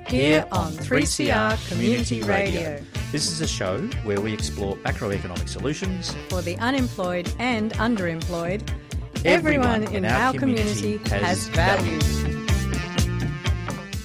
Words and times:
here 0.09 0.43
on 0.51 0.71
3CR 0.71 1.69
Community 1.69 2.23
Radio. 2.23 2.81
This 3.11 3.31
is 3.31 3.41
a 3.41 3.47
show 3.47 3.77
where 4.03 4.19
we 4.19 4.33
explore 4.33 4.75
macroeconomic 4.77 5.47
solutions 5.47 6.15
For 6.29 6.41
the 6.41 6.57
unemployed 6.57 7.31
and 7.37 7.71
underemployed, 7.73 8.67
everyone, 9.23 9.83
in, 9.93 10.05
our, 10.05 10.33
community, 10.33 10.97
has 11.09 11.47
value. 11.49 11.99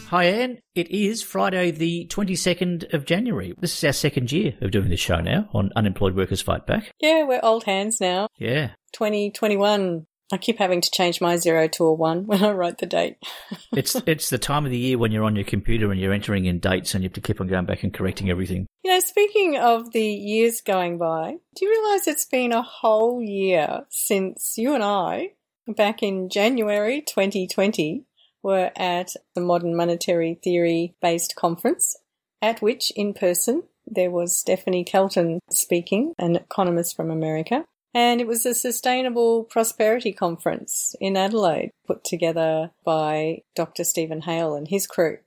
Hi, 0.09 0.25
Anne. 0.25 0.59
It 0.75 0.91
is 0.91 1.23
Friday, 1.23 1.71
the 1.71 2.07
22nd 2.09 2.93
of 2.93 3.07
January. 3.07 3.55
This 3.59 3.77
is 3.77 3.85
our 3.85 3.93
second 3.95 4.31
year 4.31 4.55
of 4.61 4.73
doing 4.73 4.91
this 4.91 5.01
show 5.01 5.21
now 5.21 5.49
on 5.55 5.71
Unemployed 5.75 6.15
Workers 6.15 6.43
Fight 6.43 6.67
Back. 6.67 6.93
Yeah, 7.01 7.25
we're 7.25 7.41
old 7.43 7.65
hands 7.65 7.99
now. 8.01 8.29
Yeah. 8.39 8.73
2021. 8.93 10.07
I 10.35 10.39
keep 10.39 10.59
having 10.59 10.81
to 10.81 10.91
change 10.91 11.21
my 11.21 11.37
zero 11.37 11.69
to 11.69 11.85
a 11.85 11.95
one 11.95 12.27
when 12.27 12.43
I 12.43 12.51
write 12.51 12.79
the 12.79 12.87
date. 12.87 13.19
it's 13.73 13.95
it's 14.05 14.31
the 14.31 14.39
time 14.39 14.65
of 14.65 14.73
the 14.73 14.79
year 14.79 14.99
when 14.99 15.13
you're 15.13 15.23
on 15.23 15.37
your 15.37 15.45
computer 15.45 15.93
and 15.93 16.01
you're 16.01 16.13
entering 16.13 16.47
in 16.47 16.59
dates 16.59 16.93
and 16.93 17.05
you 17.05 17.09
have 17.09 17.15
to 17.15 17.21
keep 17.21 17.41
on 17.41 17.47
going 17.47 17.67
back 17.67 17.85
and 17.85 17.95
correcting 17.95 18.31
everything. 18.31 18.67
You 18.83 18.91
know, 18.91 19.01
speaking 19.01 19.57
of 19.59 19.93
the 19.93 20.05
years 20.05 20.61
going 20.61 20.99
by, 20.99 21.37
do 21.55 21.65
you 21.65 21.71
realise 21.71 22.09
it's 22.09 22.25
been 22.25 22.51
a 22.51 22.63
whole 22.63 23.23
year 23.23 23.85
since 23.91 24.59
you 24.59 24.75
and 24.75 24.83
I, 24.83 25.35
back 25.69 26.03
in 26.03 26.29
January 26.29 27.01
2020, 27.01 28.05
were 28.43 28.73
at 28.75 29.13
the 29.37 29.41
Modern 29.41 29.77
Monetary 29.77 30.35
Theory 30.43 30.97
based 31.01 31.37
conference, 31.37 31.97
at 32.43 32.61
which 32.61 32.91
in 32.97 33.15
person 33.15 33.63
there 33.87 34.11
was 34.11 34.37
Stephanie 34.37 34.83
Kelton 34.83 35.39
speaking, 35.49 36.13
an 36.19 36.35
economist 36.35 36.97
from 36.97 37.13
America. 37.13 37.65
And 37.95 38.21
it 38.21 38.27
was 38.27 38.45
a 38.45 38.55
sustainable 38.55 39.45
prosperity 39.45 40.13
conference 40.13 40.97
in 41.01 41.17
Adelaide 41.17 41.71
put 41.87 42.03
together 42.03 42.73
by 42.85 43.43
Dr. 43.55 43.85
Steven 43.85 44.23
Hail 44.23 44.55
and 44.55 44.67
his 44.67 44.89
crew. 44.89 45.19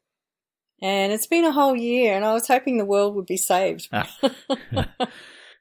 And 0.81 1.13
it's 1.13 1.27
been 1.27 1.45
a 1.45 1.53
whole 1.53 1.75
year 1.75 2.13
and 2.13 2.25
I 2.25 2.33
was 2.33 2.47
hoping 2.47 2.77
the 2.77 2.85
world 2.85 3.15
would 3.15 3.25
be 3.25 3.37
saved. 3.37 3.87
Ah. 3.93 4.13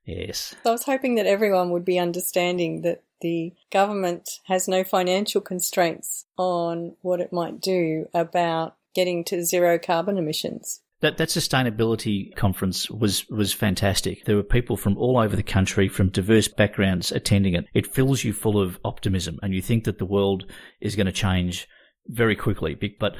yes. 0.04 0.54
So 0.62 0.70
I 0.70 0.72
was 0.72 0.84
hoping 0.84 1.14
that 1.14 1.26
everyone 1.26 1.70
would 1.70 1.84
be 1.84 1.98
understanding 1.98 2.82
that 2.82 3.02
the 3.20 3.54
government 3.70 4.40
has 4.44 4.68
no 4.68 4.84
financial 4.84 5.40
constraints 5.40 6.26
on 6.36 6.96
what 7.00 7.20
it 7.20 7.32
might 7.32 7.60
do 7.60 8.06
about 8.12 8.76
getting 8.94 9.24
to 9.24 9.44
zero 9.44 9.78
carbon 9.78 10.18
emissions. 10.18 10.80
That 11.00 11.18
that 11.18 11.28
sustainability 11.28 12.34
conference 12.36 12.90
was 12.90 13.28
was 13.28 13.52
fantastic. 13.52 14.24
There 14.24 14.36
were 14.36 14.42
people 14.42 14.76
from 14.76 14.96
all 14.96 15.18
over 15.18 15.36
the 15.36 15.42
country, 15.42 15.88
from 15.88 16.08
diverse 16.08 16.48
backgrounds, 16.48 17.12
attending 17.12 17.54
it. 17.54 17.66
It 17.74 17.86
fills 17.86 18.24
you 18.24 18.32
full 18.32 18.60
of 18.60 18.78
optimism, 18.82 19.38
and 19.42 19.54
you 19.54 19.60
think 19.60 19.84
that 19.84 19.98
the 19.98 20.06
world 20.06 20.50
is 20.80 20.96
going 20.96 21.06
to 21.06 21.12
change 21.12 21.68
very 22.08 22.34
quickly. 22.34 22.74
But 22.98 23.14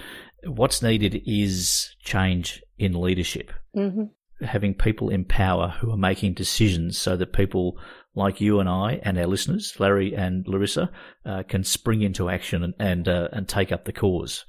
what's 0.45 0.83
needed 0.83 1.23
is 1.27 1.95
change 2.03 2.63
in 2.79 2.99
leadership. 2.99 3.53
Mm-hmm. 3.77 4.45
Having 4.45 4.75
people 4.75 5.11
in 5.11 5.25
power 5.25 5.75
who 5.81 5.91
are 5.91 5.99
making 5.99 6.35
decisions 6.35 6.99
so 6.99 7.17
that 7.17 7.33
people 7.33 7.79
like 8.15 8.41
you 8.41 8.61
and 8.61 8.69
I 8.69 9.01
and 9.03 9.19
our 9.19 9.27
listeners, 9.27 9.75
Larry 9.79 10.15
and 10.15 10.47
Larissa, 10.49 10.91
uh, 11.27 11.43
can 11.43 11.63
spring 11.63 12.01
into 12.01 12.31
action 12.31 12.63
and 12.63 12.75
and, 12.79 13.09
uh, 13.09 13.29
and 13.33 13.47
take 13.47 13.71
up 13.71 13.85
the 13.85 13.93
cause. 13.93 14.47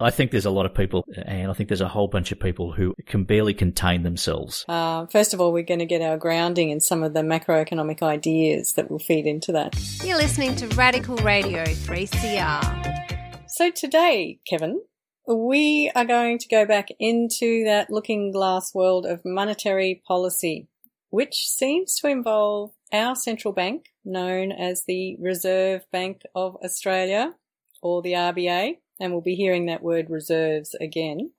I 0.00 0.10
think 0.10 0.30
there's 0.30 0.46
a 0.46 0.50
lot 0.50 0.66
of 0.66 0.74
people, 0.74 1.04
and 1.24 1.50
I 1.50 1.54
think 1.54 1.68
there's 1.68 1.80
a 1.80 1.88
whole 1.88 2.08
bunch 2.08 2.32
of 2.32 2.40
people 2.40 2.72
who 2.72 2.94
can 3.06 3.24
barely 3.24 3.54
contain 3.54 4.02
themselves. 4.02 4.64
Uh, 4.68 5.06
first 5.06 5.34
of 5.34 5.40
all, 5.40 5.52
we're 5.52 5.62
going 5.62 5.80
to 5.80 5.86
get 5.86 6.02
our 6.02 6.16
grounding 6.16 6.70
in 6.70 6.80
some 6.80 7.02
of 7.02 7.14
the 7.14 7.20
macroeconomic 7.20 8.02
ideas 8.02 8.72
that 8.72 8.90
will 8.90 8.98
feed 8.98 9.26
into 9.26 9.52
that. 9.52 9.76
You're 10.02 10.16
listening 10.16 10.56
to 10.56 10.66
Radical 10.68 11.16
Radio 11.18 11.64
3CR. 11.64 13.48
So 13.48 13.70
today, 13.70 14.40
Kevin, 14.48 14.82
we 15.26 15.90
are 15.94 16.04
going 16.04 16.38
to 16.38 16.48
go 16.48 16.66
back 16.66 16.88
into 16.98 17.64
that 17.64 17.88
looking 17.90 18.32
glass 18.32 18.74
world 18.74 19.06
of 19.06 19.22
monetary 19.24 20.02
policy, 20.06 20.68
which 21.10 21.34
seems 21.34 21.96
to 22.00 22.08
involve 22.08 22.72
our 22.92 23.14
central 23.14 23.54
bank, 23.54 23.86
known 24.04 24.50
as 24.50 24.84
the 24.86 25.16
Reserve 25.20 25.82
Bank 25.92 26.22
of 26.34 26.56
Australia, 26.64 27.34
or 27.80 28.02
the 28.02 28.12
RBA 28.12 28.78
and 29.00 29.12
we'll 29.12 29.20
be 29.20 29.34
hearing 29.34 29.66
that 29.66 29.82
word 29.82 30.10
reserves 30.10 30.74
again, 30.80 31.32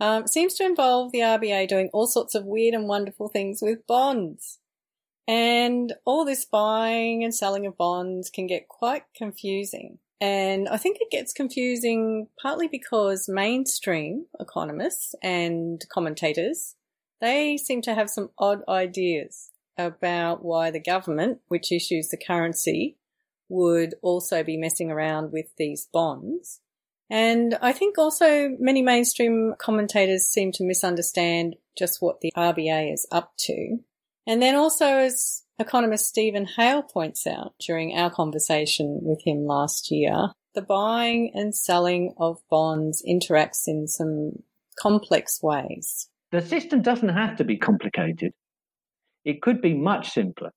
um, 0.00 0.26
seems 0.26 0.54
to 0.54 0.64
involve 0.64 1.12
the 1.12 1.20
RBA 1.20 1.68
doing 1.68 1.90
all 1.92 2.06
sorts 2.06 2.34
of 2.34 2.44
weird 2.44 2.74
and 2.74 2.88
wonderful 2.88 3.28
things 3.28 3.60
with 3.62 3.86
bonds. 3.86 4.58
And 5.28 5.92
all 6.04 6.24
this 6.24 6.44
buying 6.44 7.24
and 7.24 7.34
selling 7.34 7.66
of 7.66 7.76
bonds 7.76 8.30
can 8.30 8.46
get 8.46 8.68
quite 8.68 9.04
confusing. 9.16 9.98
And 10.20 10.68
I 10.68 10.76
think 10.76 10.98
it 11.00 11.10
gets 11.10 11.32
confusing 11.32 12.28
partly 12.40 12.68
because 12.68 13.28
mainstream 13.28 14.26
economists 14.38 15.14
and 15.22 15.82
commentators, 15.92 16.76
they 17.20 17.56
seem 17.56 17.82
to 17.82 17.94
have 17.94 18.08
some 18.08 18.30
odd 18.38 18.62
ideas 18.68 19.50
about 19.76 20.44
why 20.44 20.70
the 20.70 20.80
government, 20.80 21.40
which 21.48 21.72
issues 21.72 22.08
the 22.08 22.16
currency, 22.16 22.96
would 23.48 23.94
also 24.02 24.42
be 24.42 24.56
messing 24.56 24.90
around 24.90 25.32
with 25.32 25.54
these 25.56 25.88
bonds. 25.92 26.60
And 27.08 27.56
I 27.62 27.72
think 27.72 27.98
also 27.98 28.56
many 28.58 28.82
mainstream 28.82 29.54
commentators 29.58 30.26
seem 30.26 30.52
to 30.52 30.64
misunderstand 30.64 31.56
just 31.78 32.02
what 32.02 32.20
the 32.20 32.32
RBA 32.36 32.92
is 32.92 33.06
up 33.12 33.32
to. 33.38 33.78
And 34.26 34.42
then 34.42 34.56
also, 34.56 34.86
as 34.86 35.44
economist 35.58 36.08
Steven 36.08 36.46
Hail 36.46 36.82
points 36.82 37.26
out 37.26 37.54
during 37.60 37.96
our 37.96 38.10
conversation 38.10 39.00
with 39.02 39.22
him 39.24 39.46
last 39.46 39.90
year, 39.90 40.30
the 40.54 40.62
buying 40.62 41.30
and 41.34 41.54
selling 41.54 42.14
of 42.18 42.40
bonds 42.50 43.04
interacts 43.06 43.68
in 43.68 43.86
some 43.86 44.42
complex 44.78 45.42
ways. 45.42 46.08
The 46.32 46.42
system 46.42 46.82
doesn't 46.82 47.10
have 47.10 47.36
to 47.36 47.44
be 47.44 47.56
complicated. 47.56 48.32
It 49.24 49.42
could 49.42 49.60
be 49.60 49.74
much 49.74 50.10
simpler, 50.10 50.50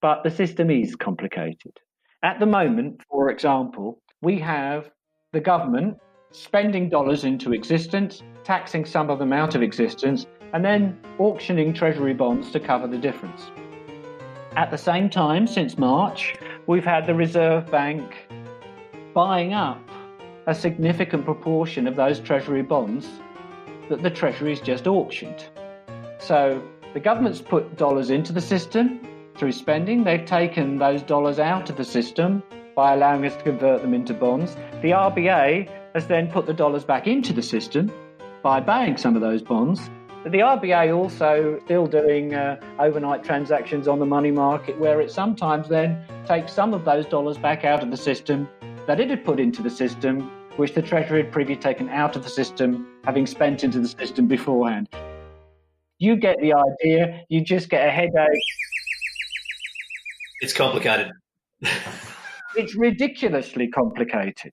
but 0.00 0.22
the 0.24 0.30
system 0.30 0.70
is 0.70 0.96
complicated. 0.96 1.78
At 2.22 2.40
the 2.40 2.46
moment, 2.46 3.02
for 3.10 3.28
example, 3.30 4.00
we 4.22 4.38
have 4.38 4.88
the 5.34 5.40
government 5.40 5.98
spending 6.30 6.88
dollars 6.88 7.24
into 7.24 7.52
existence, 7.52 8.22
taxing 8.44 8.84
some 8.84 9.10
of 9.10 9.18
them 9.18 9.32
out 9.32 9.56
of 9.56 9.62
existence, 9.62 10.26
and 10.52 10.64
then 10.64 10.96
auctioning 11.18 11.74
treasury 11.74 12.14
bonds 12.14 12.52
to 12.52 12.60
cover 12.60 12.86
the 12.86 12.96
difference. 12.96 13.50
At 14.56 14.70
the 14.70 14.78
same 14.78 15.10
time, 15.10 15.48
since 15.48 15.76
March, 15.76 16.36
we've 16.68 16.84
had 16.84 17.06
the 17.06 17.14
Reserve 17.14 17.68
Bank 17.70 18.28
buying 19.12 19.52
up 19.52 19.80
a 20.46 20.54
significant 20.54 21.24
proportion 21.24 21.88
of 21.88 21.96
those 21.96 22.20
treasury 22.20 22.62
bonds 22.62 23.08
that 23.88 24.02
the 24.02 24.10
Treasury's 24.10 24.60
just 24.60 24.86
auctioned. 24.86 25.48
So 26.18 26.62
the 26.92 27.00
government's 27.00 27.40
put 27.40 27.76
dollars 27.76 28.10
into 28.10 28.32
the 28.32 28.40
system 28.40 29.00
through 29.36 29.52
spending, 29.52 30.04
they've 30.04 30.24
taken 30.24 30.78
those 30.78 31.02
dollars 31.02 31.40
out 31.40 31.70
of 31.70 31.76
the 31.76 31.84
system 31.84 32.42
by 32.74 32.94
allowing 32.94 33.24
us 33.24 33.36
to 33.36 33.42
convert 33.42 33.82
them 33.82 33.94
into 33.94 34.14
bonds. 34.14 34.54
The 34.82 34.90
RBA 34.90 35.68
has 35.94 36.06
then 36.06 36.30
put 36.30 36.46
the 36.46 36.52
dollars 36.52 36.84
back 36.84 37.06
into 37.06 37.32
the 37.32 37.42
system 37.42 37.92
by 38.42 38.60
buying 38.60 38.96
some 38.96 39.14
of 39.14 39.22
those 39.22 39.42
bonds. 39.42 39.90
But 40.22 40.32
the 40.32 40.38
RBA 40.38 40.96
also 40.96 41.60
still 41.64 41.86
doing 41.86 42.34
uh, 42.34 42.58
overnight 42.78 43.24
transactions 43.24 43.86
on 43.86 43.98
the 43.98 44.06
money 44.06 44.30
market 44.30 44.78
where 44.78 45.00
it 45.00 45.10
sometimes 45.10 45.68
then 45.68 46.02
takes 46.26 46.52
some 46.52 46.72
of 46.72 46.84
those 46.84 47.06
dollars 47.06 47.36
back 47.36 47.64
out 47.64 47.82
of 47.82 47.90
the 47.90 47.96
system 47.96 48.48
that 48.86 49.00
it 49.00 49.10
had 49.10 49.24
put 49.24 49.38
into 49.38 49.62
the 49.62 49.70
system, 49.70 50.30
which 50.56 50.74
the 50.74 50.82
Treasury 50.82 51.22
had 51.22 51.32
previously 51.32 51.60
taken 51.60 51.88
out 51.90 52.16
of 52.16 52.22
the 52.22 52.30
system, 52.30 52.86
having 53.04 53.26
spent 53.26 53.64
into 53.64 53.80
the 53.80 53.88
system 53.88 54.26
beforehand. 54.26 54.88
You 55.98 56.16
get 56.16 56.38
the 56.40 56.54
idea, 56.54 57.22
you 57.28 57.42
just 57.42 57.68
get 57.68 57.86
a 57.86 57.90
headache. 57.90 58.40
It's 60.40 60.52
complicated. 60.52 61.12
It's 62.56 62.76
ridiculously 62.76 63.68
complicated. 63.68 64.52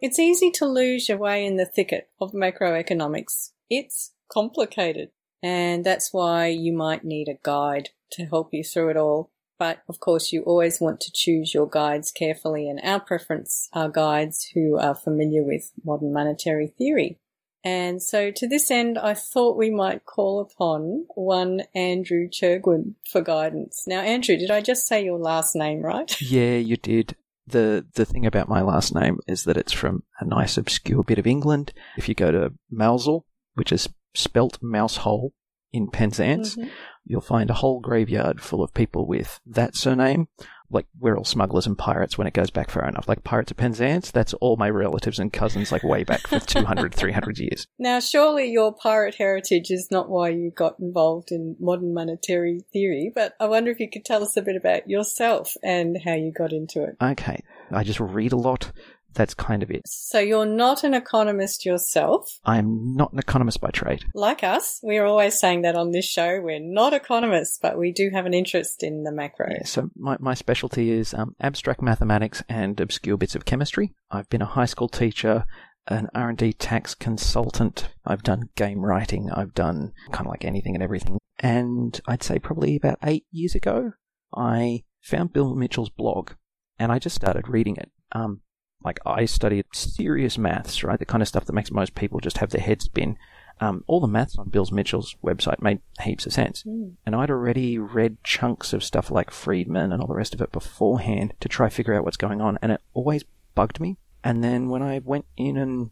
It's 0.00 0.18
easy 0.18 0.50
to 0.52 0.66
lose 0.66 1.08
your 1.08 1.18
way 1.18 1.44
in 1.44 1.56
the 1.56 1.66
thicket 1.66 2.08
of 2.20 2.32
macroeconomics. 2.32 3.50
It's 3.68 4.12
complicated. 4.32 5.10
And 5.42 5.84
that's 5.84 6.12
why 6.12 6.46
you 6.46 6.72
might 6.72 7.04
need 7.04 7.28
a 7.28 7.38
guide 7.42 7.90
to 8.12 8.24
help 8.26 8.50
you 8.52 8.62
through 8.64 8.90
it 8.90 8.96
all. 8.96 9.30
But 9.58 9.82
of 9.88 10.00
course, 10.00 10.32
you 10.32 10.42
always 10.42 10.80
want 10.80 11.00
to 11.00 11.12
choose 11.12 11.52
your 11.52 11.68
guides 11.68 12.10
carefully, 12.10 12.68
and 12.68 12.80
our 12.82 13.00
preference 13.00 13.68
are 13.74 13.90
guides 13.90 14.50
who 14.54 14.78
are 14.78 14.94
familiar 14.94 15.42
with 15.42 15.72
modern 15.84 16.14
monetary 16.14 16.68
theory. 16.68 17.18
And 17.62 18.02
so 18.02 18.30
to 18.30 18.48
this 18.48 18.70
end, 18.70 18.98
I 18.98 19.14
thought 19.14 19.56
we 19.58 19.70
might 19.70 20.06
call 20.06 20.40
upon 20.40 21.06
one 21.14 21.62
Andrew 21.74 22.28
Chirgwin 22.28 22.94
for 23.10 23.20
guidance. 23.20 23.84
Now, 23.86 24.00
Andrew, 24.00 24.36
did 24.36 24.50
I 24.50 24.60
just 24.60 24.86
say 24.86 25.04
your 25.04 25.18
last 25.18 25.54
name 25.54 25.82
right? 25.82 26.14
Yeah, 26.22 26.56
you 26.56 26.76
did. 26.76 27.16
The 27.46 27.84
the 27.94 28.04
thing 28.04 28.24
about 28.26 28.48
my 28.48 28.60
last 28.62 28.94
name 28.94 29.18
is 29.26 29.44
that 29.44 29.56
it's 29.56 29.72
from 29.72 30.04
a 30.20 30.24
nice 30.24 30.56
obscure 30.56 31.02
bit 31.02 31.18
of 31.18 31.26
England. 31.26 31.72
If 31.96 32.08
you 32.08 32.14
go 32.14 32.30
to 32.30 32.52
Mousehole, 32.72 33.24
which 33.54 33.72
is 33.72 33.88
spelt 34.14 34.58
mousehole 34.62 35.32
in 35.72 35.88
Penzance, 35.90 36.56
Mhm. 36.56 36.70
you'll 37.04 37.20
find 37.20 37.50
a 37.50 37.54
whole 37.54 37.80
graveyard 37.80 38.40
full 38.40 38.62
of 38.62 38.72
people 38.74 39.06
with 39.06 39.40
that 39.46 39.74
surname. 39.76 40.28
Like 40.70 40.86
we're 40.98 41.16
all 41.16 41.24
smugglers 41.24 41.66
and 41.66 41.76
pirates 41.76 42.16
when 42.16 42.26
it 42.26 42.34
goes 42.34 42.50
back 42.50 42.70
far 42.70 42.86
enough. 42.88 43.08
Like 43.08 43.24
Pirates 43.24 43.50
of 43.50 43.56
Penzance, 43.56 44.10
that's 44.10 44.34
all 44.34 44.56
my 44.56 44.70
relatives 44.70 45.18
and 45.18 45.32
cousins 45.32 45.72
like 45.72 45.82
way 45.82 46.04
back 46.04 46.26
for 46.26 46.38
200, 46.40 46.94
300 46.94 47.38
years. 47.38 47.66
Now, 47.78 48.00
surely 48.00 48.50
your 48.50 48.72
pirate 48.72 49.16
heritage 49.16 49.70
is 49.70 49.88
not 49.90 50.08
why 50.08 50.30
you 50.30 50.50
got 50.50 50.78
involved 50.78 51.32
in 51.32 51.56
modern 51.58 51.92
monetary 51.94 52.60
theory, 52.72 53.10
but 53.14 53.34
I 53.40 53.46
wonder 53.46 53.70
if 53.70 53.80
you 53.80 53.90
could 53.90 54.04
tell 54.04 54.22
us 54.22 54.36
a 54.36 54.42
bit 54.42 54.56
about 54.56 54.88
yourself 54.88 55.56
and 55.62 55.98
how 56.04 56.14
you 56.14 56.32
got 56.32 56.52
into 56.52 56.84
it. 56.84 56.96
Okay, 57.02 57.42
I 57.70 57.82
just 57.84 58.00
read 58.00 58.32
a 58.32 58.36
lot. 58.36 58.72
That's 59.14 59.34
kind 59.34 59.62
of 59.62 59.70
it. 59.70 59.82
So 59.86 60.18
you're 60.18 60.46
not 60.46 60.84
an 60.84 60.94
economist 60.94 61.64
yourself. 61.66 62.38
I'm 62.44 62.94
not 62.94 63.12
an 63.12 63.18
economist 63.18 63.60
by 63.60 63.70
trade. 63.70 64.04
Like 64.14 64.44
us, 64.44 64.80
we're 64.82 65.04
always 65.04 65.38
saying 65.38 65.62
that 65.62 65.76
on 65.76 65.90
this 65.90 66.08
show. 66.08 66.40
We're 66.40 66.60
not 66.60 66.92
economists, 66.92 67.58
but 67.60 67.78
we 67.78 67.92
do 67.92 68.10
have 68.12 68.26
an 68.26 68.34
interest 68.34 68.82
in 68.82 69.04
the 69.04 69.12
macro. 69.12 69.48
Yeah, 69.50 69.64
so 69.64 69.90
my, 69.96 70.16
my 70.20 70.34
specialty 70.34 70.90
is 70.90 71.12
um, 71.14 71.34
abstract 71.40 71.82
mathematics 71.82 72.42
and 72.48 72.78
obscure 72.80 73.16
bits 73.16 73.34
of 73.34 73.44
chemistry. 73.44 73.94
I've 74.10 74.28
been 74.28 74.42
a 74.42 74.46
high 74.46 74.66
school 74.66 74.88
teacher, 74.88 75.44
an 75.88 76.08
R&D 76.14 76.54
tax 76.54 76.94
consultant. 76.94 77.88
I've 78.04 78.22
done 78.22 78.50
game 78.54 78.80
writing. 78.80 79.30
I've 79.30 79.54
done 79.54 79.92
kind 80.12 80.26
of 80.26 80.30
like 80.30 80.44
anything 80.44 80.74
and 80.74 80.82
everything. 80.82 81.18
And 81.38 82.00
I'd 82.06 82.22
say 82.22 82.38
probably 82.38 82.76
about 82.76 82.98
eight 83.02 83.24
years 83.32 83.54
ago, 83.54 83.92
I 84.34 84.84
found 85.00 85.32
Bill 85.32 85.54
Mitchell's 85.54 85.90
blog 85.90 86.32
and 86.78 86.92
I 86.92 86.98
just 86.98 87.16
started 87.16 87.48
reading 87.48 87.76
it. 87.76 87.90
Um, 88.12 88.42
like 88.84 88.98
I 89.04 89.24
studied 89.24 89.66
serious 89.72 90.38
maths, 90.38 90.82
right? 90.82 90.98
The 90.98 91.06
kind 91.06 91.22
of 91.22 91.28
stuff 91.28 91.44
that 91.44 91.52
makes 91.52 91.70
most 91.70 91.94
people 91.94 92.20
just 92.20 92.38
have 92.38 92.50
their 92.50 92.60
head 92.60 92.82
spin. 92.82 93.16
Um, 93.62 93.84
all 93.86 94.00
the 94.00 94.06
maths 94.06 94.38
on 94.38 94.48
Bill 94.48 94.66
Mitchell's 94.72 95.16
website 95.22 95.60
made 95.60 95.80
heaps 96.00 96.24
of 96.24 96.32
sense. 96.32 96.62
Mm. 96.62 96.94
And 97.04 97.14
I'd 97.14 97.30
already 97.30 97.78
read 97.78 98.24
chunks 98.24 98.72
of 98.72 98.82
stuff 98.82 99.10
like 99.10 99.30
Friedman 99.30 99.92
and 99.92 100.00
all 100.00 100.08
the 100.08 100.14
rest 100.14 100.34
of 100.34 100.40
it 100.40 100.50
beforehand 100.50 101.34
to 101.40 101.48
try 101.48 101.68
figure 101.68 101.94
out 101.94 102.04
what's 102.04 102.16
going 102.16 102.40
on, 102.40 102.58
and 102.62 102.72
it 102.72 102.80
always 102.94 103.24
bugged 103.54 103.78
me. 103.78 103.98
And 104.24 104.42
then 104.42 104.68
when 104.70 104.82
I 104.82 105.00
went 105.04 105.26
in 105.36 105.58
and 105.58 105.90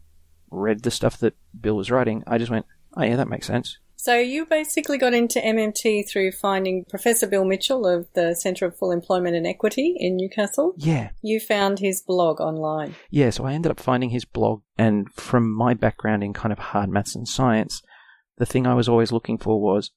read 0.49 0.81
the 0.81 0.91
stuff 0.91 1.17
that 1.19 1.35
Bill 1.59 1.75
was 1.75 1.91
writing, 1.91 2.23
I 2.25 2.39
just 2.39 2.51
went, 2.51 2.65
oh 2.97 3.03
yeah, 3.03 3.15
that 3.15 3.27
makes 3.27 3.45
sense. 3.45 3.77
So 4.01 4.17
you 4.17 4.45
basically 4.45 4.97
got 4.97 5.13
into 5.13 5.41
MMT 5.41 6.07
through 6.07 6.31
finding 6.31 6.85
Professor 6.85 7.27
Bill 7.27 7.43
Mitchell 7.43 7.85
of 7.85 8.07
the 8.13 8.33
Centre 8.33 8.65
of 8.65 8.77
Full 8.77 8.93
Employment 8.93 9.35
and 9.35 9.45
Equity 9.45 9.93
in 9.99 10.15
Newcastle. 10.15 10.73
Yeah. 10.77 11.09
You 11.21 11.41
found 11.41 11.79
his 11.79 12.01
blog 12.01 12.39
online. 12.39 12.95
Yeah, 13.09 13.29
so 13.29 13.43
I 13.43 13.51
ended 13.51 13.71
up 13.73 13.79
finding 13.81 14.11
his 14.11 14.23
blog, 14.23 14.61
and 14.77 15.11
from 15.11 15.53
my 15.53 15.73
background 15.73 16.23
in 16.23 16.31
kind 16.31 16.53
of 16.53 16.59
hard 16.59 16.89
maths 16.89 17.13
and 17.13 17.27
science, 17.27 17.81
the 18.37 18.45
thing 18.45 18.65
I 18.65 18.73
was 18.73 18.87
always 18.87 19.11
looking 19.11 19.37
for 19.37 19.59
was 19.59 19.91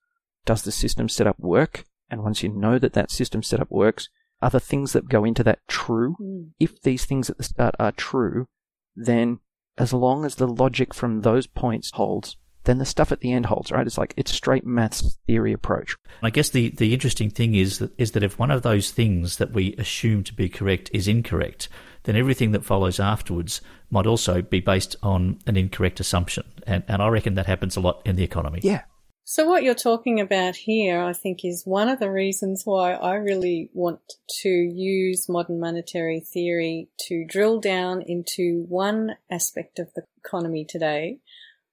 does 0.47 0.63
the 0.63 0.73
system 0.73 1.09
setup 1.09 1.39
work? 1.39 1.85
And 2.11 2.25
once 2.25 2.43
you 2.43 2.49
know 2.49 2.81
that 2.81 2.95
that 2.95 3.13
system 3.13 3.45
setup 3.45 3.71
works, 3.71 4.09
are 4.43 4.51
the 4.51 4.59
things 4.59 4.95
that 4.95 5.09
go 5.09 5.25
into 5.25 5.45
that 5.45 5.61
true? 5.69 6.17
Mm. 6.21 6.51
If 6.59 6.83
these 6.83 7.05
things 7.05 7.31
at 7.31 7.39
the 7.39 7.45
start 7.45 7.77
are 7.79 7.93
true, 7.93 8.49
then 8.97 9.39
as 9.79 9.93
long 9.93 10.25
as 10.25 10.35
the 10.35 10.49
logic 10.49 10.93
from 10.93 11.21
those 11.21 11.47
points 11.47 11.93
holds, 11.93 12.37
then 12.65 12.79
the 12.79 12.85
stuff 12.85 13.13
at 13.13 13.21
the 13.21 13.33
end 13.33 13.47
holds, 13.47 13.73
right? 13.73 13.87
It's 13.87 13.99
like 13.99 14.15
it's 14.17 14.33
straight 14.33 14.65
maths 14.65 15.19
theory 15.27 15.53
approach. 15.53 15.97
I 16.23 16.31
guess 16.31 16.51
the, 16.51 16.71
the 16.71 16.95
interesting 16.95 17.31
thing 17.31 17.55
is 17.55 17.79
that 17.79 17.93
is 17.99 18.13
that 18.13 18.23
if 18.23 18.39
one 18.39 18.51
of 18.51 18.63
those 18.63 18.91
things 18.91 19.37
that 19.39 19.53
we 19.53 19.75
assume 19.77 20.25
to 20.25 20.35
be 20.35 20.49
correct 20.49 20.91
is 20.93 21.09
incorrect, 21.09 21.69
then 22.05 22.17
everything 22.17 22.53
that 22.53 22.65
follows 22.65 23.01
afterwards 23.01 23.61
might 23.91 24.07
also 24.07 24.43
be 24.43 24.61
based 24.61 24.97
on 25.03 25.39
an 25.47 25.57
incorrect 25.57 26.01
assumption. 26.01 26.45
And, 26.67 26.85
and 26.89 27.03
I 27.03 27.09
reckon 27.09 27.35
that 27.35 27.47
happens 27.47 27.77
a 27.77 27.81
lot 27.81 28.03
in 28.05 28.17
the 28.17 28.25
economy. 28.25 28.61
Yeah. 28.63 28.83
So 29.25 29.47
what 29.47 29.63
you're 29.63 29.75
talking 29.75 30.21
about 30.21 30.57
here, 30.57 31.01
I 31.01 31.13
think, 31.13 31.45
is 31.45 31.63
one 31.65 31.89
of 31.89 32.01
the 32.01 32.11
reasons 32.11 32.63
why 32.65 32.95
I 32.95 33.15
really 33.15 33.71
want 33.73 34.01
to 34.43 34.49
use 34.49 35.29
modern 35.29 35.61
monetary 35.61 36.21
theory 36.21 36.89
to 37.07 37.25
drill 37.25 37.61
down 37.61 38.03
into 38.03 38.65
one 38.69 39.13
aspect 39.31 39.79
of 39.79 39.89
the 39.95 40.03
economy 40.25 40.67
today, 40.69 41.21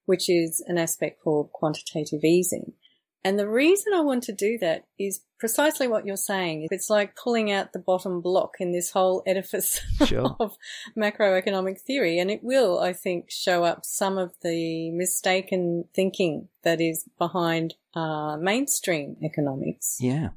which 0.06 0.28
is 0.28 0.62
an 0.66 0.78
aspect 0.78 1.22
called 1.22 1.50
quantitative 1.52 2.24
easing. 2.24 2.72
And 3.22 3.38
the 3.38 3.48
reason 3.48 3.92
I 3.92 4.00
want 4.00 4.22
to 4.24 4.32
do 4.32 4.56
that 4.62 4.84
is 4.98 5.20
precisely 5.38 5.86
what 5.86 6.06
you're 6.06 6.16
saying. 6.16 6.68
It's 6.70 6.88
like 6.88 7.16
pulling 7.16 7.52
out 7.52 7.74
the 7.74 7.78
bottom 7.78 8.22
block 8.22 8.54
in 8.60 8.72
this 8.72 8.90
whole 8.92 9.22
edifice 9.26 9.78
Sure. 10.06 10.36
of 10.40 10.56
macroeconomic 10.98 11.80
theory. 11.80 12.18
And 12.18 12.30
it 12.30 12.40
will, 12.42 12.78
I 12.80 12.94
think, 12.94 13.30
show 13.30 13.64
up 13.64 13.84
some 13.84 14.16
of 14.16 14.32
the 14.42 14.90
mistaken 14.92 15.84
thinking 15.94 16.48
that 16.62 16.80
is 16.80 17.04
behind 17.18 17.74
uh, 17.94 18.38
mainstream 18.40 19.16
economics. 19.22 19.98
Yeah. 20.00 20.30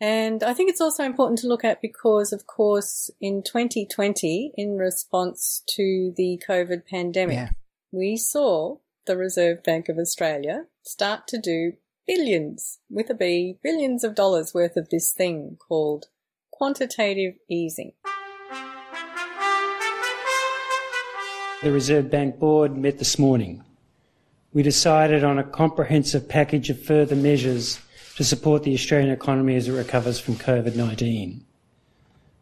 And 0.00 0.44
I 0.44 0.54
think 0.54 0.70
it's 0.70 0.80
also 0.80 1.02
important 1.02 1.40
to 1.40 1.48
look 1.48 1.64
at 1.64 1.82
because, 1.82 2.32
of 2.32 2.46
course, 2.46 3.10
in 3.20 3.42
2020, 3.42 4.52
in 4.56 4.76
response 4.76 5.64
to 5.74 6.12
the 6.16 6.40
COVID 6.48 6.86
pandemic, 6.86 7.34
Yeah. 7.34 7.50
we 7.90 8.16
saw 8.16 8.76
the 9.08 9.16
Reserve 9.16 9.64
Bank 9.64 9.88
of 9.88 9.96
Australia 9.96 10.66
start 10.82 11.26
to 11.28 11.38
do 11.38 11.72
billions, 12.06 12.78
with 12.90 13.08
a 13.08 13.14
B, 13.14 13.56
billions 13.62 14.04
of 14.04 14.14
dollars 14.14 14.52
worth 14.52 14.76
of 14.76 14.90
this 14.90 15.12
thing 15.12 15.56
called 15.66 16.08
quantitative 16.50 17.36
easing. 17.48 17.92
The 21.62 21.72
Reserve 21.72 22.10
Bank 22.10 22.38
Board 22.38 22.76
met 22.76 22.98
this 22.98 23.18
morning. 23.18 23.64
We 24.52 24.62
decided 24.62 25.24
on 25.24 25.38
a 25.38 25.44
comprehensive 25.44 26.28
package 26.28 26.68
of 26.68 26.82
further 26.82 27.16
measures 27.16 27.80
to 28.16 28.24
support 28.24 28.62
the 28.62 28.74
Australian 28.74 29.10
economy 29.10 29.56
as 29.56 29.68
it 29.68 29.72
recovers 29.72 30.20
from 30.20 30.34
COVID 30.34 30.76
19. 30.76 31.46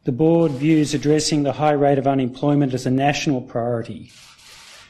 The 0.02 0.12
Board 0.12 0.50
views 0.50 0.94
addressing 0.94 1.44
the 1.44 1.52
high 1.52 1.72
rate 1.72 1.98
of 1.98 2.08
unemployment 2.08 2.74
as 2.74 2.86
a 2.86 2.90
national 2.90 3.42
priority, 3.42 4.10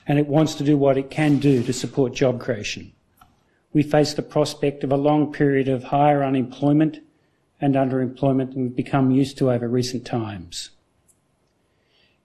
and 0.06 0.18
it 0.18 0.26
wants 0.26 0.54
to 0.54 0.64
do 0.64 0.76
what 0.76 0.98
it 0.98 1.10
can 1.10 1.38
do 1.38 1.62
to 1.62 1.72
support 1.72 2.14
job 2.14 2.40
creation. 2.40 2.92
We 3.72 3.82
face 3.82 4.14
the 4.14 4.22
prospect 4.22 4.84
of 4.84 4.92
a 4.92 4.96
long 4.96 5.32
period 5.32 5.68
of 5.68 5.84
higher 5.84 6.24
unemployment 6.24 7.00
and 7.60 7.74
underemployment 7.74 8.52
than 8.52 8.62
we've 8.62 8.76
become 8.76 9.10
used 9.10 9.38
to 9.38 9.50
over 9.50 9.68
recent 9.68 10.06
times. 10.06 10.70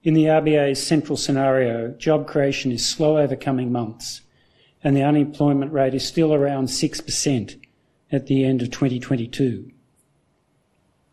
In 0.03 0.13
the 0.13 0.25
RBA's 0.25 0.81
central 0.81 1.15
scenario, 1.15 1.89
job 1.91 2.27
creation 2.27 2.71
is 2.71 2.87
slow 2.87 3.17
over 3.17 3.35
coming 3.35 3.71
months, 3.71 4.21
and 4.83 4.95
the 4.95 5.03
unemployment 5.03 5.71
rate 5.71 5.93
is 5.93 6.07
still 6.07 6.33
around 6.33 6.67
6% 6.67 7.61
at 8.11 8.25
the 8.25 8.43
end 8.43 8.61
of 8.61 8.71
2022. 8.71 9.71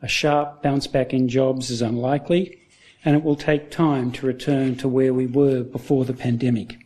A 0.01 0.09
sharp 0.09 0.63
bounce 0.63 0.87
back 0.87 1.13
in 1.13 1.29
jobs 1.29 1.71
is 1.71 1.83
unlikely, 1.83 2.59
and 3.05 3.17
it 3.17 3.23
will 3.23 3.37
take 3.37 3.71
time 3.71 4.11
to 4.13 4.27
return 4.27 4.77
to 4.77 4.89
where 4.89 5.15
we 5.15 5.27
were 5.27 5.63
before 5.63 6.05
the 6.05 6.15
pandemic. 6.15 6.79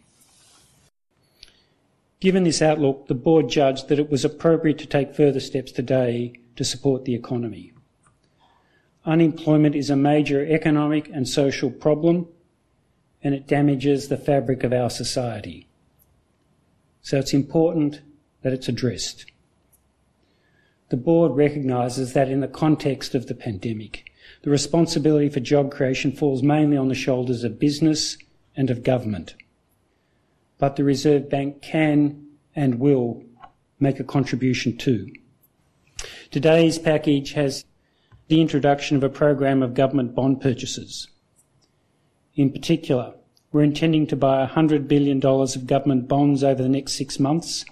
Given 2.21 2.45
this 2.45 2.63
outlook, 2.63 3.09
the 3.09 3.15
board 3.15 3.49
judged 3.49 3.89
that 3.89 3.99
it 3.99 4.11
was 4.11 4.25
appropriate 4.25 4.79
to 4.79 4.87
take 4.87 5.15
further 5.15 5.41
steps 5.41 5.73
today 5.73 6.35
to 6.57 6.65
support 6.65 7.05
the 7.05 7.15
economy. 7.15 7.73
Unemployment 9.05 9.75
is 9.75 9.91
a 9.91 9.97
major 9.97 10.47
economic 10.47 11.09
and 11.09 11.29
social 11.29 11.71
problem, 11.71 12.29
and 13.25 13.35
it 13.35 13.49
damages 13.49 14.07
the 14.07 14.17
fabric 14.17 14.63
of 14.63 14.73
our 14.73 14.91
society. 14.91 15.67
So 17.01 17.19
it's 17.19 17.35
important 17.35 18.01
that 18.43 18.53
it's 18.53 18.69
addressed. 18.69 19.27
The 20.91 20.97
board 20.97 21.33
recognises 21.33 22.13
that 22.13 22.29
in 22.29 22.41
the 22.41 22.49
context 22.49 23.15
of 23.17 23.27
the 23.27 23.35
pandemic, 23.35 24.12
the 24.43 24.51
responsibility 24.51 25.29
for 25.29 25.41
job 25.41 25.71
creation 25.71 26.13
falls 26.13 26.43
mainly 26.43 26.77
on 26.77 26.89
the 26.89 26.95
shoulders 26.95 27.45
of 27.45 27.59
business 27.59 28.17
and 28.57 28.71
of 28.71 28.83
government. 28.83 29.35
But 30.59 30.77
the 30.77 30.85
Reserve 30.85 31.31
Bank 31.31 31.63
can 31.63 32.27
and 32.55 32.79
will 32.79 33.23
make 33.81 33.99
a 33.99 34.05
contribution 34.05 34.77
too. 34.77 35.13
Today's 36.31 36.79
package 36.79 37.33
has 37.33 37.65
the 38.29 38.41
introduction 38.41 38.97
of 38.97 39.05
a 39.05 39.09
program 39.09 39.63
of 39.63 39.75
government 39.75 40.15
bond 40.15 40.41
purchases. 40.41 41.09
In 42.35 42.51
particular, 42.51 43.15
we're 43.53 43.63
intending 43.63 44.07
to 44.07 44.17
buy 44.17 44.47
$100 44.47 44.89
billion 44.89 45.25
of 45.25 45.67
government 45.67 46.09
bonds 46.09 46.43
over 46.43 46.63
the 46.63 46.69
next 46.69 46.93
six 46.93 47.21
months, 47.21 47.65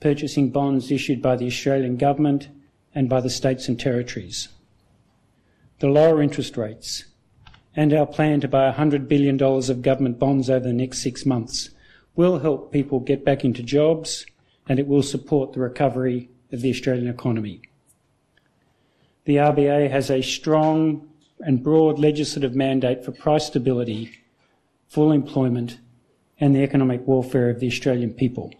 purchasing 0.00 0.50
bonds 0.50 0.90
issued 0.90 1.20
by 1.20 1.36
the 1.36 1.46
Australian 1.46 1.96
Government 1.96 2.48
and 2.94 3.08
by 3.08 3.20
the 3.20 3.28
states 3.28 3.68
and 3.68 3.78
territories. 3.78 4.48
The 5.80 5.88
lower 5.88 6.22
interest 6.22 6.56
rates 6.56 7.04
and 7.76 7.92
our 7.92 8.06
plan 8.06 8.40
to 8.40 8.48
buy 8.48 8.70
$100 8.70 9.08
billion 9.08 9.40
of 9.42 9.82
government 9.82 10.18
bonds 10.18 10.48
over 10.48 10.66
the 10.66 10.72
next 10.72 11.02
six 11.02 11.26
months 11.26 11.70
will 12.14 12.38
help 12.38 12.72
people 12.72 13.00
get 13.00 13.24
back 13.24 13.44
into 13.44 13.62
jobs 13.62 14.26
and 14.68 14.78
it 14.78 14.86
will 14.86 15.02
support 15.02 15.52
the 15.52 15.60
recovery 15.60 16.30
of 16.52 16.62
the 16.62 16.70
Australian 16.70 17.08
economy. 17.08 17.60
The 19.24 19.36
RBA 19.36 19.90
has 19.90 20.10
a 20.10 20.22
strong 20.22 21.08
and 21.40 21.62
broad 21.62 21.98
legislative 21.98 22.54
mandate 22.54 23.04
for 23.04 23.12
price 23.12 23.46
stability, 23.46 24.12
full 24.88 25.10
employment, 25.12 25.78
and 26.38 26.54
the 26.54 26.62
economic 26.62 27.06
welfare 27.06 27.50
of 27.50 27.60
the 27.60 27.66
Australian 27.66 28.12
people. 28.12 28.52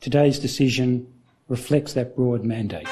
Today's 0.00 0.38
decision 0.38 1.12
reflects 1.48 1.94
that 1.94 2.14
broad 2.14 2.44
mandate. 2.44 2.88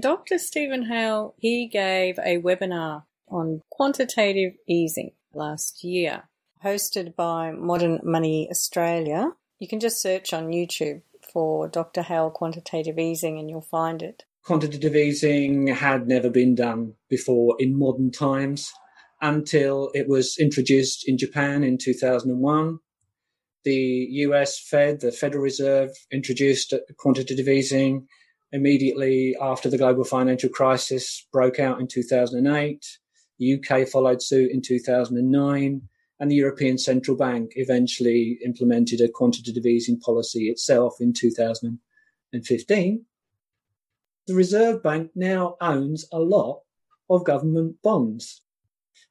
Dr. 0.00 0.38
Steven 0.38 0.86
Hail, 0.86 1.34
he 1.38 1.68
gave 1.68 2.18
a 2.18 2.38
webinar 2.38 3.04
on 3.28 3.62
quantitative 3.70 4.54
easing 4.66 5.12
last 5.32 5.84
year, 5.84 6.24
hosted 6.64 7.14
by 7.14 7.52
Modern 7.52 8.00
Money 8.02 8.48
Australia. 8.50 9.32
You 9.60 9.68
can 9.68 9.78
just 9.78 10.02
search 10.02 10.32
on 10.32 10.48
YouTube 10.48 11.02
for 11.32 11.68
Dr. 11.68 12.02
Hail 12.02 12.30
quantitative 12.30 12.98
easing 12.98 13.38
and 13.38 13.48
you'll 13.48 13.60
find 13.60 14.02
it. 14.02 14.24
Quantitative 14.44 14.96
easing 14.96 15.68
had 15.68 16.08
never 16.08 16.28
been 16.28 16.54
done 16.54 16.94
before 17.08 17.56
in 17.60 17.78
modern 17.78 18.10
times 18.10 18.72
until 19.22 19.90
it 19.94 20.08
was 20.08 20.36
introduced 20.38 21.08
in 21.08 21.16
Japan 21.16 21.62
in 21.62 21.78
2001. 21.78 22.78
The 23.64 24.08
US 24.10 24.58
Fed, 24.58 25.00
the 25.00 25.12
Federal 25.12 25.42
Reserve, 25.42 25.90
introduced 26.10 26.74
quantitative 26.98 27.48
easing 27.48 28.06
immediately 28.54 29.36
after 29.40 29.68
the 29.68 29.76
global 29.76 30.04
financial 30.04 30.48
crisis 30.48 31.26
broke 31.32 31.58
out 31.58 31.80
in 31.80 31.88
2008. 31.88 32.86
The 33.40 33.54
UK 33.54 33.88
followed 33.88 34.22
suit 34.22 34.52
in 34.52 34.62
2009, 34.62 35.82
and 36.20 36.30
the 36.30 36.36
European 36.36 36.78
Central 36.78 37.16
Bank 37.16 37.50
eventually 37.56 38.38
implemented 38.44 39.00
a 39.00 39.08
quantitative 39.08 39.66
easing 39.66 39.98
policy 39.98 40.48
itself 40.48 40.94
in 41.00 41.12
2015. 41.12 43.04
The 44.28 44.34
Reserve 44.34 44.84
Bank 44.84 45.10
now 45.16 45.56
owns 45.60 46.06
a 46.12 46.20
lot 46.20 46.60
of 47.10 47.24
government 47.24 47.76
bonds. 47.82 48.40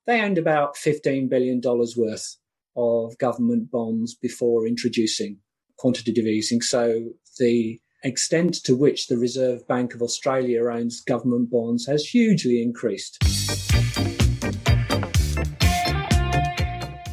They 0.07 0.21
owned 0.21 0.37
about 0.37 0.75
$15 0.77 1.29
billion 1.29 1.61
worth 1.61 2.37
of 2.77 3.17
government 3.17 3.69
bonds 3.69 4.15
before 4.15 4.65
introducing 4.65 5.39
quantitative 5.77 6.25
easing. 6.25 6.61
So 6.61 7.09
the 7.37 7.81
extent 8.03 8.55
to 8.65 8.75
which 8.75 9.07
the 9.07 9.17
Reserve 9.17 9.65
Bank 9.67 9.93
of 9.93 10.01
Australia 10.01 10.65
owns 10.65 11.01
government 11.01 11.49
bonds 11.49 11.87
has 11.87 12.05
hugely 12.05 12.61
increased. 12.61 13.17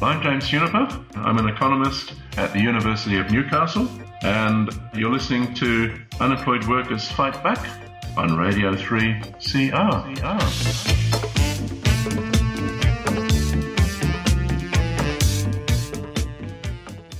I'm 0.01 0.21
James 0.21 0.47
Juniper. 0.47 1.05
I'm 1.15 1.37
an 1.37 1.47
economist 1.47 2.15
at 2.37 2.51
the 2.53 2.59
University 2.59 3.17
of 3.17 3.31
Newcastle, 3.31 3.87
and 4.23 4.69
you're 4.93 5.11
listening 5.11 5.53
to 5.55 5.97
Unemployed 6.19 6.67
Workers 6.67 7.09
Fight 7.11 7.41
Back 7.43 7.65
on 8.17 8.35
Radio 8.35 8.75
3 8.75 9.21
CR. 9.39 10.11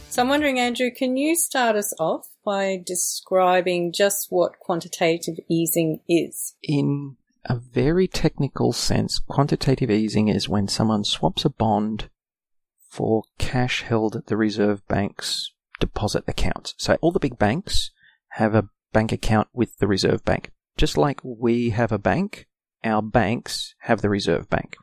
So 0.10 0.22
I'm 0.22 0.28
wondering, 0.28 0.60
Andrew, 0.60 0.92
can 0.92 1.16
you 1.16 1.36
start 1.36 1.78
us 1.78 1.94
off 1.98 2.31
by 2.44 2.82
describing 2.86 3.92
just 3.94 4.28
what 4.30 4.60
quantitative 4.60 5.36
easing 5.50 6.00
is? 6.08 6.56
In 6.64 7.18
a 7.46 7.58
very 7.58 8.08
technical 8.08 8.72
sense, 8.74 9.20
quantitative 9.20 9.90
easing 9.92 10.28
is 10.28 10.50
when 10.50 10.68
someone 10.68 11.04
swaps 11.04 11.46
a 11.46 11.50
bond 11.50 12.10
for 12.90 13.24
cash 13.38 13.84
held 13.84 14.16
at 14.16 14.28
the 14.28 14.38
Reserve 14.38 14.86
Bank's 14.88 15.52
deposit 15.80 16.24
accounts. 16.28 16.74
So 16.78 16.98
all 17.02 17.12
the 17.12 17.20
big 17.20 17.38
banks 17.40 17.92
have 18.34 18.54
a 18.54 18.70
bank 18.94 19.12
account 19.12 19.48
with 19.54 19.78
the 19.78 19.88
Reserve 19.88 20.24
Bank. 20.26 20.52
Just 20.78 20.98
like 20.98 21.20
we 21.24 21.70
have 21.72 21.92
a 21.92 21.98
bank, 21.98 22.48
our 22.84 23.02
banks 23.02 23.76
have 23.82 24.02
the 24.02 24.10
Reserve 24.10 24.50
Bank. 24.50 24.76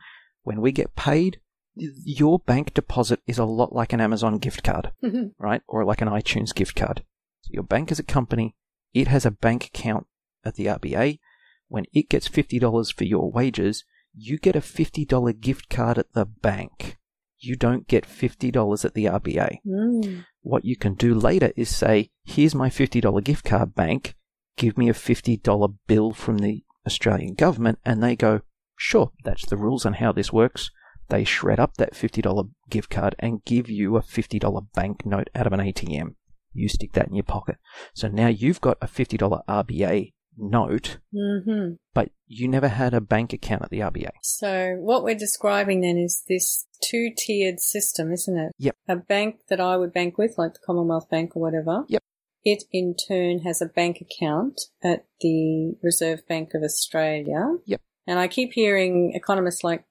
When 0.43 0.61
we 0.61 0.71
get 0.71 0.95
paid, 0.95 1.39
your 1.75 2.39
bank 2.39 2.73
deposit 2.73 3.21
is 3.27 3.37
a 3.37 3.45
lot 3.45 3.73
like 3.73 3.93
an 3.93 4.01
Amazon 4.01 4.37
gift 4.39 4.63
card, 4.63 4.91
Mm-hmm. 5.03 5.27
right? 5.37 5.61
Or 5.67 5.85
like 5.85 6.01
an 6.01 6.07
iTunes 6.09 6.53
gift 6.53 6.75
card. 6.75 7.03
So 7.41 7.49
your 7.51 7.63
bank 7.63 7.91
is 7.91 7.99
a 7.99 8.03
company, 8.03 8.55
it 8.93 9.07
has 9.07 9.25
a 9.25 9.31
bank 9.31 9.65
account 9.65 10.07
at 10.43 10.55
the 10.55 10.65
RBA. 10.67 11.19
When 11.67 11.85
it 11.93 12.09
gets 12.09 12.27
$50 12.27 12.93
for 12.93 13.03
your 13.03 13.31
wages, 13.31 13.83
you 14.15 14.37
get 14.37 14.55
a 14.55 14.61
$50 14.61 15.39
gift 15.39 15.69
card 15.69 15.97
at 15.97 16.13
the 16.13 16.25
bank. 16.25 16.97
You 17.37 17.55
don't 17.55 17.87
get 17.87 18.05
$50 18.05 18.85
at 18.85 18.93
the 18.95 19.05
RBA. 19.05 19.59
Mm. 19.65 20.25
What 20.41 20.65
you 20.65 20.75
can 20.75 20.95
do 20.95 21.13
later 21.13 21.53
is 21.55 21.73
say, 21.73 22.09
here's 22.23 22.55
my 22.55 22.69
$50 22.69 23.23
gift 23.23 23.45
card 23.45 23.75
bank, 23.75 24.15
give 24.57 24.77
me 24.77 24.89
a 24.89 24.93
$50 24.93 25.75
bill 25.87 26.11
from 26.11 26.39
the 26.39 26.63
Australian 26.85 27.35
government, 27.35 27.79
and 27.85 28.01
they 28.01 28.15
go, 28.15 28.41
sure, 28.75 29.11
that's 29.23 29.45
the 29.45 29.57
rules 29.57 29.85
on 29.85 29.93
how 29.93 30.11
this 30.11 30.33
works 30.33 30.71
they 31.09 31.23
shred 31.23 31.59
up 31.59 31.75
that 31.77 31.93
$50 31.93 32.49
gift 32.69 32.89
card 32.89 33.15
and 33.19 33.43
give 33.43 33.69
you 33.69 33.97
a 33.97 34.01
$50 34.01 34.67
banknote 34.73 35.29
out 35.35 35.47
of 35.47 35.53
an 35.53 35.59
ATM. 35.59 36.15
You 36.53 36.67
stick 36.67 36.93
that 36.93 37.07
in 37.07 37.15
your 37.15 37.23
pocket. 37.23 37.57
So 37.93 38.07
now 38.07 38.27
you've 38.27 38.61
got 38.61 38.77
a 38.81 38.87
$50 38.87 39.43
RBA 39.47 40.13
note, 40.39 40.97
hmm 41.13 41.73
but 41.93 42.11
you 42.27 42.47
never 42.47 42.69
had 42.69 42.93
a 42.93 43.01
bank 43.01 43.33
account 43.33 43.63
at 43.63 43.69
the 43.69 43.79
RBA. 43.79 44.09
So 44.23 44.77
what 44.79 45.03
we're 45.03 45.15
describing 45.15 45.81
then 45.81 45.97
is 45.97 46.23
this 46.29 46.65
two-tiered 46.81 47.59
system, 47.59 48.13
isn't 48.13 48.37
it? 48.37 48.53
Yep. 48.57 48.75
A 48.87 48.95
bank 48.95 49.41
that 49.49 49.59
I 49.59 49.75
would 49.75 49.91
bank 49.91 50.17
with, 50.17 50.35
like 50.37 50.53
the 50.53 50.59
Commonwealth 50.65 51.09
Bank 51.09 51.35
or 51.35 51.41
whatever. 51.41 51.83
Yep. 51.89 52.01
It 52.45 52.63
in 52.71 52.95
turn 52.95 53.39
has 53.39 53.61
a 53.61 53.65
bank 53.65 53.99
account 53.99 54.61
at 54.81 55.05
the 55.19 55.73
Reserve 55.83 56.25
Bank 56.27 56.53
of 56.53 56.63
Australia. 56.63 57.57
Yep. 57.65 57.81
And 58.07 58.17
I 58.17 58.27
keep 58.29 58.53
hearing 58.53 59.11
economists 59.13 59.63
like 59.63 59.83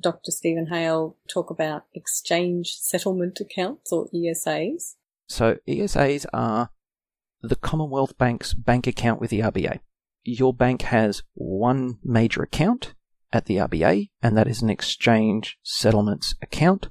Dr. 0.00 0.30
Steven 0.30 0.68
Hail 0.68 1.16
talk 1.28 1.50
about 1.50 1.84
exchange 1.94 2.76
settlement 2.80 3.38
accounts 3.40 3.92
or 3.92 4.08
ESAs. 4.14 4.94
So 5.30 5.58
ESAs 5.68 6.26
are 6.32 6.70
the 7.40 7.54
Commonwealth 7.54 8.18
Bank's 8.18 8.52
bank 8.52 8.88
account 8.88 9.20
with 9.20 9.30
the 9.30 9.38
RBA. 9.38 9.78
Your 10.24 10.52
bank 10.52 10.82
has 10.82 11.22
one 11.34 12.00
major 12.02 12.42
account 12.42 12.94
at 13.32 13.46
the 13.46 13.56
RBA, 13.58 14.10
and 14.20 14.36
that 14.36 14.48
is 14.48 14.60
an 14.60 14.68
exchange 14.68 15.56
settlements 15.62 16.34
account. 16.42 16.88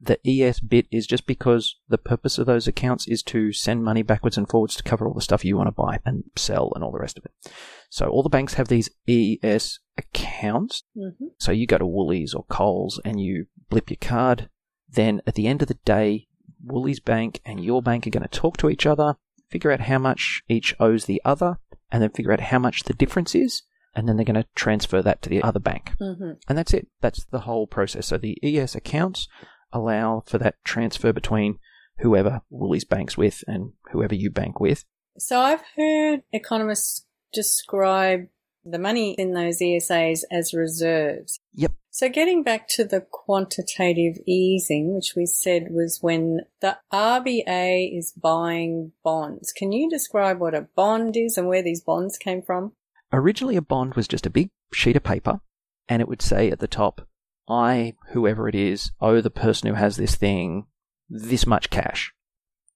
The 0.00 0.20
ES 0.24 0.60
bit 0.60 0.86
is 0.92 1.08
just 1.08 1.26
because 1.26 1.76
the 1.88 1.98
purpose 1.98 2.38
of 2.38 2.46
those 2.46 2.68
accounts 2.68 3.08
is 3.08 3.20
to 3.24 3.52
send 3.52 3.82
money 3.82 4.02
backwards 4.02 4.38
and 4.38 4.48
forwards 4.48 4.76
to 4.76 4.84
cover 4.84 5.08
all 5.08 5.14
the 5.14 5.20
stuff 5.20 5.44
you 5.44 5.56
want 5.56 5.66
to 5.66 5.72
buy 5.72 5.98
and 6.04 6.22
sell 6.36 6.70
and 6.76 6.84
all 6.84 6.92
the 6.92 7.00
rest 7.00 7.18
of 7.18 7.24
it. 7.24 7.52
So 7.90 8.06
all 8.06 8.22
the 8.22 8.28
banks 8.28 8.54
have 8.54 8.68
these 8.68 8.90
ES 9.08 9.80
accounts. 9.98 10.84
Mm-hmm. 10.96 11.26
So 11.38 11.50
you 11.50 11.66
go 11.66 11.78
to 11.78 11.86
Woolies 11.86 12.32
or 12.32 12.44
Coles 12.44 13.00
and 13.04 13.20
you 13.20 13.46
blip 13.68 13.90
your 13.90 13.98
card. 14.00 14.48
Then 14.88 15.20
at 15.26 15.34
the 15.34 15.48
end 15.48 15.62
of 15.62 15.68
the 15.68 15.78
day, 15.84 16.28
Woolies 16.64 17.00
Bank 17.00 17.40
and 17.44 17.64
your 17.64 17.82
bank 17.82 18.06
are 18.06 18.10
going 18.10 18.22
to 18.22 18.28
talk 18.28 18.56
to 18.58 18.70
each 18.70 18.86
other, 18.86 19.16
figure 19.50 19.70
out 19.70 19.80
how 19.80 19.98
much 19.98 20.42
each 20.48 20.74
owes 20.80 21.04
the 21.04 21.20
other, 21.24 21.58
and 21.90 22.02
then 22.02 22.10
figure 22.10 22.32
out 22.32 22.40
how 22.40 22.58
much 22.58 22.84
the 22.84 22.94
difference 22.94 23.34
is. 23.34 23.62
And 23.94 24.08
then 24.08 24.16
they're 24.16 24.24
going 24.24 24.42
to 24.42 24.48
transfer 24.54 25.02
that 25.02 25.20
to 25.22 25.28
the 25.28 25.42
other 25.42 25.60
bank. 25.60 25.92
Mm-hmm. 26.00 26.32
And 26.48 26.58
that's 26.58 26.72
it. 26.72 26.88
That's 27.02 27.26
the 27.26 27.40
whole 27.40 27.66
process. 27.66 28.06
So 28.06 28.16
the 28.16 28.38
ES 28.42 28.74
accounts 28.74 29.28
allow 29.70 30.22
for 30.26 30.38
that 30.38 30.56
transfer 30.64 31.12
between 31.12 31.58
whoever 31.98 32.40
Woolies 32.48 32.84
banks 32.84 33.18
with 33.18 33.44
and 33.46 33.72
whoever 33.90 34.14
you 34.14 34.30
bank 34.30 34.60
with. 34.60 34.84
So 35.18 35.38
I've 35.38 35.62
heard 35.76 36.22
economists 36.32 37.06
describe 37.34 38.28
the 38.64 38.78
money 38.78 39.12
in 39.12 39.32
those 39.32 39.60
ESAs 39.60 40.20
as 40.30 40.54
reserves. 40.54 41.40
Yep. 41.54 41.72
So 41.94 42.08
getting 42.08 42.42
back 42.42 42.68
to 42.68 42.86
the 42.86 43.02
quantitative 43.02 44.16
easing, 44.26 44.94
which 44.94 45.12
we 45.14 45.26
said 45.26 45.66
was 45.70 45.98
when 46.00 46.40
the 46.62 46.78
RBA 46.90 47.94
is 47.94 48.12
buying 48.12 48.92
bonds. 49.04 49.52
Can 49.52 49.72
you 49.72 49.90
describe 49.90 50.40
what 50.40 50.54
a 50.54 50.68
bond 50.74 51.18
is 51.18 51.36
and 51.36 51.48
where 51.48 51.62
these 51.62 51.82
bonds 51.82 52.16
came 52.16 52.40
from? 52.40 52.72
Originally, 53.12 53.56
a 53.56 53.62
bond 53.62 53.92
was 53.92 54.08
just 54.08 54.24
a 54.24 54.30
big 54.30 54.48
sheet 54.72 54.96
of 54.96 55.04
paper, 55.04 55.42
and 55.86 56.00
it 56.00 56.08
would 56.08 56.22
say 56.22 56.50
at 56.50 56.60
the 56.60 56.66
top, 56.66 57.06
I, 57.46 57.92
whoever 58.12 58.48
it 58.48 58.54
is, 58.54 58.92
owe 58.98 59.20
the 59.20 59.28
person 59.28 59.68
who 59.68 59.74
has 59.74 59.98
this 59.98 60.14
thing 60.14 60.64
this 61.10 61.46
much 61.46 61.68
cash. 61.68 62.14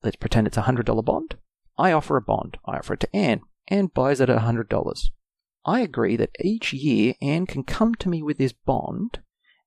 Let's 0.03 0.17
pretend 0.17 0.47
it's 0.47 0.59
a 0.59 0.65
$100 0.65 1.03
bond. 1.07 1.37
I 1.79 1.91
offer 1.91 2.19
a 2.19 2.23
bond. 2.23 2.59
I 2.67 2.77
offer 2.77 2.93
it 2.93 3.01
to 3.01 3.17
Anne. 3.17 3.41
Anne 3.69 3.87
buys 3.87 4.21
it 4.21 4.29
at 4.29 4.43
$100. 4.43 5.11
I 5.67 5.81
agree 5.81 6.17
that 6.17 6.31
each 6.41 6.73
year 6.73 7.15
Anne 7.21 7.47
can 7.47 7.65
come 7.65 7.97
to 7.97 8.09
me 8.09 8.23
with 8.23 8.39
this 8.39 8.53
bond, 8.53 9.19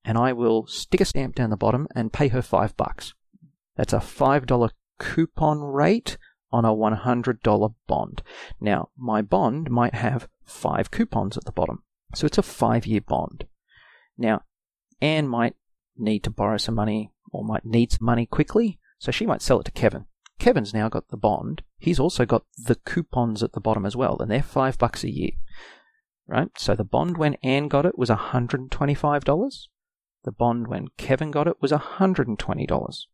and 0.06 0.18
I 0.18 0.32
will 0.32 0.66
stick 0.66 1.02
a 1.02 1.06
stamp 1.06 1.36
down 1.36 1.50
the 1.50 1.58
bottom 1.58 1.88
and 1.94 2.14
pay 2.14 2.30
her 2.30 2.42
five 2.42 2.76
bucks. 2.78 3.14
That's 3.76 3.92
a 3.92 3.98
$5 3.98 4.72
coupon 4.98 5.60
rate 5.60 6.18
on 6.52 6.64
a 6.64 6.74
$100 6.74 7.74
bond. 7.86 8.24
Now, 8.62 8.90
my 8.98 9.22
bond 9.22 9.70
might 9.70 9.94
have 9.94 10.30
five 10.46 10.90
coupons 10.90 11.38
at 11.38 11.44
the 11.44 11.52
bottom. 11.52 11.84
So 12.16 12.26
it's 12.26 12.38
a 12.38 12.44
five 12.44 12.88
year 12.88 13.02
bond. 13.02 13.46
Now, 14.18 14.44
Anne 15.02 15.28
might 15.28 15.56
need 15.98 16.24
to 16.24 16.30
borrow 16.30 16.58
some 16.58 16.76
money 16.76 17.12
or 17.32 17.44
might 17.44 17.66
need 17.66 17.92
some 17.92 18.06
money 18.06 18.26
quickly. 18.26 18.80
So 19.00 19.12
she 19.12 19.26
might 19.26 19.42
sell 19.42 19.60
it 19.60 19.66
to 19.66 19.72
Kevin. 19.72 20.06
Kevin's 20.40 20.74
now 20.74 20.88
got 20.88 21.10
the 21.10 21.18
bond. 21.18 21.62
He's 21.78 22.00
also 22.00 22.26
got 22.26 22.46
the 22.58 22.76
coupons 22.76 23.44
at 23.44 23.52
the 23.52 23.60
bottom 23.60 23.86
as 23.86 23.96
well, 23.96 24.18
and 24.20 24.32
they're 24.32 24.42
five 24.42 24.78
bucks 24.78 25.04
a 25.04 25.12
year. 25.12 25.32
Right? 26.30 26.50
So 26.58 26.76
the 26.76 26.84
bond 26.84 27.18
when 27.18 27.36
Anne 27.42 27.68
got 27.68 27.88
it 27.88 27.98
was 27.98 28.12
$125. 28.12 29.68
The 30.24 30.32
bond 30.32 30.68
when 30.68 30.90
Kevin 30.96 31.32
got 31.32 31.48
it 31.48 31.60
was 31.60 31.72
$120. 31.72 33.06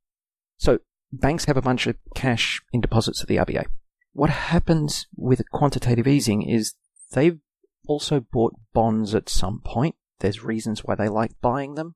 So 0.57 0.79
banks 1.13 1.45
have 1.45 1.55
a 1.55 1.61
bunch 1.61 1.87
of 1.87 1.95
cash 2.13 2.61
in 2.73 2.81
deposits 2.81 3.21
at 3.21 3.29
the 3.29 3.37
RBA. 3.37 3.67
What 4.11 4.29
happens 4.29 5.07
with 5.15 5.49
quantitative 5.49 6.07
easing 6.07 6.41
is 6.41 6.73
they've 7.13 7.39
also 7.87 8.19
bought 8.19 8.55
bonds 8.73 9.15
at 9.15 9.29
some 9.29 9.61
point. 9.63 9.95
There's 10.19 10.43
reasons 10.43 10.83
why 10.83 10.95
they 10.95 11.07
like 11.07 11.39
buying 11.41 11.75
them. 11.75 11.95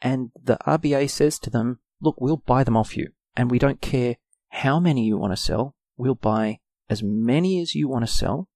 And 0.00 0.30
the 0.40 0.58
RBA 0.64 1.10
says 1.10 1.40
to 1.40 1.50
them, 1.50 1.80
look, 2.00 2.20
we'll 2.20 2.36
buy 2.36 2.62
them 2.62 2.76
off 2.76 2.96
you. 2.96 3.08
And 3.36 3.50
we 3.50 3.58
don't 3.58 3.80
care 3.80 4.16
how 4.50 4.78
many 4.78 5.06
you 5.06 5.18
want 5.18 5.32
to 5.32 5.36
sell. 5.36 5.74
We'll 5.96 6.14
buy 6.14 6.60
as 6.88 7.02
many 7.02 7.60
as 7.60 7.74
you 7.74 7.88
want 7.88 8.06
to 8.06 8.12
sell. 8.12 8.48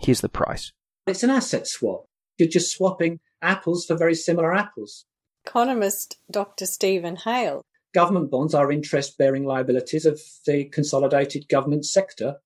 Here's 0.00 0.20
the 0.20 0.28
price. 0.28 0.72
It's 1.06 1.22
an 1.22 1.30
asset 1.30 1.66
swap. 1.66 2.06
You're 2.38 2.48
just 2.48 2.74
swapping 2.74 3.20
apples 3.42 3.86
for 3.86 3.96
very 3.96 4.14
similar 4.14 4.54
apples. 4.54 5.04
Economist 5.44 6.18
Dr. 6.30 6.66
Steven 6.66 7.16
Hail. 7.16 7.62
Government 7.92 8.30
bonds 8.30 8.54
are 8.54 8.70
interest 8.70 9.18
bearing 9.18 9.44
liabilities 9.44 10.06
of 10.06 10.20
the 10.46 10.66
consolidated 10.66 11.48
government 11.48 11.84
sector, 11.84 12.36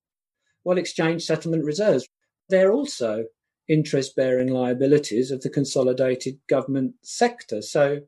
while 0.65 0.79
exchange 0.79 1.23
settlement 1.23 1.63
reserves, 1.63 2.07
they're 2.49 2.71
also 2.71 3.25
interest 3.69 4.15
bearing 4.15 4.47
liabilities 4.47 5.29
of 5.29 5.41
the 5.41 5.49
consolidated 5.49 6.39
government 6.49 6.95
sector. 7.03 7.61
So 7.61 7.99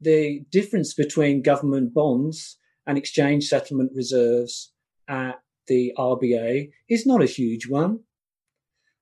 the 0.00 0.40
difference 0.50 0.94
between 0.94 1.42
government 1.42 1.92
bonds 1.92 2.56
and 2.86 2.96
exchange 2.96 3.44
settlement 3.48 3.92
reserves 3.94 4.72
at 5.08 5.40
the 5.66 5.92
RBA 5.98 6.70
is 6.88 7.04
not 7.04 7.22
a 7.22 7.26
huge 7.26 7.68
one. 7.68 8.00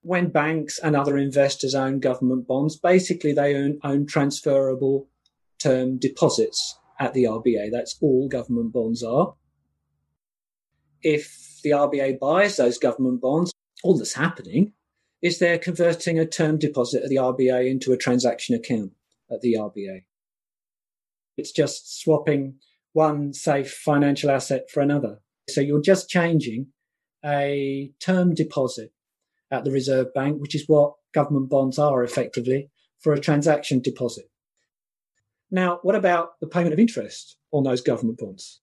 When 0.02 0.28
banks 0.28 0.78
and 0.78 0.95
other 0.95 1.19
investors 1.19 1.75
own 1.75 2.00
government 2.00 2.47
bonds, 2.47 2.76
basically 2.76 3.33
they 3.33 3.55
own, 3.55 3.78
own 3.83 4.07
transferable 4.07 5.09
term 5.59 5.99
deposits 5.99 6.78
at 6.99 7.14
the 7.14 7.25
RBA. 7.25 7.71
That's 7.71 7.97
all 8.00 8.28
government 8.28 8.73
bonds 8.73 9.02
are. 9.02 9.35
If 11.02 11.61
the 11.62 11.71
RBA 11.71 12.19
buys 12.19 12.57
those 12.57 12.78
government 12.78 13.21
bonds, 13.21 13.52
all 13.83 13.97
that's 13.97 14.14
happening 14.14 14.73
is 15.23 15.38
they're 15.38 15.59
converting 15.59 16.19
a 16.19 16.26
term 16.26 16.59
deposit 16.59 17.02
at 17.02 17.09
the 17.09 17.17
RBA 17.17 17.69
into 17.69 17.93
a 17.93 17.97
transaction 17.97 18.55
account 18.55 18.93
at 19.31 19.40
the 19.40 19.55
RBA. 19.55 20.05
It's 21.37 21.52
just 21.52 22.00
swapping 22.00 22.57
one 22.93 23.33
safe 23.33 23.73
financial 23.73 24.31
asset 24.31 24.71
for 24.71 24.81
another. 24.81 25.21
So 25.49 25.61
you're 25.61 25.81
just 25.81 26.09
changing 26.09 26.69
a 27.25 27.93
term 28.00 28.35
deposit 28.35 28.93
at 29.50 29.64
the 29.64 29.71
Reserve 29.71 30.12
Bank, 30.14 30.40
which 30.40 30.55
is 30.55 30.64
what 30.67 30.95
government 31.12 31.49
bonds 31.49 31.78
are 31.78 32.05
effectively, 32.05 32.71
for 32.99 33.12
a 33.12 33.21
transaction 33.21 33.81
deposit. 33.81 34.31
Now, 35.50 35.78
what 35.83 35.95
about 35.95 36.40
the 36.40 36.47
payment 36.47 36.73
of 36.73 36.78
interest 36.78 37.37
on 37.52 37.64
those 37.64 37.81
government 37.81 38.19
bonds? 38.19 38.61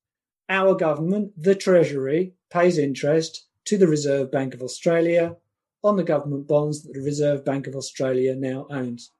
Our 0.49 0.75
government, 0.75 1.31
the 1.35 1.55
Treasury, 1.55 2.33
pays 2.51 2.77
interest 2.77 3.47
to 3.65 3.77
the 3.77 3.87
Reserve 3.87 4.31
Bank 4.31 4.53
of 4.53 4.61
Australia 4.61 5.37
on 5.83 5.95
the 5.95 6.03
government 6.03 6.47
bonds 6.47 6.83
that 6.83 6.93
the 6.93 7.01
Reserve 7.01 7.43
Bank 7.43 7.65
of 7.67 7.75
Australia 7.75 8.35
now 8.35 8.67
owns. 8.69 9.11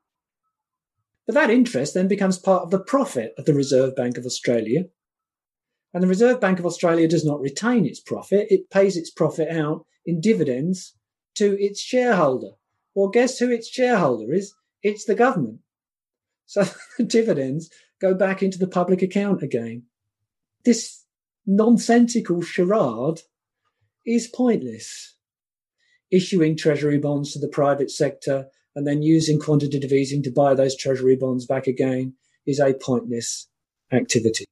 But 1.26 1.34
that 1.34 1.50
interest 1.50 1.96
then 1.96 2.08
becomes 2.08 2.38
part 2.38 2.64
of 2.64 2.72
the 2.72 2.80
profit 2.80 3.34
of 3.38 3.46
the 3.46 3.54
Reserve 3.54 3.96
Bank 3.96 4.18
of 4.18 4.26
Australia. 4.26 4.86
And 5.94 6.04
the 6.04 6.08
Reserve 6.08 6.40
Bank 6.40 6.60
of 6.60 6.66
Australia 6.66 7.08
does 7.08 7.26
not 7.26 7.42
retain 7.42 7.86
its 7.86 8.00
profit, 8.00 8.48
it 8.52 8.70
pays 8.70 8.96
its 8.98 9.10
profit 9.10 9.50
out 9.50 9.86
in 10.06 10.22
dividends 10.22 10.95
to 11.36 11.58
its 11.62 11.80
shareholder. 11.80 12.52
Well, 12.94 13.10
guess 13.10 13.40
who 13.40 13.52
its 13.52 13.68
shareholder 13.68 14.34
is? 14.34 14.54
It's 14.84 15.06
the 15.06 15.16
government. 15.16 15.60
So 16.46 16.64
the 16.98 17.04
dividends 17.08 17.70
go 18.00 18.14
back 18.14 18.44
into 18.44 18.58
the 18.58 18.68
public 18.68 19.02
account 19.02 19.42
again. 19.42 19.84
This 20.64 21.04
nonsensical 21.46 22.42
charade 22.42 23.22
is 24.06 24.28
pointless. 24.28 25.16
Issuing 26.12 26.56
treasury 26.56 26.98
bonds 26.98 27.34
to 27.34 27.40
the 27.40 27.48
private 27.48 27.92
sector 27.92 28.48
and 28.76 28.86
then 28.86 29.02
using 29.02 29.40
quantitative 29.40 29.92
easing 29.92 30.22
to 30.24 30.32
buy 30.32 30.54
those 30.54 30.76
treasury 30.76 31.16
bonds 31.16 31.46
back 31.46 31.68
again 31.68 32.14
is 32.46 32.60
a 32.60 32.74
pointless 32.74 33.48
activity. 33.92 34.46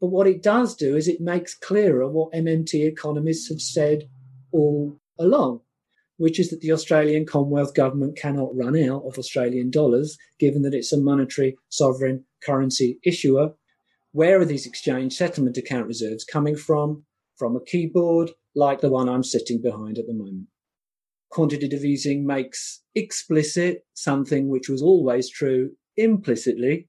But 0.00 0.08
what 0.08 0.26
it 0.26 0.42
does 0.42 0.74
do 0.74 0.96
is 0.96 1.06
it 1.06 1.20
makes 1.20 1.54
clearer 1.54 2.08
what 2.08 2.32
MMT 2.32 2.86
economists 2.86 3.48
have 3.50 3.60
said 3.60 4.08
all 4.50 4.98
along, 5.18 5.60
which 6.20 6.38
is 6.38 6.50
that 6.50 6.60
the 6.60 6.70
Australian 6.70 7.26
Commonwealth 7.26 7.74
government 7.74 8.16
cannot 8.16 8.54
run 8.56 8.76
out 8.76 9.02
of 9.04 9.18
Australian 9.18 9.70
dollars, 9.70 10.16
given 10.38 10.62
that 10.62 10.74
it's 10.74 10.92
a 10.92 11.00
monetary 11.00 11.56
sovereign 11.68 12.24
currency 12.44 12.98
issuer. 13.04 13.54
Where 14.12 14.40
are 14.40 14.44
these 14.44 14.66
exchange 14.66 15.14
settlement 15.14 15.56
account 15.56 15.86
reserves 15.86 16.24
coming 16.24 16.56
from? 16.56 17.04
From 17.36 17.56
a 17.56 17.64
keyboard 17.64 18.30
like 18.54 18.80
the 18.80 18.90
one 18.90 19.08
I'm 19.08 19.24
sitting 19.24 19.60
behind 19.62 19.98
at 19.98 20.06
the 20.06 20.14
moment 20.14 20.48
quantitative 21.30 21.84
easing 21.84 22.26
makes 22.26 22.82
explicit 22.94 23.84
something 23.94 24.48
which 24.48 24.68
was 24.68 24.82
always 24.82 25.30
true 25.30 25.70
implicitly, 25.96 26.88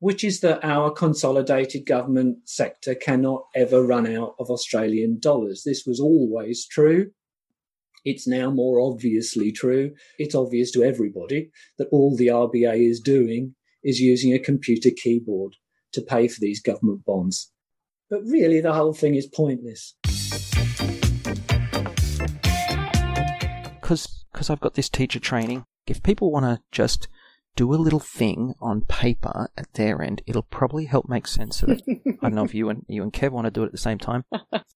which 0.00 0.24
is 0.24 0.40
that 0.40 0.64
our 0.64 0.90
consolidated 0.90 1.86
government 1.86 2.38
sector 2.44 2.94
cannot 2.94 3.44
ever 3.54 3.82
run 3.82 4.06
out 4.06 4.34
of 4.38 4.50
Australian 4.50 5.18
dollars. 5.20 5.62
This 5.64 5.84
was 5.86 6.00
always 6.00 6.66
true. 6.66 7.10
It's 8.04 8.26
now 8.26 8.50
more 8.50 8.80
obviously 8.80 9.52
true. 9.52 9.92
It's 10.18 10.34
obvious 10.34 10.70
to 10.72 10.82
everybody 10.82 11.50
that 11.78 11.88
all 11.92 12.16
the 12.16 12.28
RBA 12.28 12.88
is 12.88 13.00
doing 13.00 13.54
is 13.82 14.00
using 14.00 14.32
a 14.32 14.38
computer 14.38 14.90
keyboard 14.96 15.56
to 15.92 16.00
pay 16.00 16.28
for 16.28 16.40
these 16.40 16.62
government 16.62 17.04
bonds. 17.04 17.52
But 18.08 18.22
really, 18.24 18.60
the 18.60 18.72
whole 18.72 18.94
thing 18.94 19.14
is 19.14 19.26
pointless. 19.26 19.94
because 24.40 24.48
I've 24.48 24.60
got 24.60 24.74
this 24.74 24.88
teacher 24.88 25.20
training. 25.20 25.64
If 25.86 26.02
people 26.02 26.30
want 26.30 26.46
to 26.46 26.60
just 26.72 27.08
do 27.56 27.74
a 27.74 27.76
little 27.76 28.00
thing 28.00 28.54
on 28.60 28.82
paper 28.82 29.50
at 29.56 29.72
their 29.74 30.00
end, 30.02 30.22
it'll 30.26 30.42
probably 30.42 30.86
help 30.86 31.08
make 31.08 31.26
sense 31.26 31.62
of 31.62 31.70
it. 31.70 31.82
I 31.88 32.12
don't 32.22 32.34
know 32.34 32.44
if 32.44 32.54
you 32.54 32.68
and 32.68 32.84
you 32.88 33.02
and 33.02 33.12
Kev 33.12 33.30
want 33.30 33.46
to 33.46 33.50
do 33.50 33.62
it 33.62 33.66
at 33.66 33.72
the 33.72 33.78
same 33.78 33.98
time. 33.98 34.24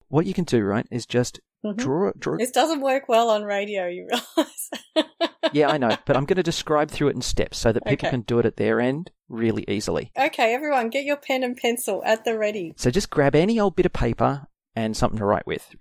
What 0.08 0.26
you 0.26 0.34
can 0.34 0.44
do, 0.44 0.62
right, 0.62 0.86
is 0.92 1.06
just 1.06 1.40
mm-hmm. 1.64 1.76
draw 1.76 2.12
draw. 2.16 2.36
This 2.36 2.52
doesn't 2.52 2.82
work 2.82 3.08
well 3.08 3.30
on 3.30 3.42
radio, 3.42 3.88
you 3.88 4.06
realise. 4.08 4.70
yeah, 5.52 5.70
I 5.70 5.76
know, 5.76 5.96
but 6.06 6.16
I'm 6.16 6.24
going 6.24 6.36
to 6.36 6.42
describe 6.44 6.88
through 6.88 7.08
it 7.08 7.16
in 7.16 7.20
steps 7.20 7.58
so 7.58 7.72
that 7.72 7.84
people 7.84 8.06
okay. 8.06 8.10
can 8.10 8.20
do 8.20 8.38
it 8.38 8.46
at 8.46 8.56
their 8.56 8.80
end 8.80 9.10
really 9.28 9.64
easily. 9.66 10.12
Okay, 10.16 10.54
everyone, 10.54 10.88
get 10.88 11.04
your 11.04 11.16
pen 11.16 11.42
and 11.42 11.56
pencil 11.56 12.00
at 12.04 12.24
the 12.24 12.38
ready. 12.38 12.74
So 12.76 12.92
just 12.92 13.10
grab 13.10 13.34
any 13.34 13.58
old 13.58 13.74
bit 13.74 13.86
of 13.86 13.92
paper 13.92 14.46
and 14.76 14.96
something 14.96 15.18
to 15.18 15.24
write 15.24 15.48
with. 15.48 15.74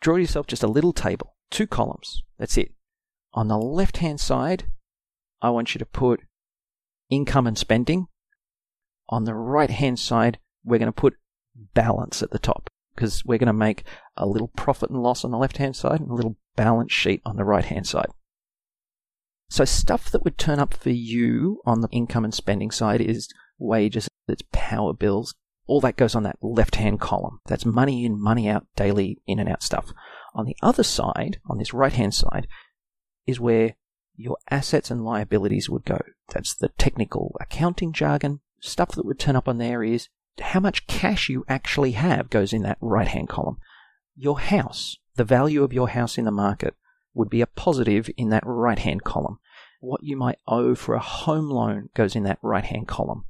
Draw 0.00 0.16
yourself 0.16 0.46
just 0.46 0.62
a 0.62 0.68
little 0.68 0.94
table 0.94 1.32
two 1.52 1.66
columns. 1.68 2.24
That's 2.38 2.56
it. 2.56 2.72
On 3.34 3.46
the 3.46 3.58
left 3.58 3.98
hand 3.98 4.18
side, 4.18 4.64
I 5.42 5.50
want 5.50 5.74
you 5.74 5.80
to 5.80 5.84
put 5.84 6.20
income 7.10 7.46
and 7.46 7.58
spending. 7.58 8.06
On 9.08 9.24
the 9.24 9.34
right 9.34 9.70
hand 9.70 9.98
side, 9.98 10.38
we're 10.64 10.78
going 10.78 10.86
to 10.86 10.92
put 10.92 11.16
balance 11.74 12.22
at 12.22 12.30
the 12.30 12.38
top 12.38 12.70
because 12.94 13.24
we're 13.24 13.38
going 13.38 13.48
to 13.48 13.52
make 13.52 13.84
a 14.16 14.26
little 14.26 14.48
profit 14.48 14.88
and 14.88 15.02
loss 15.02 15.24
on 15.24 15.32
the 15.32 15.38
left 15.38 15.56
hand 15.56 15.74
side 15.76 16.00
and 16.00 16.10
a 16.10 16.14
little 16.14 16.36
balance 16.56 16.92
sheet 16.92 17.20
on 17.26 17.36
the 17.36 17.44
right 17.44 17.64
hand 17.64 17.86
side. 17.86 18.08
So, 19.50 19.64
stuff 19.64 20.10
that 20.10 20.24
would 20.24 20.38
turn 20.38 20.60
up 20.60 20.72
for 20.72 20.90
you 20.90 21.60
on 21.66 21.82
the 21.82 21.88
income 21.90 22.24
and 22.24 22.32
spending 22.32 22.70
side 22.70 23.02
is 23.02 23.28
wages, 23.58 24.08
it's 24.28 24.42
power 24.52 24.94
bills. 24.94 25.34
All 25.66 25.80
that 25.82 25.96
goes 25.96 26.14
on 26.14 26.22
that 26.22 26.38
left 26.40 26.76
hand 26.76 27.00
column. 27.00 27.40
That's 27.46 27.66
money 27.66 28.04
in, 28.04 28.20
money 28.20 28.48
out, 28.48 28.66
daily 28.76 29.18
in 29.26 29.38
and 29.38 29.48
out 29.48 29.62
stuff. 29.62 29.92
On 30.34 30.46
the 30.46 30.56
other 30.62 30.82
side, 30.82 31.38
on 31.50 31.58
this 31.58 31.74
right 31.74 31.92
hand 31.92 32.14
side, 32.14 32.46
is 33.26 33.38
where 33.38 33.76
your 34.14 34.36
assets 34.50 34.90
and 34.90 35.04
liabilities 35.04 35.68
would 35.70 35.84
go. 35.84 36.00
That's 36.32 36.54
the 36.54 36.68
technical 36.78 37.36
accounting 37.40 37.92
jargon. 37.92 38.40
Stuff 38.60 38.92
that 38.92 39.04
would 39.04 39.18
turn 39.18 39.36
up 39.36 39.48
on 39.48 39.58
there 39.58 39.82
is 39.82 40.08
how 40.40 40.60
much 40.60 40.86
cash 40.86 41.28
you 41.28 41.44
actually 41.48 41.92
have 41.92 42.30
goes 42.30 42.52
in 42.52 42.62
that 42.62 42.78
right 42.80 43.08
hand 43.08 43.28
column. 43.28 43.58
Your 44.16 44.38
house, 44.38 44.98
the 45.16 45.24
value 45.24 45.62
of 45.62 45.72
your 45.72 45.88
house 45.88 46.18
in 46.18 46.24
the 46.24 46.30
market, 46.30 46.74
would 47.14 47.28
be 47.28 47.40
a 47.40 47.46
positive 47.46 48.08
in 48.16 48.30
that 48.30 48.44
right 48.46 48.78
hand 48.78 49.04
column. 49.04 49.38
What 49.80 50.02
you 50.02 50.16
might 50.16 50.38
owe 50.46 50.74
for 50.74 50.94
a 50.94 51.00
home 51.00 51.50
loan 51.50 51.90
goes 51.94 52.14
in 52.14 52.22
that 52.24 52.38
right 52.42 52.64
hand 52.64 52.88
column. 52.88 53.24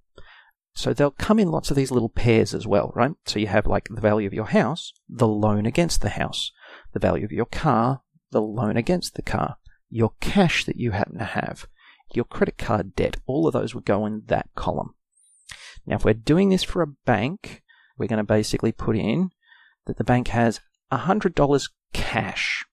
So 0.75 0.93
they'll 0.93 1.11
come 1.11 1.39
in 1.39 1.51
lots 1.51 1.71
of 1.71 1.77
these 1.77 1.91
little 1.91 2.09
pairs 2.09 2.55
as 2.55 2.67
well, 2.67 2.93
right? 2.95 3.13
So 3.27 3.39
you 3.39 3.47
have 3.47 3.67
like 3.67 3.89
the 3.89 4.01
value 4.01 4.27
of 4.27 4.35
your 4.35 4.47
house, 4.47 4.93
the 5.09 5.29
loan 5.29 5.67
against 5.67 6.01
the 6.01 6.11
house, 6.11 6.51
the 6.93 6.99
value 6.99 7.25
of 7.25 7.33
your 7.33 7.47
car, 7.47 8.03
the 8.31 8.41
loan 8.41 8.77
against 8.77 9.15
the 9.15 9.23
car, 9.23 9.57
your 9.93 10.13
cash 10.21 10.65
that 10.65 10.77
you 10.77 10.93
happen 10.93 11.19
to 11.19 11.25
have, 11.25 11.67
your 12.15 12.25
credit 12.25 12.59
card 12.59 12.97
debt, 12.97 13.19
all 13.27 13.47
of 13.47 13.53
those 13.53 13.75
would 13.75 13.85
go 13.85 14.07
in 14.07 14.23
that 14.27 14.49
column. 14.55 14.95
Now, 15.87 15.97
if 15.97 16.05
we're 16.05 16.15
doing 16.15 16.49
this 16.49 16.63
for 16.63 16.83
a 16.83 16.87
bank, 16.87 17.63
we're 17.99 18.09
going 18.09 18.19
to 18.19 18.25
basically 18.25 18.73
put 18.73 18.97
in 18.97 19.31
that 19.87 19.99
the 19.99 20.05
bank 20.05 20.29
has 20.29 20.61
$100 20.93 21.71
cash. 21.93 22.65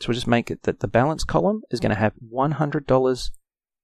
So 0.00 0.08
we'll 0.08 0.14
just 0.14 0.26
make 0.26 0.50
it 0.50 0.62
that 0.62 0.80
the 0.80 0.88
balance 0.88 1.24
column 1.24 1.62
is 1.70 1.80
going 1.80 1.90
to 1.90 1.98
have 1.98 2.14
$100 2.32 3.30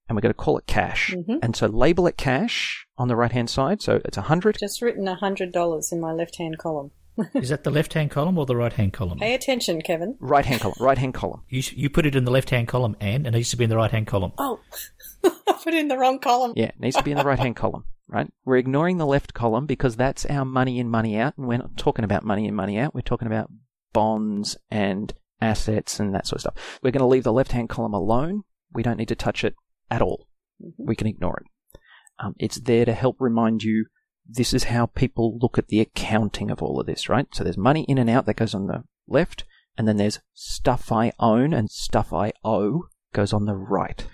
and 0.08 0.16
we're 0.16 0.22
going 0.22 0.30
to 0.30 0.34
call 0.34 0.56
it 0.58 0.66
cash. 0.66 1.14
Mhm. 1.14 1.40
And 1.42 1.54
so 1.54 1.66
label 1.66 2.06
it 2.06 2.16
cash 2.16 2.86
on 2.96 3.08
the 3.08 3.16
right 3.16 3.30
hand 3.30 3.50
side. 3.50 3.82
So 3.82 4.00
it's 4.04 4.16
100. 4.16 4.56
Just 4.58 4.80
written 4.80 5.06
$100 5.06 5.92
in 5.92 6.00
my 6.00 6.12
left 6.12 6.36
hand 6.36 6.58
column. 6.58 6.92
Is 7.34 7.48
that 7.48 7.64
the 7.64 7.70
left 7.70 7.94
hand 7.94 8.10
column 8.10 8.38
or 8.38 8.46
the 8.46 8.56
right 8.56 8.72
hand 8.72 8.92
column? 8.92 9.18
Pay 9.18 9.34
attention, 9.34 9.82
Kevin. 9.82 10.16
Right 10.20 10.46
hand 10.46 10.60
column. 10.60 10.76
Right 10.80 10.98
hand 10.98 11.14
column. 11.14 11.42
You, 11.48 11.62
you 11.74 11.90
put 11.90 12.06
it 12.06 12.14
in 12.14 12.24
the 12.24 12.30
left 12.30 12.50
hand 12.50 12.68
column, 12.68 12.96
Anne, 13.00 13.26
and 13.26 13.28
it 13.28 13.38
needs 13.38 13.50
to 13.50 13.56
be 13.56 13.64
in 13.64 13.70
the 13.70 13.76
right 13.76 13.90
hand 13.90 14.06
column. 14.06 14.32
Oh, 14.38 14.60
I 15.24 15.58
put 15.62 15.74
it 15.74 15.80
in 15.80 15.88
the 15.88 15.98
wrong 15.98 16.18
column. 16.18 16.52
Yeah, 16.56 16.66
it 16.66 16.80
needs 16.80 16.96
to 16.96 17.02
be 17.02 17.10
in 17.10 17.18
the 17.18 17.24
right 17.24 17.38
hand 17.38 17.56
column, 17.56 17.84
right? 18.08 18.28
We're 18.44 18.56
ignoring 18.56 18.98
the 18.98 19.06
left 19.06 19.34
column 19.34 19.66
because 19.66 19.96
that's 19.96 20.26
our 20.26 20.44
money 20.44 20.78
in, 20.78 20.88
money 20.88 21.16
out. 21.18 21.34
And 21.36 21.48
we're 21.48 21.58
not 21.58 21.76
talking 21.76 22.04
about 22.04 22.24
money 22.24 22.46
in, 22.46 22.54
money 22.54 22.78
out. 22.78 22.94
We're 22.94 23.00
talking 23.00 23.28
about 23.28 23.50
bonds 23.92 24.56
and 24.70 25.12
assets 25.40 25.98
and 25.98 26.14
that 26.14 26.26
sort 26.26 26.36
of 26.36 26.40
stuff. 26.42 26.78
We're 26.82 26.92
going 26.92 27.00
to 27.00 27.06
leave 27.06 27.24
the 27.24 27.32
left 27.32 27.52
hand 27.52 27.68
column 27.68 27.94
alone. 27.94 28.42
We 28.72 28.82
don't 28.82 28.98
need 28.98 29.08
to 29.08 29.16
touch 29.16 29.44
it 29.44 29.54
at 29.90 30.02
all. 30.02 30.28
We 30.76 30.96
can 30.96 31.06
ignore 31.06 31.38
it. 31.38 31.80
Um, 32.20 32.34
it's 32.38 32.60
there 32.60 32.84
to 32.84 32.92
help 32.92 33.16
remind 33.20 33.62
you 33.62 33.86
this 34.28 34.52
is 34.52 34.64
how 34.64 34.86
people 34.86 35.38
look 35.40 35.56
at 35.56 35.68
the 35.68 35.80
accounting 35.80 36.50
of 36.50 36.62
all 36.62 36.78
of 36.78 36.86
this, 36.86 37.08
right? 37.08 37.26
So 37.32 37.42
there's 37.42 37.56
money 37.56 37.84
in 37.88 37.96
and 37.98 38.10
out 38.10 38.26
that 38.26 38.36
goes 38.36 38.54
on 38.54 38.66
the 38.66 38.84
left, 39.06 39.44
and 39.76 39.88
then 39.88 39.96
there's 39.96 40.20
stuff 40.34 40.92
I 40.92 41.12
own 41.18 41.54
and 41.54 41.70
stuff 41.70 42.12
I 42.12 42.32
owe 42.44 42.88
goes 43.14 43.32
on 43.32 43.46
the 43.46 43.56
right. 43.56 44.06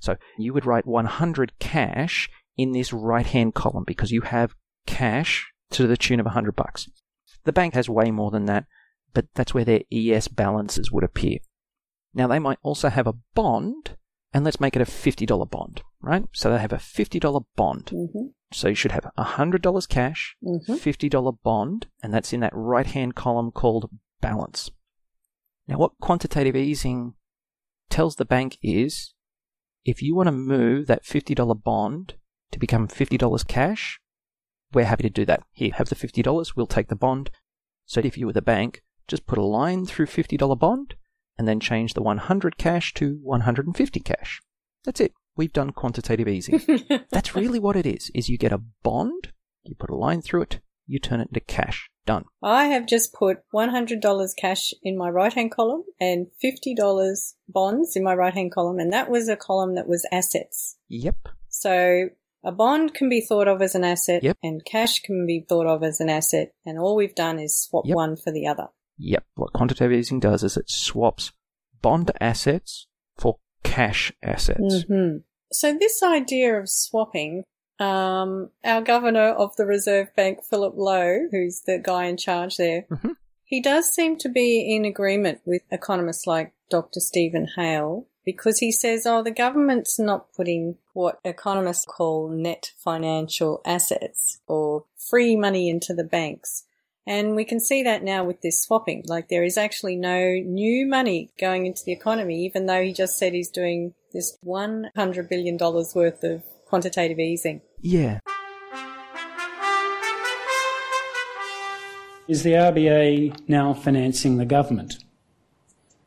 So 0.00 0.16
you 0.38 0.54
would 0.54 0.64
write 0.64 0.86
100 0.86 1.58
cash 1.58 2.30
in 2.56 2.72
this 2.72 2.92
right 2.92 3.26
hand 3.26 3.54
column 3.54 3.84
because 3.86 4.10
you 4.10 4.22
have 4.22 4.54
cash 4.86 5.52
to 5.72 5.86
the 5.86 5.96
tune 5.96 6.20
of 6.20 6.26
100 6.26 6.56
bucks. 6.56 6.88
The 7.44 7.52
bank 7.52 7.74
has 7.74 7.88
way 7.88 8.10
more 8.10 8.30
than 8.30 8.46
that, 8.46 8.64
but 9.12 9.26
that's 9.34 9.52
where 9.52 9.64
their 9.64 9.82
ES 9.92 10.28
balances 10.28 10.90
would 10.90 11.04
appear. 11.04 11.38
Now 12.14 12.26
they 12.26 12.38
might 12.38 12.58
also 12.62 12.88
have 12.88 13.06
a 13.06 13.14
bond, 13.34 13.96
and 14.32 14.44
let's 14.44 14.60
make 14.60 14.76
it 14.76 14.82
a 14.82 14.86
$50 14.86 15.50
bond, 15.50 15.82
right? 16.00 16.24
So 16.32 16.50
they 16.50 16.58
have 16.58 16.72
a 16.72 16.76
$50 16.76 17.44
bond. 17.56 17.86
Mm-hmm. 17.86 18.26
So 18.52 18.68
you 18.68 18.74
should 18.74 18.92
have 18.92 19.06
$100 19.16 19.88
cash, 19.88 20.36
Mhm. 20.42 20.78
$50 20.78 21.38
bond, 21.42 21.86
and 22.02 22.12
that's 22.12 22.32
in 22.32 22.40
that 22.40 22.52
right 22.54 22.86
hand 22.86 23.14
column 23.14 23.50
called 23.52 23.90
balance. 24.20 24.70
Now, 25.68 25.78
what 25.78 25.92
quantitative 26.00 26.56
easing 26.56 27.14
tells 27.90 28.16
the 28.16 28.24
bank 28.24 28.58
is 28.62 29.14
if 29.84 30.02
you 30.02 30.14
want 30.14 30.26
to 30.26 30.32
move 30.32 30.86
that 30.86 31.04
$50 31.04 31.54
bond 31.54 32.14
to 32.50 32.58
become 32.58 32.88
$50 32.88 33.44
cash, 33.44 34.00
we're 34.72 34.84
happy 34.84 35.04
to 35.04 35.10
do 35.10 35.24
that. 35.24 35.42
Here, 35.52 35.72
have 35.74 35.88
the 35.88 35.94
$50, 35.96 36.54
we'll 36.56 36.66
take 36.66 36.88
the 36.88 36.96
bond. 36.96 37.30
So 37.86 38.00
if 38.00 38.16
you 38.18 38.26
were 38.26 38.32
the 38.32 38.42
bank, 38.42 38.82
just 39.08 39.26
put 39.26 39.38
a 39.38 39.44
line 39.44 39.86
through 39.86 40.06
$50 40.06 40.56
bond 40.56 40.94
and 41.40 41.48
then 41.48 41.58
change 41.58 41.94
the 41.94 42.02
100 42.02 42.58
cash 42.58 42.92
to 42.92 43.18
150 43.22 43.98
cash. 44.00 44.42
That's 44.84 45.00
it. 45.00 45.14
We've 45.38 45.50
done 45.54 45.70
quantitative 45.70 46.28
easing. 46.28 46.60
That's 47.10 47.34
really 47.34 47.58
what 47.58 47.76
it 47.76 47.86
is, 47.86 48.10
is 48.14 48.28
you 48.28 48.36
get 48.36 48.52
a 48.52 48.60
bond, 48.82 49.32
you 49.62 49.74
put 49.74 49.88
a 49.88 49.96
line 49.96 50.20
through 50.20 50.42
it, 50.42 50.60
you 50.86 50.98
turn 50.98 51.18
it 51.22 51.28
into 51.28 51.40
cash. 51.40 51.88
Done. 52.04 52.26
I 52.42 52.64
have 52.66 52.86
just 52.86 53.14
put 53.14 53.38
$100 53.54 54.30
cash 54.36 54.74
in 54.82 54.98
my 54.98 55.08
right 55.08 55.32
hand 55.32 55.50
column 55.50 55.84
and 55.98 56.26
$50 56.44 57.32
bonds 57.48 57.96
in 57.96 58.04
my 58.04 58.14
right 58.14 58.34
hand 58.34 58.52
column, 58.52 58.78
and 58.78 58.92
that 58.92 59.08
was 59.10 59.26
a 59.30 59.36
column 59.36 59.76
that 59.76 59.88
was 59.88 60.06
assets. 60.12 60.76
Yep. 60.88 61.16
So 61.48 62.08
a 62.44 62.52
bond 62.52 62.92
can 62.92 63.08
be 63.08 63.22
thought 63.22 63.48
of 63.48 63.62
as 63.62 63.74
an 63.74 63.84
asset, 63.84 64.22
Yep. 64.22 64.36
and 64.42 64.62
cash 64.66 65.00
can 65.00 65.26
be 65.26 65.44
thought 65.48 65.66
of 65.66 65.82
as 65.82 66.00
an 66.00 66.10
asset, 66.10 66.52
and 66.66 66.78
all 66.78 66.96
we've 66.96 67.14
done 67.14 67.38
is 67.38 67.58
swap 67.58 67.86
Yep. 67.86 67.94
one 67.96 68.16
for 68.16 68.30
the 68.30 68.46
other. 68.46 68.68
Yep. 69.02 69.24
What 69.34 69.52
quantitative 69.52 69.92
easing 69.92 70.20
does 70.20 70.42
is 70.44 70.56
it 70.56 70.68
swaps 70.68 71.32
bond 71.82 72.10
assets 72.20 72.86
for 73.16 73.38
cash 73.62 74.12
assets. 74.22 74.84
hmm 74.88 75.16
So 75.50 75.74
this 75.78 76.02
idea 76.02 76.58
of 76.60 76.68
swapping, 76.68 77.42
um, 77.78 78.50
our 78.62 78.82
governor 78.82 79.30
of 79.30 79.56
the 79.56 79.64
Reserve 79.66 80.14
Bank, 80.14 80.44
Philip 80.48 80.74
Lowe, 80.76 81.28
who's 81.30 81.62
the 81.66 81.78
guy 81.82 82.04
in 82.04 82.16
charge 82.18 82.56
there, 82.58 82.82
Mhm. 82.90 83.16
he 83.44 83.60
does 83.62 83.86
seem 83.92 84.16
to 84.18 84.28
be 84.28 84.74
in 84.76 84.84
agreement 84.84 85.40
with 85.46 85.62
economists 85.70 86.26
like 86.26 86.52
Dr. 86.68 87.00
Steven 87.00 87.48
Hail 87.56 88.06
because 88.24 88.58
he 88.58 88.70
says, 88.70 89.06
oh, 89.06 89.22
the 89.22 89.30
government's 89.30 89.98
not 89.98 90.32
putting 90.34 90.76
what 90.92 91.18
economists 91.24 91.86
call 91.86 92.28
net 92.28 92.72
financial 92.76 93.60
assets 93.64 94.40
or 94.46 94.84
free 94.96 95.34
money 95.36 95.68
into 95.70 95.94
the 95.94 96.04
banks. 96.04 96.64
And 97.06 97.34
we 97.34 97.44
can 97.44 97.60
see 97.60 97.82
that 97.82 98.02
now 98.02 98.24
with 98.24 98.40
this 98.42 98.62
swapping. 98.62 99.04
Like 99.06 99.28
there 99.28 99.42
is 99.42 99.56
actually 99.56 99.96
no 99.96 100.34
new 100.44 100.86
money 100.86 101.30
going 101.40 101.66
into 101.66 101.82
the 101.84 101.92
economy, 101.92 102.44
even 102.44 102.66
though 102.66 102.82
he 102.82 102.92
just 102.92 103.18
said 103.18 103.32
he's 103.32 103.50
doing 103.50 103.94
this 104.12 104.36
$100 104.44 105.28
billion 105.28 105.56
worth 105.58 106.22
of 106.22 106.42
quantitative 106.66 107.18
easing. 107.18 107.62
Yeah. 107.80 108.20
Is 112.28 112.44
the 112.44 112.52
RBA 112.52 113.48
now 113.48 113.74
financing 113.74 114.36
the 114.36 114.44
government? 114.44 115.02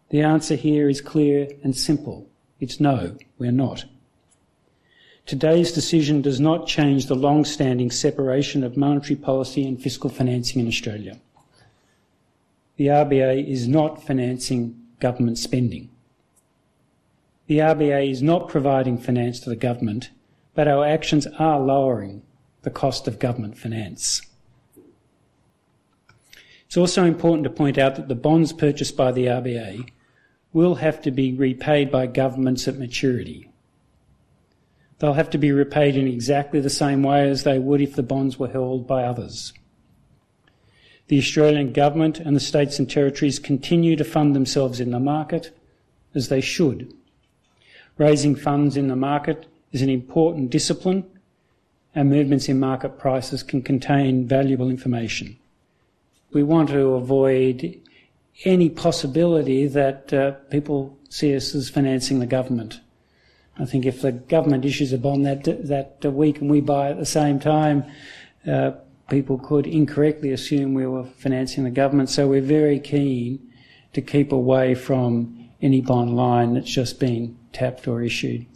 The 0.10 0.21
answer 0.21 0.56
here 0.56 0.88
is 0.88 1.01
clear 1.01 1.49
and 1.63 1.75
simple. 1.75 2.29
It's 2.60 2.79
no, 2.79 3.17
we're 3.38 3.51
not. 3.51 3.84
Today's 5.25 5.71
decision 5.71 6.21
does 6.21 6.41
not 6.41 6.67
change 6.67 7.05
the 7.05 7.15
long 7.15 7.45
standing 7.45 7.89
separation 7.91 8.62
of 8.62 8.75
monetary 8.75 9.15
policy 9.15 9.65
and 9.65 9.81
fiscal 9.81 10.09
financing 10.09 10.59
in 10.59 10.67
Australia. 10.67 11.17
The 12.75 12.88
RBA 12.88 13.47
is 13.47 13.67
not 13.67 14.03
financing 14.03 14.81
government 14.99 15.38
spending. 15.38 15.89
The 17.47 17.59
RBA 17.59 18.12
is 18.12 18.21
not 18.21 18.49
providing 18.49 18.97
finance 18.97 19.39
to 19.41 19.49
the 19.49 19.55
government, 19.55 20.09
but 20.55 20.67
our 20.67 20.86
actions 20.86 21.25
are 21.39 21.59
lowering 21.59 22.23
the 22.63 22.69
cost 22.69 23.07
of 23.07 23.19
government 23.19 23.57
finance. 23.57 24.21
It's 26.65 26.75
also 26.75 27.05
important 27.05 27.45
to 27.45 27.49
point 27.49 27.77
out 27.77 27.95
that 27.95 28.09
the 28.09 28.15
bonds 28.15 28.51
purchased 28.51 28.97
by 28.97 29.13
the 29.13 29.27
RBA 29.27 29.89
will 30.51 30.75
have 30.75 31.01
to 31.03 31.12
be 31.12 31.31
repaid 31.33 31.91
by 31.91 32.07
governments 32.07 32.67
at 32.67 32.77
maturity. 32.77 33.52
They'll 35.03 35.11
have 35.11 35.31
to 35.31 35.37
be 35.37 35.51
repaid 35.51 35.97
in 35.97 36.07
exactly 36.07 36.61
the 36.61 36.69
same 36.69 37.03
way 37.03 37.29
as 37.29 37.43
they 37.43 37.59
would 37.59 37.81
if 37.81 37.97
the 37.97 38.01
bonds 38.01 38.39
were 38.39 38.47
held 38.47 38.87
by 38.87 39.03
others. 39.03 39.51
The 41.09 41.17
Australian 41.17 41.73
Government 41.73 42.19
and 42.19 42.33
the 42.33 42.39
states 42.39 42.79
and 42.79 42.89
territories 42.89 43.37
continue 43.37 43.97
to 43.97 44.05
fund 44.05 44.33
themselves 44.33 44.79
in 44.79 44.91
the 44.91 45.01
market, 45.01 45.51
as 46.15 46.29
they 46.29 46.39
should. 46.39 46.93
Raising 47.97 48.33
funds 48.33 48.77
in 48.77 48.87
the 48.87 48.95
market 48.95 49.45
is 49.73 49.81
an 49.81 49.89
important 49.89 50.49
discipline, 50.51 51.03
and 51.93 52.09
movements 52.09 52.47
in 52.47 52.57
market 52.57 52.97
prices 52.97 53.43
can 53.43 53.61
contain 53.61 54.25
valuable 54.25 54.69
information. 54.69 55.37
We 56.31 56.43
want 56.43 56.69
to 56.69 56.93
avoid 56.93 57.77
any 58.45 58.69
possibility 58.69 59.67
that 59.67 60.13
uh, 60.13 60.31
people 60.49 60.97
see 61.09 61.35
us 61.35 61.53
as 61.53 61.69
financing 61.69 62.19
the 62.19 62.25
government. 62.25 62.79
I 63.57 63.65
think 63.65 63.85
if 63.85 64.01
the 64.01 64.11
government 64.11 64.65
issues 64.65 64.93
a 64.93 64.97
bond 64.97 65.25
that 65.25 65.43
that 65.43 66.03
week 66.13 66.41
and 66.41 66.49
we 66.49 66.59
buy 66.59 66.89
at 66.89 66.97
the 66.97 67.05
same 67.05 67.39
time, 67.39 67.85
uh, 68.47 68.71
people 69.09 69.37
could 69.37 69.67
incorrectly 69.67 70.31
assume 70.31 70.73
we 70.73 70.87
were 70.87 71.03
financing 71.03 71.63
the 71.63 71.69
government. 71.69 72.09
So 72.09 72.27
we're 72.27 72.41
very 72.41 72.79
keen 72.79 73.51
to 73.93 74.01
keep 74.01 74.31
away 74.31 74.73
from 74.73 75.49
any 75.61 75.81
bond 75.81 76.15
line 76.15 76.55
that's 76.55 76.71
just 76.71 76.99
been 76.99 77.37
tapped 77.51 77.87
or 77.87 78.01
issued. 78.01 78.47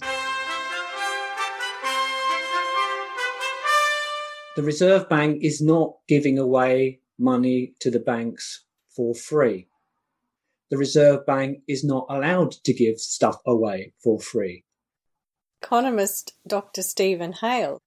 The 4.56 4.64
Reserve 4.64 5.08
Bank 5.08 5.44
is 5.44 5.62
not 5.62 5.98
giving 6.08 6.40
away 6.40 7.02
money 7.20 7.76
to 7.80 7.92
the 7.92 8.00
banks 8.00 8.66
for 8.96 9.14
free. 9.14 9.68
The 10.72 10.78
Reserve 10.78 11.26
Bank 11.28 11.60
is 11.68 11.84
not 11.84 12.08
allowed 12.10 12.54
to 12.64 12.74
give 12.74 13.00
stuff 13.00 13.38
away 13.46 13.94
for 14.04 14.20
free. 14.20 14.66
Economist 15.68 16.32
Dr. 16.48 16.82
Steven 16.82 17.34
Hail. 17.34 17.82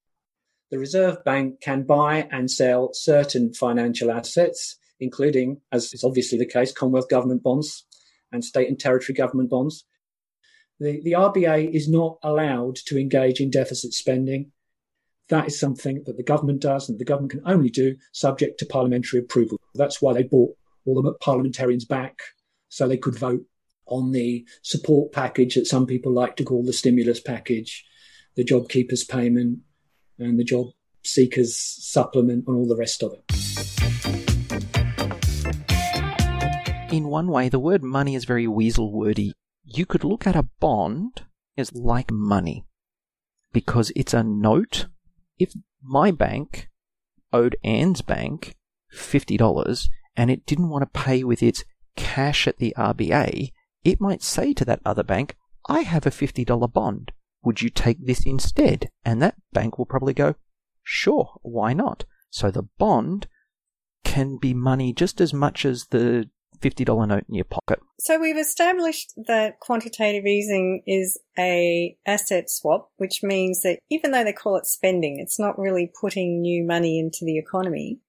The 0.70 0.78
Reserve 0.78 1.24
Bank 1.24 1.62
can 1.62 1.84
buy 1.84 2.28
and 2.30 2.50
sell 2.50 2.90
certain 2.92 3.54
financial 3.54 4.10
assets, 4.10 4.76
including, 5.00 5.62
as 5.72 5.94
is 5.94 6.04
obviously 6.04 6.36
the 6.36 6.44
case, 6.44 6.72
Commonwealth 6.72 7.08
government 7.08 7.42
bonds 7.42 7.86
and 8.32 8.44
state 8.44 8.68
and 8.68 8.78
territory 8.78 9.14
government 9.14 9.48
bonds. 9.48 9.86
The, 10.78 11.00
the 11.02 11.12
RBA 11.12 11.72
is 11.72 11.88
not 11.88 12.18
allowed 12.22 12.76
to 12.84 12.98
engage 12.98 13.40
in 13.40 13.50
deficit 13.50 13.94
spending. 13.94 14.52
That 15.30 15.46
is 15.46 15.58
something 15.58 16.02
that 16.04 16.18
the 16.18 16.22
government 16.22 16.60
does 16.60 16.90
and 16.90 16.98
the 16.98 17.06
government 17.06 17.32
can 17.32 17.42
only 17.46 17.70
do 17.70 17.96
subject 18.12 18.58
to 18.58 18.66
parliamentary 18.66 19.20
approval. 19.20 19.58
That's 19.74 20.02
why 20.02 20.12
they 20.12 20.24
bought 20.24 20.54
all 20.84 21.00
the 21.00 21.14
parliamentarians 21.14 21.86
back 21.86 22.18
so 22.68 22.86
they 22.86 22.98
could 22.98 23.18
vote 23.18 23.40
on 23.90 24.12
the 24.12 24.46
support 24.62 25.12
package 25.12 25.54
that 25.54 25.66
some 25.66 25.86
people 25.86 26.12
like 26.12 26.36
to 26.36 26.44
call 26.44 26.64
the 26.64 26.72
stimulus 26.72 27.20
package, 27.20 27.84
the 28.36 28.44
job 28.44 28.68
keepers 28.68 29.04
payment 29.04 29.58
and 30.18 30.38
the 30.38 30.44
job 30.44 30.66
seekers 31.02 31.56
supplement 31.56 32.44
and 32.46 32.56
all 32.56 32.66
the 32.66 32.76
rest 32.76 33.02
of 33.02 33.12
it. 33.12 33.24
In 36.92 37.08
one 37.08 37.28
way, 37.28 37.48
the 37.48 37.58
word 37.58 37.84
money 37.84 38.14
is 38.14 38.24
very 38.24 38.46
weasel 38.48 38.92
wordy. 38.92 39.32
You 39.64 39.86
could 39.86 40.02
look 40.02 40.26
at 40.26 40.34
a 40.34 40.48
bond 40.58 41.22
as 41.56 41.72
like 41.72 42.10
money 42.10 42.64
because 43.52 43.92
it's 43.94 44.14
a 44.14 44.24
note. 44.24 44.86
If 45.38 45.52
my 45.82 46.10
bank 46.10 46.68
owed 47.32 47.56
Anne's 47.62 48.02
bank 48.02 48.56
$50 48.92 49.88
and 50.16 50.30
it 50.30 50.44
didn't 50.46 50.68
want 50.68 50.82
to 50.82 51.00
pay 51.00 51.22
with 51.22 51.42
its 51.42 51.64
cash 51.96 52.48
at 52.48 52.58
the 52.58 52.74
RBA, 52.76 53.52
it 53.84 54.00
might 54.00 54.22
say 54.22 54.52
to 54.54 54.64
that 54.64 54.80
other 54.84 55.02
bank, 55.02 55.36
I 55.68 55.80
have 55.80 56.06
a 56.06 56.10
$50 56.10 56.72
bond. 56.72 57.12
Would 57.42 57.62
you 57.62 57.70
take 57.70 58.04
this 58.04 58.26
instead? 58.26 58.90
And 59.04 59.22
that 59.22 59.36
bank 59.52 59.78
will 59.78 59.86
probably 59.86 60.14
go, 60.14 60.34
sure, 60.82 61.38
why 61.42 61.72
not? 61.72 62.04
So 62.30 62.50
the 62.50 62.68
bond 62.78 63.26
can 64.04 64.36
be 64.36 64.54
money 64.54 64.92
just 64.92 65.20
as 65.20 65.32
much 65.32 65.64
as 65.64 65.86
the 65.90 66.28
$50 66.60 67.08
note 67.08 67.24
in 67.28 67.34
your 67.34 67.44
pocket. 67.44 67.80
So 67.98 68.18
we've 68.18 68.36
established 68.36 69.12
that 69.26 69.60
quantitative 69.60 70.26
easing 70.26 70.82
is 70.86 71.18
a 71.38 71.96
asset 72.06 72.50
swap, 72.50 72.90
which 72.96 73.22
means 73.22 73.62
that 73.62 73.78
even 73.90 74.10
though 74.10 74.24
they 74.24 74.32
call 74.32 74.56
it 74.56 74.66
spending, 74.66 75.18
it's 75.18 75.38
not 75.38 75.58
really 75.58 75.90
putting 76.00 76.40
new 76.40 76.66
money 76.66 76.98
into 76.98 77.24
the 77.24 77.38
economy. 77.38 78.00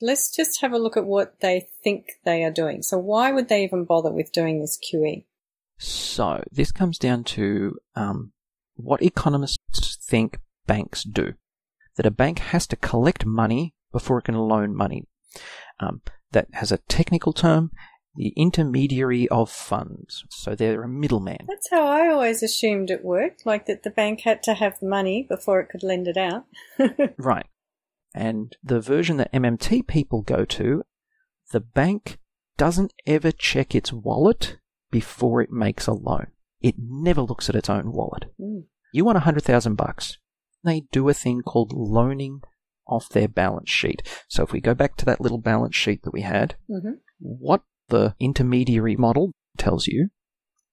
Let's 0.00 0.34
just 0.34 0.60
have 0.60 0.72
a 0.72 0.78
look 0.78 0.96
at 0.96 1.04
what 1.04 1.40
they 1.40 1.68
think 1.82 2.06
they 2.24 2.42
are 2.44 2.50
doing. 2.50 2.82
So 2.82 2.98
why 2.98 3.32
would 3.32 3.48
they 3.48 3.64
even 3.64 3.84
bother 3.84 4.10
with 4.10 4.32
doing 4.32 4.60
this 4.60 4.78
QE? 4.78 5.24
So 5.78 6.42
this 6.50 6.72
comes 6.72 6.98
down 6.98 7.24
to 7.24 7.78
um, 7.94 8.32
what 8.74 9.02
economists 9.02 9.96
think 10.02 10.38
banks 10.66 11.04
do. 11.04 11.34
That 11.96 12.06
a 12.06 12.10
bank 12.10 12.38
has 12.38 12.66
to 12.68 12.76
collect 12.76 13.26
money 13.26 13.74
before 13.92 14.18
it 14.18 14.24
can 14.24 14.36
loan 14.36 14.74
money. 14.74 15.06
Um, 15.80 16.02
that 16.32 16.48
has 16.52 16.70
a 16.70 16.78
technical 16.78 17.32
term, 17.32 17.70
the 18.14 18.32
intermediary 18.36 19.28
of 19.28 19.50
funds. 19.50 20.24
So 20.30 20.54
they're 20.54 20.82
a 20.82 20.88
middleman. 20.88 21.46
That's 21.48 21.70
how 21.70 21.86
I 21.86 22.08
always 22.08 22.42
assumed 22.42 22.90
it 22.90 23.04
worked, 23.04 23.46
like 23.46 23.66
that 23.66 23.82
the 23.82 23.90
bank 23.90 24.20
had 24.20 24.42
to 24.44 24.54
have 24.54 24.78
the 24.80 24.86
money 24.86 25.26
before 25.28 25.60
it 25.60 25.68
could 25.68 25.82
lend 25.82 26.08
it 26.08 26.16
out. 26.16 26.44
right. 27.18 27.46
And 28.14 28.56
the 28.62 28.80
version 28.80 29.16
that 29.18 29.32
MMT 29.32 29.86
people 29.86 30.22
go 30.22 30.44
to, 30.44 30.82
the 31.52 31.60
bank 31.60 32.18
doesn't 32.56 32.92
ever 33.06 33.32
check 33.32 33.74
its 33.74 33.92
wallet 33.92 34.58
before 34.90 35.40
it 35.40 35.50
makes 35.50 35.86
a 35.86 35.92
loan. 35.92 36.28
It 36.60 36.74
never 36.78 37.22
looks 37.22 37.48
at 37.48 37.54
its 37.54 37.70
own 37.70 37.92
wallet. 37.92 38.24
Mm. 38.40 38.64
You 38.92 39.04
want 39.04 39.18
a 39.18 39.22
hundred 39.22 39.44
thousand 39.44 39.76
bucks. 39.76 40.18
They 40.64 40.82
do 40.92 41.08
a 41.08 41.14
thing 41.14 41.42
called 41.42 41.72
loaning 41.72 42.42
off 42.86 43.08
their 43.08 43.28
balance 43.28 43.70
sheet. 43.70 44.02
So 44.28 44.42
if 44.42 44.52
we 44.52 44.60
go 44.60 44.74
back 44.74 44.96
to 44.96 45.04
that 45.06 45.20
little 45.20 45.38
balance 45.38 45.76
sheet 45.76 46.02
that 46.02 46.12
we 46.12 46.22
had, 46.22 46.56
mm-hmm. 46.68 46.94
what 47.18 47.62
the 47.88 48.14
intermediary 48.18 48.96
model 48.96 49.32
tells 49.56 49.86
you 49.86 50.10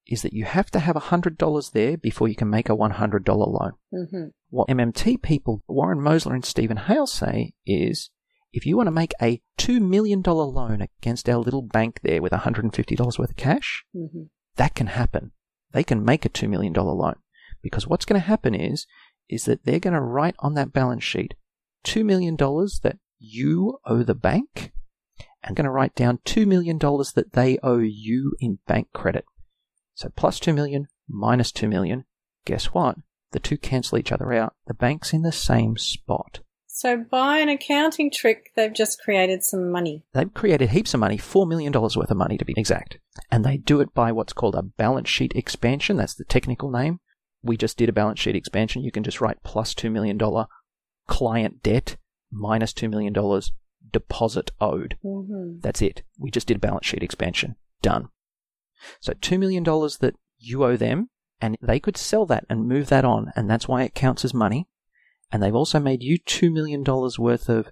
is 0.07 0.21
that 0.21 0.33
you 0.33 0.45
have 0.45 0.71
to 0.71 0.79
have 0.79 0.95
$100 0.95 1.71
there 1.71 1.97
before 1.97 2.27
you 2.27 2.35
can 2.35 2.49
make 2.49 2.69
a 2.69 2.75
$100 2.75 3.27
loan. 3.27 3.73
Mm-hmm. 3.93 4.27
What 4.49 4.69
MMT 4.69 5.21
people, 5.21 5.63
Warren 5.67 5.99
Mosler 5.99 6.33
and 6.33 6.45
Steven 6.45 6.77
Hail 6.77 7.07
say 7.07 7.53
is 7.65 8.09
if 8.53 8.65
you 8.65 8.77
want 8.77 8.87
to 8.87 8.91
make 8.91 9.13
a 9.21 9.41
$2 9.57 9.81
million 9.81 10.21
loan 10.21 10.81
against 10.81 11.27
our 11.27 11.37
little 11.37 11.61
bank 11.61 11.99
there 12.03 12.21
with 12.21 12.31
$150 12.31 13.19
worth 13.19 13.29
of 13.29 13.35
cash, 13.35 13.83
mm-hmm. 13.95 14.23
that 14.55 14.75
can 14.75 14.87
happen. 14.87 15.31
They 15.73 15.83
can 15.83 16.05
make 16.05 16.25
a 16.25 16.29
$2 16.29 16.47
million 16.49 16.73
loan 16.73 17.15
because 17.61 17.85
what's 17.85 18.05
going 18.05 18.19
to 18.19 18.27
happen 18.27 18.55
is, 18.55 18.87
is 19.29 19.45
that 19.45 19.65
they're 19.65 19.79
going 19.79 19.93
to 19.93 20.01
write 20.01 20.35
on 20.39 20.53
that 20.53 20.71
balance 20.71 21.03
sheet 21.03 21.33
$2 21.83 22.05
million 22.05 22.37
that 22.37 22.97
you 23.19 23.79
owe 23.85 24.03
the 24.03 24.15
bank 24.15 24.71
and 25.43 25.55
going 25.55 25.65
to 25.65 25.71
write 25.71 25.95
down 25.95 26.19
$2 26.25 26.47
million 26.47 26.77
that 26.77 27.33
they 27.33 27.57
owe 27.61 27.79
you 27.79 28.35
in 28.39 28.59
bank 28.67 28.87
credit. 28.93 29.25
So 29.97 30.09
plus 30.15 30.39
2 30.39 30.53
million 30.53 30.87
minus 31.09 31.51
2 31.51 31.67
million. 31.67 32.05
Guess 32.45 32.67
what? 32.67 32.97
The 33.31 33.39
two 33.39 33.57
cancel 33.57 33.97
each 33.97 34.11
other 34.11 34.31
out. 34.31 34.53
The 34.67 34.75
bank's 34.75 35.11
in 35.11 35.23
the 35.23 35.31
same 35.31 35.75
spot. 35.75 36.41
So 36.67 36.97
by 36.97 37.39
an 37.39 37.49
accounting 37.49 38.11
trick, 38.11 38.51
they've 38.55 38.73
just 38.73 39.01
created 39.01 39.43
some 39.43 39.71
money. 39.71 40.05
They've 40.13 40.31
created 40.31 40.69
heaps 40.69 40.93
of 40.93 40.99
money, 40.99 41.17
$4 41.17 41.47
million 41.47 41.73
worth 41.73 41.95
of 41.95 42.15
money 42.15 42.37
to 42.37 42.45
be 42.45 42.53
exact. 42.55 42.99
And 43.31 43.43
they 43.43 43.57
do 43.57 43.81
it 43.81 43.95
by 43.95 44.11
what's 44.11 44.33
called 44.33 44.53
a 44.53 44.61
balance 44.61 45.09
sheet 45.09 45.33
expansion. 45.35 45.97
That's 45.97 46.13
the 46.13 46.25
technical 46.25 46.69
name. 46.69 46.99
We 47.41 47.57
just 47.57 47.75
did 47.75 47.89
a 47.89 47.93
balance 47.93 48.19
sheet 48.19 48.35
expansion. 48.35 48.83
You 48.83 48.91
can 48.91 49.03
just 49.03 49.19
write 49.19 49.41
plus 49.43 49.73
$2 49.73 49.91
million 49.91 50.19
client 51.07 51.63
debt 51.63 51.97
minus 52.31 52.71
$2 52.71 52.87
million 52.87 53.41
deposit 53.91 54.51
owed. 54.61 54.95
Mm-hmm. 55.03 55.61
That's 55.61 55.81
it. 55.81 56.03
We 56.19 56.29
just 56.29 56.45
did 56.45 56.57
a 56.57 56.59
balance 56.59 56.85
sheet 56.85 57.01
expansion. 57.01 57.55
Done. 57.81 58.09
So 58.99 59.13
$2 59.13 59.39
million 59.39 59.63
that 59.63 60.15
you 60.37 60.63
owe 60.63 60.77
them, 60.77 61.09
and 61.41 61.57
they 61.61 61.79
could 61.79 61.97
sell 61.97 62.25
that 62.27 62.45
and 62.49 62.67
move 62.67 62.89
that 62.89 63.05
on, 63.05 63.31
and 63.35 63.49
that's 63.49 63.67
why 63.67 63.83
it 63.83 63.95
counts 63.95 64.25
as 64.25 64.33
money. 64.33 64.67
And 65.31 65.43
they've 65.43 65.55
also 65.55 65.79
made 65.79 66.03
you 66.03 66.19
$2 66.19 66.51
million 66.51 66.83
worth 66.83 67.49
of 67.49 67.69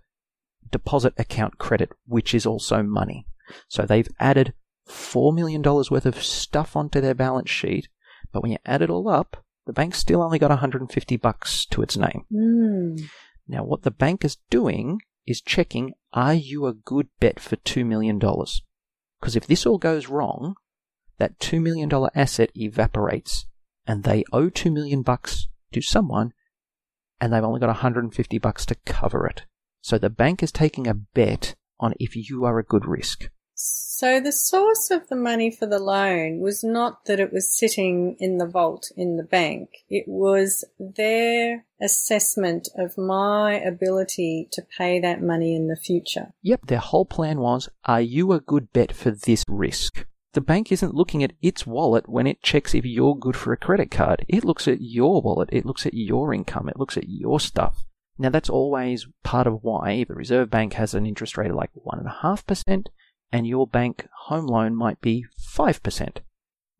deposit 0.69 1.13
account 1.17 1.57
credit, 1.57 1.91
which 2.05 2.33
is 2.33 2.45
also 2.45 2.83
money. 2.83 3.25
So 3.67 3.83
they've 3.83 4.09
added 4.19 4.53
$4 4.87 5.33
million 5.33 5.61
worth 5.61 6.05
of 6.05 6.23
stuff 6.23 6.75
onto 6.75 7.01
their 7.01 7.13
balance 7.13 7.49
sheet, 7.49 7.87
but 8.31 8.41
when 8.41 8.51
you 8.51 8.57
add 8.65 8.81
it 8.81 8.89
all 8.89 9.07
up, 9.07 9.43
the 9.65 9.73
bank 9.73 9.95
still 9.95 10.21
only 10.21 10.37
got 10.37 10.51
150 10.51 11.17
bucks 11.17 11.65
to 11.67 11.81
its 11.81 11.97
name. 11.97 12.25
Mm. 12.31 13.09
Now, 13.47 13.63
what 13.63 13.83
the 13.83 13.91
bank 13.91 14.23
is 14.23 14.37
doing 14.49 15.01
is 15.25 15.41
checking, 15.41 15.93
are 16.13 16.33
you 16.33 16.65
a 16.67 16.73
good 16.73 17.07
bet 17.19 17.39
for 17.39 17.55
$2 17.55 17.85
million? 17.85 18.19
Because 18.19 19.35
if 19.35 19.47
this 19.47 19.65
all 19.65 19.77
goes 19.77 20.07
wrong, 20.07 20.55
that 21.17 21.39
$2 21.39 21.61
million 21.61 21.89
asset 22.13 22.51
evaporates 22.55 23.45
and 23.87 24.03
they 24.03 24.23
owe 24.31 24.49
2 24.49 24.71
million 24.71 25.01
bucks 25.01 25.47
to 25.71 25.81
someone 25.81 26.33
and 27.19 27.31
they've 27.31 27.43
only 27.43 27.59
got 27.59 27.67
150 27.67 28.37
bucks 28.39 28.65
to 28.65 28.75
cover 28.85 29.25
it. 29.25 29.43
So 29.81 29.97
the 29.97 30.09
bank 30.09 30.41
is 30.41 30.51
taking 30.51 30.87
a 30.87 30.93
bet 30.93 31.55
on 31.79 31.93
if 31.99 32.15
you 32.15 32.45
are 32.45 32.59
a 32.59 32.63
good 32.63 32.85
risk. 32.85 33.29
So 33.57 34.19
the 34.19 34.33
source 34.33 34.91
of 34.91 35.07
the 35.07 35.15
money 35.15 35.49
for 35.49 35.65
the 35.65 35.79
loan 35.79 36.39
was 36.39 36.63
not 36.63 37.05
that 37.05 37.21
it 37.21 37.31
was 37.31 37.57
sitting 37.57 38.17
in 38.19 38.37
the 38.37 38.47
vault 38.47 38.91
in 38.97 39.15
the 39.15 39.23
bank. 39.23 39.69
It 39.89 40.03
was 40.07 40.65
their 40.77 41.65
assessment 41.81 42.67
of 42.75 42.97
my 42.97 43.53
ability 43.53 44.49
to 44.51 44.61
pay 44.77 44.99
that 44.99 45.21
money 45.21 45.55
in 45.55 45.67
the 45.67 45.77
future. 45.77 46.33
Yep, 46.41 46.67
their 46.67 46.79
whole 46.79 47.05
plan 47.05 47.39
was, 47.39 47.69
are 47.85 48.01
you 48.01 48.33
a 48.33 48.41
good 48.41 48.73
bet 48.73 48.93
for 48.93 49.11
this 49.11 49.45
risk? 49.47 50.05
The 50.35 50.41
bank 50.41 50.69
isn't 50.69 50.93
looking 50.93 51.23
at 51.23 51.31
its 51.41 51.65
wallet 51.65 52.09
when 52.09 52.27
it 52.27 52.43
checks 52.43 52.75
if 52.75 52.83
you're 52.83 53.15
good 53.15 53.37
for 53.37 53.53
a 53.53 53.57
credit 53.57 53.89
card. 53.89 54.25
It 54.27 54.43
looks 54.43 54.67
at 54.67 54.81
your 54.81 55.21
wallet, 55.21 55.47
it 55.53 55.65
looks 55.65 55.85
at 55.85 55.93
your 55.93 56.33
income, 56.33 56.67
it 56.67 56.77
looks 56.77 56.97
at 56.97 57.07
your 57.07 57.39
stuff. 57.39 57.85
Now 58.17 58.29
that's 58.31 58.49
always 58.49 59.07
part 59.23 59.47
of 59.47 59.59
why 59.61 60.03
the 60.03 60.13
Reserve 60.13 60.49
Bank 60.49 60.73
has 60.73 60.93
an 60.93 61.05
interest 61.05 61.37
rate 61.37 61.51
of 61.51 61.55
like 61.55 61.71
1.5% 61.73 62.87
and 63.31 63.47
your 63.47 63.65
bank 63.65 64.09
home 64.25 64.45
loan 64.45 64.75
might 64.75 64.99
be 64.99 65.23
5%. 65.41 66.17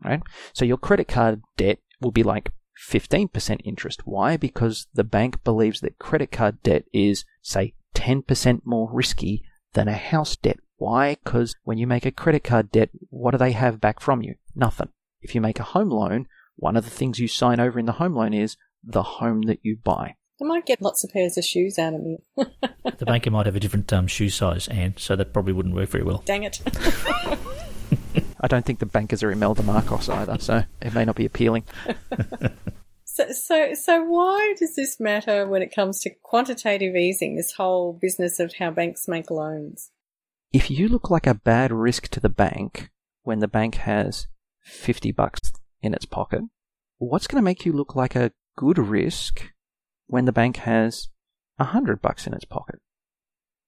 Right? 0.04 0.22
So 0.52 0.66
your 0.66 0.78
credit 0.78 1.08
card 1.08 1.42
debt 1.56 1.80
will 2.02 2.12
be 2.12 2.24
like 2.24 2.52
15% 2.90 3.62
interest. 3.64 4.02
Why? 4.04 4.36
Because 4.36 4.88
the 4.94 5.06
bank 5.06 5.46
believes 5.46 5.80
that 5.80 5.98
credit 5.98 6.30
card 6.30 6.62
debt 6.62 6.84
is, 6.92 7.24
say, 7.42 7.74
10% 7.96 8.64
more 8.66 8.90
risky 8.92 9.46
than 9.76 9.88
a 9.88 9.94
house 9.94 10.36
debt. 10.36 10.60
Why? 10.78 11.18
Because 11.24 11.56
when 11.64 11.78
you 11.78 11.88
make 11.88 12.06
a 12.06 12.12
credit 12.12 12.44
card 12.44 12.72
debt, 12.72 12.90
what 13.10 13.32
do 13.32 13.38
they 13.38 13.52
have 13.52 13.80
back 13.80 14.00
from 14.00 14.22
you? 14.22 14.36
Nothing. 14.56 14.90
If 15.22 15.36
you 15.36 15.42
make 15.42 15.60
a 15.60 15.64
home 15.64 15.90
loan, 15.90 16.28
one 16.56 16.76
of 16.76 16.84
the 16.84 16.90
things 16.90 17.20
you 17.20 17.28
sign 17.28 17.60
over 17.60 17.80
in 17.80 17.86
the 17.86 17.94
home 17.94 18.14
loan 18.14 18.34
is 18.34 18.58
the 18.84 19.04
home 19.04 19.44
that 19.44 19.60
you 19.62 19.78
buy. 19.82 20.16
They 20.40 20.46
might 20.46 20.66
get 20.66 20.82
lots 20.82 21.04
of 21.04 21.12
pairs 21.12 21.38
of 21.38 21.46
shoes 21.46 21.80
out 21.80 21.94
of 21.94 22.02
me. 22.02 22.18
the 22.36 23.06
banker 23.06 23.32
might 23.32 23.46
have 23.46 23.56
a 23.56 23.60
different 23.60 23.92
um, 23.94 24.08
shoe 24.08 24.30
size, 24.30 24.68
and 24.68 25.00
so 25.00 25.16
that 25.16 25.32
probably 25.32 25.54
wouldn't 25.54 25.76
work 25.76 25.90
very 25.90 26.04
well. 26.04 26.24
Dang 26.26 26.44
it. 26.44 26.62
I 28.42 28.48
don't 28.48 28.66
think 28.66 28.80
the 28.80 28.86
bankers 28.86 29.24
are 29.24 29.32
Imelda 29.32 29.64
Marcos 29.64 30.10
either, 30.10 30.38
so 30.40 30.64
it 30.82 30.94
may 30.94 31.06
not 31.06 31.16
be 31.16 31.26
appealing. 31.26 31.64
so, 33.16 33.32
so, 33.32 33.74
so 33.74 34.04
why 34.04 34.54
does 34.60 34.76
this 34.76 35.00
matter 35.00 35.48
when 35.48 35.62
it 35.62 35.74
comes 35.74 36.02
to 36.02 36.12
quantitative 36.22 36.96
easing? 36.96 37.36
This 37.36 37.54
whole 37.54 37.98
business 38.02 38.40
of 38.42 38.54
how 38.60 38.72
banks 38.72 39.08
make 39.08 39.32
loans. 39.32 39.92
If 40.52 40.70
you 40.70 40.90
look 40.90 41.10
like 41.10 41.26
a 41.26 41.34
bad 41.34 41.72
risk 41.72 42.10
to 42.10 42.20
the 42.20 42.30
bank 42.30 42.90
when 43.24 43.40
the 43.40 43.48
bank 43.48 43.76
has 43.76 44.28
fifty 44.62 45.12
bucks 45.12 45.54
in 45.82 45.94
its 45.94 46.06
pocket, 46.06 46.42
what's 46.98 47.28
going 47.28 47.42
to 47.42 47.46
make 47.46 47.66
you 47.66 47.72
look 47.72 47.96
like 47.96 48.16
a 48.16 48.32
good 48.58 48.78
risk 48.78 49.54
when 50.08 50.26
the 50.26 50.34
bank 50.34 50.58
has 50.58 51.08
a 51.58 51.66
hundred 51.66 52.02
bucks 52.02 52.28
in 52.28 52.34
its 52.34 52.46
pocket? 52.46 52.80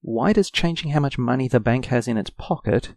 Why 0.01 0.33
does 0.33 0.51
changing 0.51 0.91
how 0.91 0.99
much 0.99 1.17
money 1.17 1.47
the 1.47 1.59
bank 1.61 1.85
has 1.85 2.07
in 2.07 2.17
its 2.17 2.29
pocket 2.29 2.95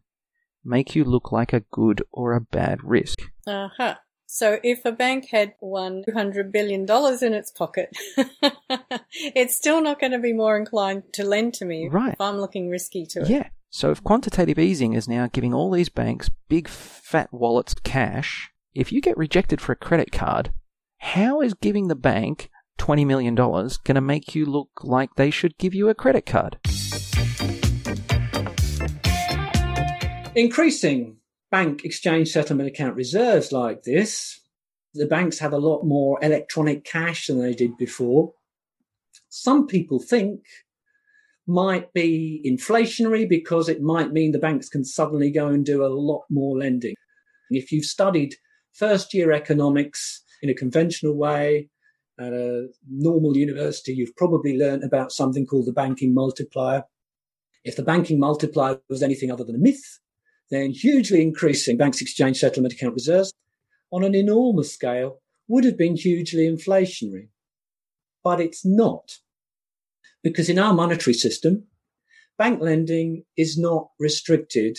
make 0.65 0.97
you 0.97 1.05
look 1.05 1.31
like 1.31 1.53
a 1.53 1.65
good 1.71 2.03
or 2.13 2.33
a 2.33 2.41
bad 2.41 2.83
risk? 2.83 3.21
Uh 3.47 3.69
huh. 3.77 3.95
So 4.33 4.61
if 4.63 4.85
a 4.85 4.93
bank 4.93 5.27
had 5.33 5.55
one 5.59 6.05
$200 6.09 6.53
billion 6.53 6.83
in 6.89 7.35
its 7.35 7.51
pocket, 7.51 7.91
it's 9.13 9.57
still 9.57 9.83
not 9.83 9.99
going 9.99 10.13
to 10.13 10.21
be 10.21 10.33
more 10.33 10.57
inclined 10.57 11.03
to 11.15 11.25
lend 11.25 11.55
to 11.55 11.65
me 11.65 11.89
Right. 11.89 12.13
if 12.13 12.21
I'm 12.21 12.39
looking 12.39 12.71
risky 12.71 13.05
to 13.07 13.23
it. 13.23 13.29
Yeah. 13.29 13.49
So 13.71 13.91
if 13.91 14.05
quantitative 14.05 14.57
easing 14.57 14.93
is 14.93 15.09
now 15.09 15.27
giving 15.27 15.53
all 15.53 15.73
these 15.73 15.89
banks 15.89 16.31
big 16.49 16.69
fat 16.69 17.33
wallets 17.33 17.75
cash, 17.83 18.53
if 18.73 18.93
you 18.93 19.01
get 19.01 19.19
rejected 19.19 19.61
for 19.61 19.73
a 19.73 19.77
credit 19.77 20.13
card, 20.13 20.53
how 20.99 21.41
is 21.41 21.55
giving 21.55 21.89
the 21.89 21.97
bank 21.97 22.51
$20 22.79 23.05
million 23.05 23.35
going 23.35 23.69
to 23.97 24.01
make 24.01 24.37
you 24.37 24.47
look 24.47 24.71
like 24.85 25.11
they 25.17 25.33
should 25.33 25.59
give 25.59 25.75
you 25.75 25.89
a 25.89 25.95
credit 25.95 26.25
card? 26.25 26.57
Increasing 30.37 31.17
bank 31.51 31.85
exchange 31.85 32.29
settlement 32.29 32.69
account 32.69 32.97
reserves 32.97 33.53
like 33.53 33.83
this, 33.83 34.41
the 34.95 35.07
banks 35.07 35.39
have 35.39 35.53
a 35.53 35.59
lot 35.59 35.85
more 35.85 36.19
electronic 36.23 36.85
cash 36.85 37.27
than 37.27 37.41
they 37.41 37.55
did 37.55 37.77
before. 37.77 38.33
Some 39.29 39.67
people 39.67 40.01
think 40.01 40.41
might 41.47 41.93
be 41.93 42.41
inflationary 42.47 43.29
because 43.29 43.69
it 43.69 43.83
might 43.83 44.13
mean 44.13 44.33
the 44.33 44.39
banks 44.39 44.69
can 44.69 44.85
suddenly 44.85 45.31
go 45.31 45.49
and 45.49 45.65
do 45.65 45.85
a 45.85 45.89
lot 45.89 46.23
more 46.31 46.57
lending. 46.59 46.95
If 47.51 47.73
you've 47.73 47.85
studied 47.85 48.37
first 48.73 49.13
year 49.13 49.33
economics 49.33 50.23
in 50.43 50.51
a 50.51 50.55
conventional 50.55 51.17
way 51.17 51.69
at 52.19 52.33
a 52.33 52.69
normal 52.89 53.37
university, 53.37 53.93
you've 53.93 54.17
probably 54.17 54.57
learned 54.57 54.85
about 54.85 55.13
something 55.13 55.47
called 55.47 55.67
the 55.67 55.73
banking 55.73 56.15
multiplier. 56.15 56.85
If 57.65 57.77
the 57.77 57.83
banking 57.83 58.21
multiplier 58.21 58.79
was 58.89 59.03
anything 59.03 59.33
other 59.33 59.45
than 59.45 59.57
a 59.57 59.59
myth, 59.59 59.99
then 60.51 60.71
hugely 60.71 61.23
increasing 61.23 61.77
banks 61.77 62.01
exchange 62.01 62.39
settlement 62.39 62.75
account 62.75 62.95
reserves 62.95 63.33
on 63.93 64.05
an 64.05 64.15
enormous 64.15 64.73
scale 64.73 65.21
would 65.49 65.65
have 65.65 65.79
been 65.79 65.97
hugely 65.97 66.49
inflationary. 66.49 67.29
But 68.23 68.41
it's 68.41 68.65
not. 68.65 69.19
Because 70.23 70.49
in 70.49 70.59
our 70.59 70.75
monetary 70.75 71.15
system, 71.15 71.65
bank 72.37 72.61
lending 72.61 73.25
is 73.37 73.59
not 73.59 73.91
restricted 73.99 74.79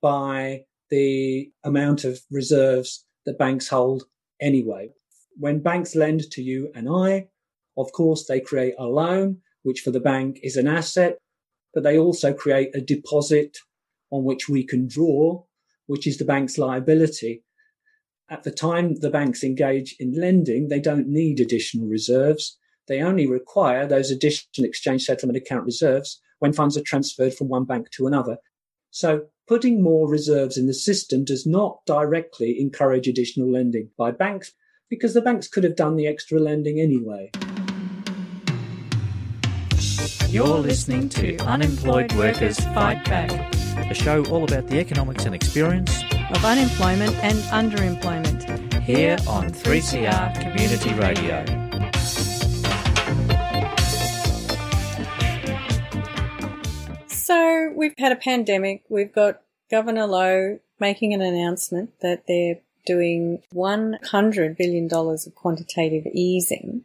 by 0.00 0.64
the 0.90 1.50
amount 1.64 2.04
of 2.04 2.20
reserves 2.30 3.04
that 3.26 3.38
banks 3.38 3.68
hold 3.68 4.04
anyway. 4.40 4.90
When 5.36 5.60
banks 5.60 5.94
lend 5.94 6.30
to 6.32 6.42
you 6.42 6.72
and 6.74 6.88
I, 6.88 7.28
of 7.76 7.92
course, 7.92 8.26
they 8.26 8.40
create 8.40 8.74
a 8.78 8.86
loan, 8.86 9.38
which 9.62 9.80
for 9.80 9.90
the 9.90 10.00
bank 10.00 10.40
is 10.42 10.56
an 10.56 10.66
asset, 10.66 11.18
but 11.74 11.82
they 11.82 11.98
also 11.98 12.32
create 12.32 12.74
a 12.74 12.80
deposit 12.80 13.58
on 14.10 14.24
which 14.24 14.48
we 14.48 14.64
can 14.64 14.86
draw, 14.86 15.42
which 15.86 16.06
is 16.06 16.18
the 16.18 16.24
bank's 16.24 16.58
liability. 16.58 17.44
At 18.30 18.42
the 18.42 18.50
time 18.50 18.96
the 18.96 19.10
banks 19.10 19.42
engage 19.42 19.96
in 19.98 20.12
lending, 20.12 20.68
they 20.68 20.80
don't 20.80 21.08
need 21.08 21.40
additional 21.40 21.88
reserves. 21.88 22.58
They 22.86 23.00
only 23.00 23.26
require 23.26 23.86
those 23.86 24.10
additional 24.10 24.66
exchange 24.66 25.04
settlement 25.04 25.36
account 25.36 25.64
reserves 25.64 26.20
when 26.38 26.52
funds 26.52 26.76
are 26.76 26.82
transferred 26.82 27.34
from 27.34 27.48
one 27.48 27.64
bank 27.64 27.90
to 27.92 28.06
another. 28.06 28.38
So 28.90 29.26
putting 29.46 29.82
more 29.82 30.08
reserves 30.08 30.56
in 30.56 30.66
the 30.66 30.74
system 30.74 31.24
does 31.24 31.46
not 31.46 31.80
directly 31.86 32.60
encourage 32.60 33.08
additional 33.08 33.50
lending 33.50 33.90
by 33.98 34.10
banks 34.10 34.52
because 34.88 35.14
the 35.14 35.22
banks 35.22 35.48
could 35.48 35.64
have 35.64 35.76
done 35.76 35.96
the 35.96 36.06
extra 36.06 36.38
lending 36.38 36.80
anyway. 36.80 37.30
You're 40.28 40.58
listening 40.58 41.08
to 41.10 41.38
Unemployed 41.38 42.12
Workers 42.12 42.60
Fight 42.60 43.02
Back, 43.06 43.30
a 43.90 43.94
show 43.94 44.24
all 44.26 44.44
about 44.44 44.66
the 44.66 44.78
economics 44.78 45.24
and 45.24 45.34
experience 45.34 46.02
Of 46.30 46.44
unemployment 46.44 47.14
and 47.24 47.38
underemployment. 47.50 48.82
here 48.82 49.16
on 49.26 49.50
3CR 49.50 50.34
Community 50.40 50.92
Radio. 50.94 51.44
So 57.08 57.70
we've 57.74 57.94
had 57.98 58.12
a 58.12 58.16
pandemic. 58.16 58.84
We've 58.88 59.12
got 59.12 59.40
Governor 59.70 60.06
Lowe 60.06 60.58
making 60.80 61.12
an 61.12 61.20
announcement 61.20 61.90
that 62.00 62.24
they're 62.26 62.60
doing 62.86 63.42
$100 63.54 64.56
billion 64.56 64.88
of 64.92 65.34
quantitative 65.34 66.06
easing. 66.14 66.84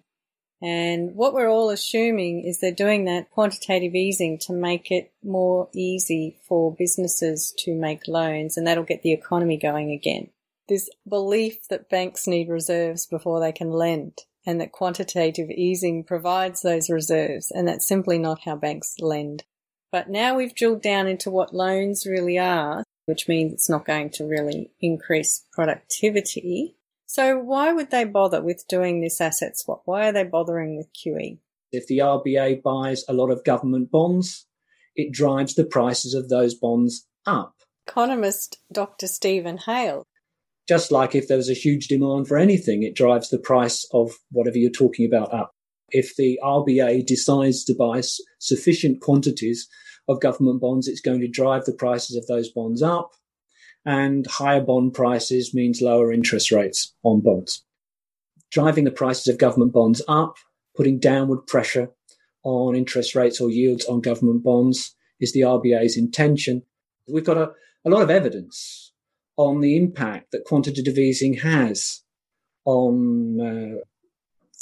And 0.64 1.14
what 1.14 1.34
we're 1.34 1.50
all 1.50 1.72
assuming 1.72 2.46
is 2.46 2.60
they're 2.60 2.72
doing 2.72 3.04
that 3.04 3.30
quantitative 3.32 3.96
easing 3.96 4.40
to 4.44 4.54
make 4.54 4.92
it 4.92 5.12
more 5.22 5.68
easy 5.74 6.40
for 6.48 6.74
businesses 6.74 7.54
to 7.60 7.76
make 7.76 8.08
loans 8.08 8.56
and 8.56 8.66
that'll 8.66 8.86
get 8.86 9.02
the 9.02 9.12
economy 9.12 9.58
going 9.58 9.92
again. 9.92 10.30
This 10.70 10.90
belief 11.06 11.68
that 11.70 11.90
banks 11.90 12.28
need 12.28 12.48
reserves 12.48 13.06
before 13.06 13.42
they 13.42 13.52
can 13.52 13.72
lend 13.72 14.20
and 14.46 14.62
that 14.62 14.72
quantitative 14.72 15.50
easing 15.50 16.06
provides 16.06 16.62
those 16.62 16.90
reserves 16.90 17.52
and 17.52 17.68
that's 17.68 17.86
simply 17.86 18.18
not 18.18 18.44
how 18.46 18.56
banks 18.56 18.96
lend. 19.02 19.44
But 19.92 20.10
now 20.10 20.38
we've 20.38 20.56
drilled 20.56 20.82
down 20.82 21.08
into 21.08 21.30
what 21.30 21.54
loans 21.54 22.06
really 22.06 22.40
are, 22.40 22.86
which 23.06 23.28
means 23.28 23.52
it's 23.52 23.70
not 23.70 23.86
going 23.86 24.12
to 24.12 24.24
really 24.26 24.72
increase 24.80 25.44
productivity. 25.52 26.78
So 27.14 27.38
why 27.38 27.72
would 27.72 27.92
they 27.92 28.06
bother 28.06 28.42
with 28.42 28.68
doing 28.68 29.00
this 29.00 29.22
asset 29.22 29.56
swap? 29.56 29.84
Why 29.86 30.10
are 30.10 30.12
they 30.12 30.24
bothering 30.24 30.76
with? 30.76 30.88
QE? 30.94 31.38
If 31.72 31.86
the 31.86 32.00
RBA 32.00 32.64
buys 32.64 33.06
a 33.08 33.14
lot 33.14 33.30
of 33.30 33.44
government 33.44 33.92
bonds, 33.92 34.48
it 34.96 35.14
drives 35.14 35.54
the 35.54 35.64
prices 35.64 36.16
of 36.16 36.30
those 36.30 36.56
bonds 36.56 37.08
up. 37.28 37.54
Economist 37.86 38.58
Dr. 38.72 39.06
Steven 39.06 39.60
Hail 39.60 40.08
Just 40.68 40.92
like 40.92 41.14
if 41.14 41.28
there 41.28 41.38
was 41.38 41.52
a 41.52 41.54
huge 41.54 41.88
demand 41.88 42.28
for 42.28 42.36
anything, 42.36 42.82
it 42.82 42.96
drives 42.96 43.30
the 43.30 43.38
price 43.38 43.88
of 43.94 44.14
whatever 44.32 44.58
you're 44.58 44.72
talking 44.72 45.06
about 45.06 45.32
up. 45.32 45.52
If 45.90 46.16
the 46.16 46.40
RBA 46.44 47.06
decides 47.06 47.64
to 47.66 47.76
buy 47.76 48.02
sufficient 48.40 49.02
quantities 49.02 49.70
of 50.08 50.20
government 50.20 50.62
bonds, 50.62 50.88
it's 50.88 51.00
going 51.00 51.22
to 51.22 51.28
drive 51.28 51.66
the 51.66 51.74
prices 51.74 52.16
of 52.16 52.26
those 52.26 52.50
bonds 52.50 52.82
up. 52.82 53.12
And 53.86 54.26
higher 54.28 54.62
bond 54.62 54.94
prices 54.94 55.54
means 55.54 55.82
lower 55.82 56.14
interest 56.14 56.52
rates 56.52 56.94
on 57.04 57.22
bonds. 57.22 57.64
Driving 58.52 58.86
the 58.86 58.92
prices 58.92 59.28
of 59.28 59.38
government 59.38 59.74
bonds 59.74 60.02
up, 60.08 60.36
putting 60.76 61.00
downward 61.00 61.48
pressure 61.48 61.90
on 62.44 62.76
interest 62.76 63.16
rates 63.16 63.42
or 63.42 63.50
yields 63.50 63.86
on 63.86 64.02
government 64.02 64.44
bonds 64.44 64.96
is 65.20 65.34
the 65.34 65.42
RBA's 65.42 65.98
intention. 65.98 66.64
We've 67.08 67.26
got 67.26 67.38
a, 67.38 67.52
a 67.86 67.90
lot 67.90 68.02
of 68.02 68.10
evidence 68.10 68.92
on 69.38 69.62
the 69.62 69.76
impact 69.76 70.32
that 70.32 70.46
quantitative 70.46 70.98
easing 70.98 71.34
has 71.36 72.02
on 72.66 73.42
uh, 73.42 73.80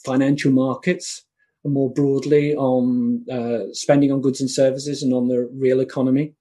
financial 0.04 0.52
markets 0.52 1.26
and 1.64 1.74
more 1.74 1.92
broadly 1.92 2.56
on 2.56 3.26
uh, 3.30 3.74
spending 3.74 4.12
on 4.12 4.22
goods 4.22 4.42
and 4.42 4.50
services 4.50 5.04
and 5.04 5.14
on 5.14 5.28
the 5.28 5.50
real 5.54 5.80
economy. 5.80 6.34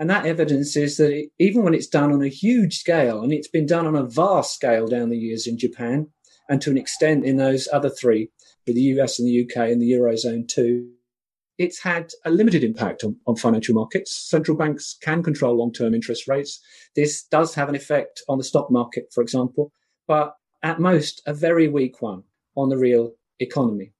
And 0.00 0.08
that 0.08 0.24
evidence 0.24 0.76
is 0.76 0.96
that 0.96 1.12
it, 1.12 1.30
even 1.38 1.62
when 1.62 1.74
it's 1.74 1.86
done 1.86 2.10
on 2.10 2.22
a 2.22 2.28
huge 2.28 2.78
scale, 2.78 3.22
and 3.22 3.34
it's 3.34 3.48
been 3.48 3.66
done 3.66 3.86
on 3.86 3.94
a 3.94 4.02
vast 4.02 4.54
scale 4.54 4.86
down 4.86 5.10
the 5.10 5.18
years 5.18 5.46
in 5.46 5.58
Japan, 5.58 6.08
and 6.48 6.60
to 6.62 6.70
an 6.70 6.78
extent 6.78 7.26
in 7.26 7.36
those 7.36 7.68
other 7.70 7.90
three, 7.90 8.30
with 8.66 8.76
the 8.76 8.82
US 8.98 9.18
and 9.18 9.28
the 9.28 9.44
UK 9.44 9.68
and 9.68 9.80
the 9.80 9.92
Eurozone 9.92 10.48
too, 10.48 10.88
it's 11.58 11.82
had 11.82 12.12
a 12.24 12.30
limited 12.30 12.64
impact 12.64 13.04
on, 13.04 13.16
on 13.26 13.36
financial 13.36 13.74
markets. 13.74 14.10
Central 14.10 14.56
banks 14.56 14.96
can 15.02 15.22
control 15.22 15.58
long 15.58 15.70
term 15.70 15.94
interest 15.94 16.26
rates. 16.26 16.60
This 16.96 17.22
does 17.24 17.54
have 17.54 17.68
an 17.68 17.74
effect 17.74 18.22
on 18.26 18.38
the 18.38 18.44
stock 18.44 18.70
market, 18.70 19.12
for 19.12 19.20
example, 19.20 19.70
but 20.08 20.34
at 20.62 20.80
most 20.80 21.20
a 21.26 21.34
very 21.34 21.68
weak 21.68 22.00
one 22.00 22.22
on 22.56 22.70
the 22.70 22.78
real 22.78 23.12
economy. 23.38 23.92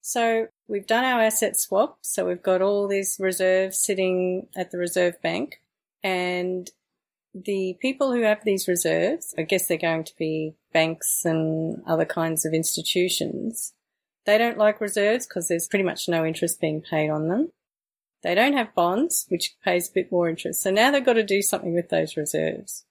So 0.00 0.48
we've 0.68 0.86
done 0.86 1.04
our 1.04 1.20
asset 1.20 1.58
swap. 1.58 1.98
So 2.02 2.26
we've 2.26 2.42
got 2.42 2.62
all 2.62 2.86
these 2.86 3.16
reserves 3.18 3.78
sitting 3.78 4.48
at 4.56 4.70
the 4.70 4.78
Reserve 4.78 5.20
Bank. 5.22 5.60
And 6.04 6.70
the 7.34 7.76
people 7.80 8.12
who 8.12 8.22
have 8.22 8.44
these 8.44 8.68
reserves, 8.68 9.34
I 9.36 9.42
guess 9.42 9.66
they're 9.66 9.78
going 9.78 10.04
to 10.04 10.16
be 10.16 10.54
banks 10.72 11.24
and 11.24 11.82
other 11.86 12.04
kinds 12.04 12.44
of 12.44 12.52
institutions. 12.52 13.72
They 14.26 14.38
don't 14.38 14.58
like 14.58 14.80
reserves 14.80 15.26
because 15.26 15.48
there's 15.48 15.68
pretty 15.68 15.84
much 15.84 16.08
no 16.08 16.24
interest 16.24 16.60
being 16.60 16.82
paid 16.82 17.10
on 17.10 17.28
them. 17.28 17.50
They 18.22 18.34
don't 18.34 18.54
have 18.54 18.74
bonds, 18.74 19.26
which 19.28 19.54
pays 19.64 19.88
a 19.88 19.92
bit 19.92 20.12
more 20.12 20.28
interest. 20.28 20.62
So 20.62 20.70
now 20.70 20.90
they've 20.90 21.04
got 21.04 21.14
to 21.14 21.22
do 21.22 21.40
something 21.40 21.74
with 21.74 21.88
those 21.88 22.16
reserves. 22.16 22.84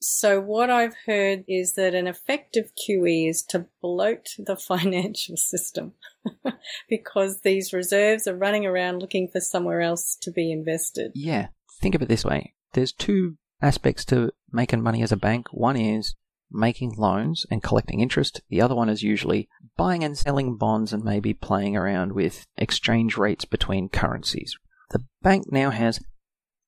So 0.00 0.40
what 0.40 0.70
I've 0.70 0.94
heard 1.06 1.44
is 1.48 1.74
that 1.74 1.94
an 1.94 2.06
effective 2.06 2.70
QE 2.76 3.28
is 3.28 3.42
to 3.44 3.66
bloat 3.82 4.28
the 4.38 4.56
financial 4.68 5.36
system 5.36 5.94
because 6.88 7.40
these 7.40 7.72
reserves 7.72 8.26
are 8.26 8.36
running 8.36 8.66
around 8.66 9.00
looking 9.00 9.28
for 9.28 9.40
somewhere 9.40 9.80
else 9.80 10.16
to 10.22 10.30
be 10.30 10.52
invested. 10.52 11.12
Yeah, 11.14 11.48
think 11.80 11.94
of 11.94 12.02
it 12.02 12.08
this 12.08 12.24
way 12.24 12.54
there's 12.74 12.92
two 12.92 13.36
aspects 13.62 14.04
to 14.04 14.30
making 14.52 14.82
money 14.82 15.02
as 15.02 15.12
a 15.12 15.16
bank. 15.16 15.46
One 15.52 15.76
is 15.76 16.14
making 16.50 16.94
loans 16.96 17.44
and 17.50 17.62
collecting 17.62 18.00
interest, 18.00 18.40
the 18.48 18.60
other 18.60 18.74
one 18.74 18.88
is 18.88 19.02
usually 19.02 19.48
buying 19.76 20.02
and 20.02 20.16
selling 20.16 20.56
bonds 20.56 20.92
and 20.92 21.04
maybe 21.04 21.34
playing 21.34 21.76
around 21.76 22.12
with 22.12 22.46
exchange 22.56 23.16
rates 23.16 23.44
between 23.44 23.88
currencies. 23.88 24.56
The 24.90 25.04
bank 25.22 25.52
now 25.52 25.70
has 25.70 26.00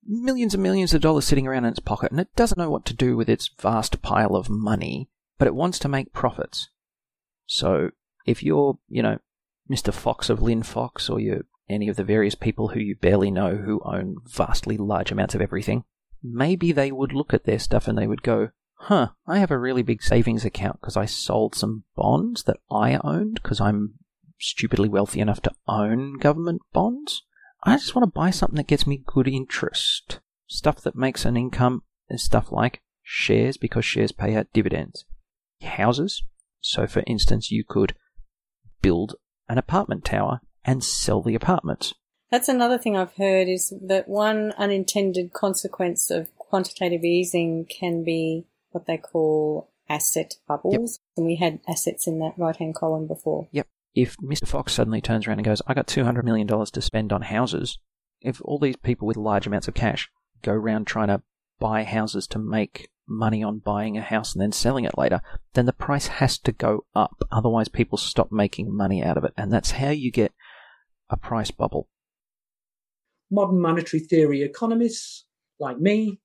millions 0.07 0.55
and 0.55 0.63
millions 0.63 0.95
of 0.95 1.01
dollars 1.01 1.25
sitting 1.25 1.47
around 1.47 1.65
in 1.65 1.71
its 1.71 1.81
pocket 1.81 2.11
and 2.11 2.21
it 2.21 2.35
doesn't 2.35 2.59
know 2.59 2.71
what 2.71 2.85
to 2.87 2.95
do 2.95 3.17
with 3.17 3.29
its 3.29 3.51
vast 3.61 4.01
pile 4.03 4.35
of 4.35 4.49
money. 4.49 5.09
but 5.39 5.47
it 5.47 5.55
wants 5.55 5.79
to 5.79 5.89
make 5.89 6.13
profits. 6.13 6.69
So 7.47 7.91
if 8.27 8.43
you're, 8.43 8.79
you 8.89 9.03
know, 9.03 9.19
Mr. 9.71 9.93
Fox 9.93 10.29
of 10.29 10.43
Lynn 10.43 10.63
Linfox 10.63 11.09
or 11.09 11.19
you're 11.19 11.45
any 11.69 11.89
of 11.89 11.97
the 11.97 12.05
various 12.05 12.35
people 12.35 12.69
who 12.69 12.81
you 12.81 12.97
barely 12.97 13.31
know 13.31 13.57
who 13.57 13.81
own 13.85 14.17
vastly 14.27 14.77
large 14.77 15.11
amounts 15.11 15.35
of 15.35 15.41
everything, 15.41 15.85
maybe 16.23 16.73
they 16.73 16.93
would 16.93 17.13
look 17.13 17.33
at 17.33 17.45
their 17.45 17.59
stuff 17.59 17.89
and 17.89 17.97
they 17.97 18.07
would 18.07 18.23
go, 18.23 18.51
huh, 18.75 19.09
I 19.27 19.39
have 19.39 19.51
a 19.51 19.59
really 19.59 19.83
big 19.83 20.03
savings 20.03 20.45
account 20.45 20.81
because 20.81 20.97
I 20.97 21.07
sold 21.07 21.55
some 21.55 21.85
bonds 21.97 22.43
that 22.45 22.59
I 22.71 23.01
owned 23.03 23.41
because 23.43 23.61
I'm 23.61 23.95
stupidly 24.39 24.89
wealthy 24.89 25.21
enough 25.21 25.41
to 25.43 25.53
own 25.69 26.19
government 26.19 26.63
bonds. 26.73 27.23
I 27.63 27.77
just 27.77 27.95
want 27.95 28.05
to 28.05 28.19
buy 28.19 28.31
something 28.31 28.57
that 28.57 28.67
gets 28.67 28.87
me 28.87 29.03
good 29.05 29.29
interest. 29.29 30.21
Stuff 30.47 30.81
that 30.83 30.97
makes 30.97 31.25
an 31.25 31.37
income 31.37 31.83
is 32.09 32.23
stuff 32.23 32.51
like 32.51 32.81
shares 33.03 33.57
because 33.57 33.85
shares 33.85 34.13
pay 34.13 34.35
out 34.35 34.53
dividends. 34.53 35.05
Houses. 35.63 36.23
So, 36.61 36.87
for 36.87 37.03
instance, 37.07 37.51
you 37.51 37.65
could 37.67 37.95
build 38.83 39.17
an 39.49 39.59
apartment 39.59 40.05
tower 40.05 40.41
and 40.65 40.83
sell 40.83 41.23
the 41.23 41.35
apartments. 41.35 41.95
That's 42.31 42.49
another 42.49 42.79
thing 42.79 42.97
I've 42.97 43.15
heard 43.15 43.49
is 43.49 43.73
that 43.83 44.09
one 44.09 44.53
unintended 44.53 45.33
consequence 45.33 46.11
of 46.11 46.35
quantitative 46.39 47.05
easing 47.05 47.67
can 47.67 48.05
be 48.05 48.47
what 48.71 48.87
they 48.87 48.97
call 48.97 49.71
asset 49.89 50.35
bubbles. 50.47 51.01
Yep. 51.01 51.17
And 51.17 51.27
we 51.27 51.37
had 51.37 51.61
assets 51.69 52.07
in 52.07 52.21
that 52.21 52.35
right 52.37 52.57
hand 52.57 52.75
column 52.75 53.07
before. 53.07 53.49
Yep. 53.51 53.67
If 53.95 54.17
Mr. 54.19 54.47
Fox 54.47 54.73
suddenly 54.73 55.01
turns 55.01 55.27
around 55.27 55.39
and 55.39 55.45
goes, 55.45 55.63
I 55.67 55.75
got 55.75 55.87
$200 55.87 56.23
million 56.25 56.47
to 56.47 56.81
spend 56.81 57.13
on 57.13 57.23
houses, 57.23 57.79
if 58.21 58.41
all 58.45 58.59
these 58.59 58.77
people 58.77 59.09
with 59.09 59.17
large 59.17 59.47
amounts 59.47 59.69
of 59.69 59.75
cash 59.75 60.09
go 60.43 60.53
around 60.53 60.87
trying 60.87 61.09
to 61.09 61.23
buy 61.59 61.85
houses 61.85 62.27
to 62.29 62.39
make 62.39 62.89
money 63.07 63.43
on 63.43 63.59
buying 63.59 63.99
a 63.99 64.03
house 64.03 64.33
and 64.33 64.41
then 64.41 64.53
selling 64.53 64.85
it 64.85 64.97
later, 64.97 65.21
then 65.55 65.67
the 65.67 65.73
price 65.73 66.07
has 66.07 66.39
to 66.39 66.53
go 66.53 66.87
up. 66.95 67.23
Otherwise, 67.33 67.69
people 67.69 67.99
stop 67.99 68.31
making 68.31 68.75
money 68.75 69.03
out 69.03 69.17
of 69.17 69.25
it. 69.25 69.33
And 69.37 69.53
that's 69.53 69.73
how 69.73 69.91
you 69.91 70.13
get 70.13 70.33
a 71.09 71.17
price 71.17 71.51
bubble. 71.51 71.89
Modern 73.31 73.61
monetary 73.61 74.01
theory 74.01 74.43
economists, 74.43 75.27
like 75.59 75.79
me, 75.79 76.21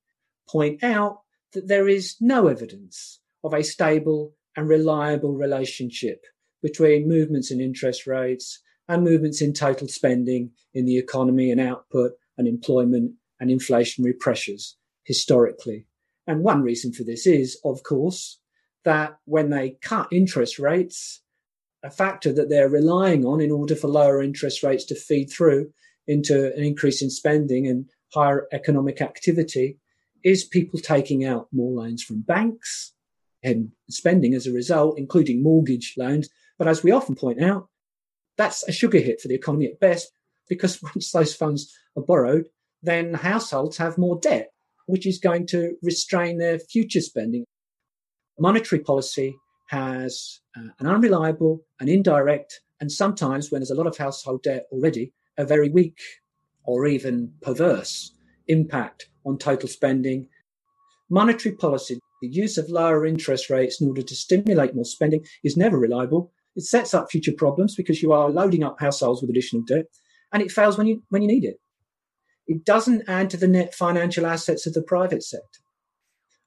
point 0.48 0.84
out 0.84 1.22
that 1.52 1.66
there 1.66 1.88
is 1.88 2.16
no 2.20 2.46
evidence 2.46 3.20
of 3.42 3.52
a 3.52 3.62
stable 3.62 4.34
and 4.56 4.68
reliable 4.68 5.34
relationship 5.34 6.22
between 6.66 7.06
movements 7.06 7.52
in 7.52 7.60
interest 7.60 8.08
rates 8.08 8.60
and 8.88 9.04
movements 9.04 9.40
in 9.40 9.52
total 9.52 9.86
spending 9.86 10.50
in 10.74 10.84
the 10.84 10.98
economy 10.98 11.52
and 11.52 11.60
output 11.60 12.10
and 12.36 12.48
employment 12.48 13.12
and 13.38 13.50
inflationary 13.50 14.18
pressures 14.18 14.76
historically. 15.04 15.86
And 16.26 16.42
one 16.42 16.62
reason 16.62 16.92
for 16.92 17.04
this 17.04 17.24
is, 17.24 17.56
of 17.64 17.84
course, 17.84 18.40
that 18.84 19.16
when 19.26 19.50
they 19.50 19.78
cut 19.80 20.08
interest 20.10 20.58
rates, 20.58 21.22
a 21.84 21.90
factor 21.90 22.32
that 22.32 22.48
they're 22.48 22.68
relying 22.68 23.24
on 23.24 23.40
in 23.40 23.52
order 23.52 23.76
for 23.76 23.86
lower 23.86 24.20
interest 24.20 24.64
rates 24.64 24.84
to 24.86 24.96
feed 24.96 25.30
through 25.30 25.70
into 26.08 26.52
an 26.52 26.64
increase 26.64 27.00
in 27.00 27.10
spending 27.10 27.68
and 27.68 27.88
higher 28.12 28.48
economic 28.50 29.00
activity 29.00 29.78
is 30.24 30.42
people 30.42 30.80
taking 30.80 31.24
out 31.24 31.46
more 31.52 31.72
loans 31.80 32.02
from 32.02 32.22
banks 32.22 32.92
and 33.46 33.70
spending 33.88 34.34
as 34.34 34.46
a 34.46 34.52
result, 34.52 34.98
including 34.98 35.42
mortgage 35.42 35.94
loans. 35.96 36.28
But 36.58 36.68
as 36.68 36.82
we 36.82 36.90
often 36.90 37.14
point 37.14 37.42
out, 37.42 37.68
that's 38.36 38.66
a 38.68 38.72
sugar 38.72 38.98
hit 38.98 39.20
for 39.20 39.28
the 39.28 39.34
economy 39.34 39.66
at 39.66 39.80
best, 39.80 40.10
because 40.48 40.82
once 40.94 41.12
those 41.12 41.34
funds 41.34 41.72
are 41.96 42.02
borrowed, 42.02 42.46
then 42.82 43.14
households 43.14 43.76
have 43.78 43.98
more 43.98 44.18
debt, 44.20 44.50
which 44.86 45.06
is 45.06 45.18
going 45.18 45.46
to 45.48 45.74
restrain 45.82 46.38
their 46.38 46.58
future 46.58 47.00
spending. 47.00 47.44
Monetary 48.38 48.80
policy 48.82 49.34
has 49.68 50.40
uh, 50.56 50.68
an 50.78 50.86
unreliable, 50.86 51.60
an 51.80 51.88
indirect, 51.88 52.60
and 52.80 52.92
sometimes 52.92 53.50
when 53.50 53.60
there's 53.60 53.70
a 53.70 53.74
lot 53.74 53.86
of 53.86 53.96
household 53.96 54.42
debt 54.42 54.66
already, 54.70 55.12
a 55.38 55.44
very 55.44 55.68
weak 55.68 55.98
or 56.64 56.86
even 56.86 57.32
perverse 57.42 58.12
impact 58.48 59.08
on 59.24 59.38
total 59.38 59.68
spending. 59.68 60.28
Monetary 61.10 61.54
policy, 61.54 61.98
the 62.20 62.28
use 62.28 62.58
of 62.58 62.68
lower 62.68 63.06
interest 63.06 63.50
rates 63.50 63.80
in 63.80 63.88
order 63.88 64.02
to 64.02 64.14
stimulate 64.14 64.74
more 64.74 64.84
spending, 64.84 65.24
is 65.42 65.56
never 65.56 65.78
reliable. 65.78 66.32
It 66.56 66.64
sets 66.64 66.94
up 66.94 67.10
future 67.10 67.34
problems 67.36 67.76
because 67.76 68.02
you 68.02 68.12
are 68.12 68.30
loading 68.30 68.64
up 68.64 68.80
households 68.80 69.20
with 69.20 69.30
additional 69.30 69.62
debt, 69.62 69.86
and 70.32 70.42
it 70.42 70.50
fails 70.50 70.76
when 70.76 70.86
you 70.86 71.02
when 71.10 71.22
you 71.22 71.28
need 71.28 71.44
it. 71.44 71.60
It 72.46 72.64
doesn't 72.64 73.08
add 73.08 73.30
to 73.30 73.36
the 73.36 73.48
net 73.48 73.74
financial 73.74 74.26
assets 74.26 74.66
of 74.66 74.72
the 74.72 74.82
private 74.82 75.22
sector. 75.22 75.60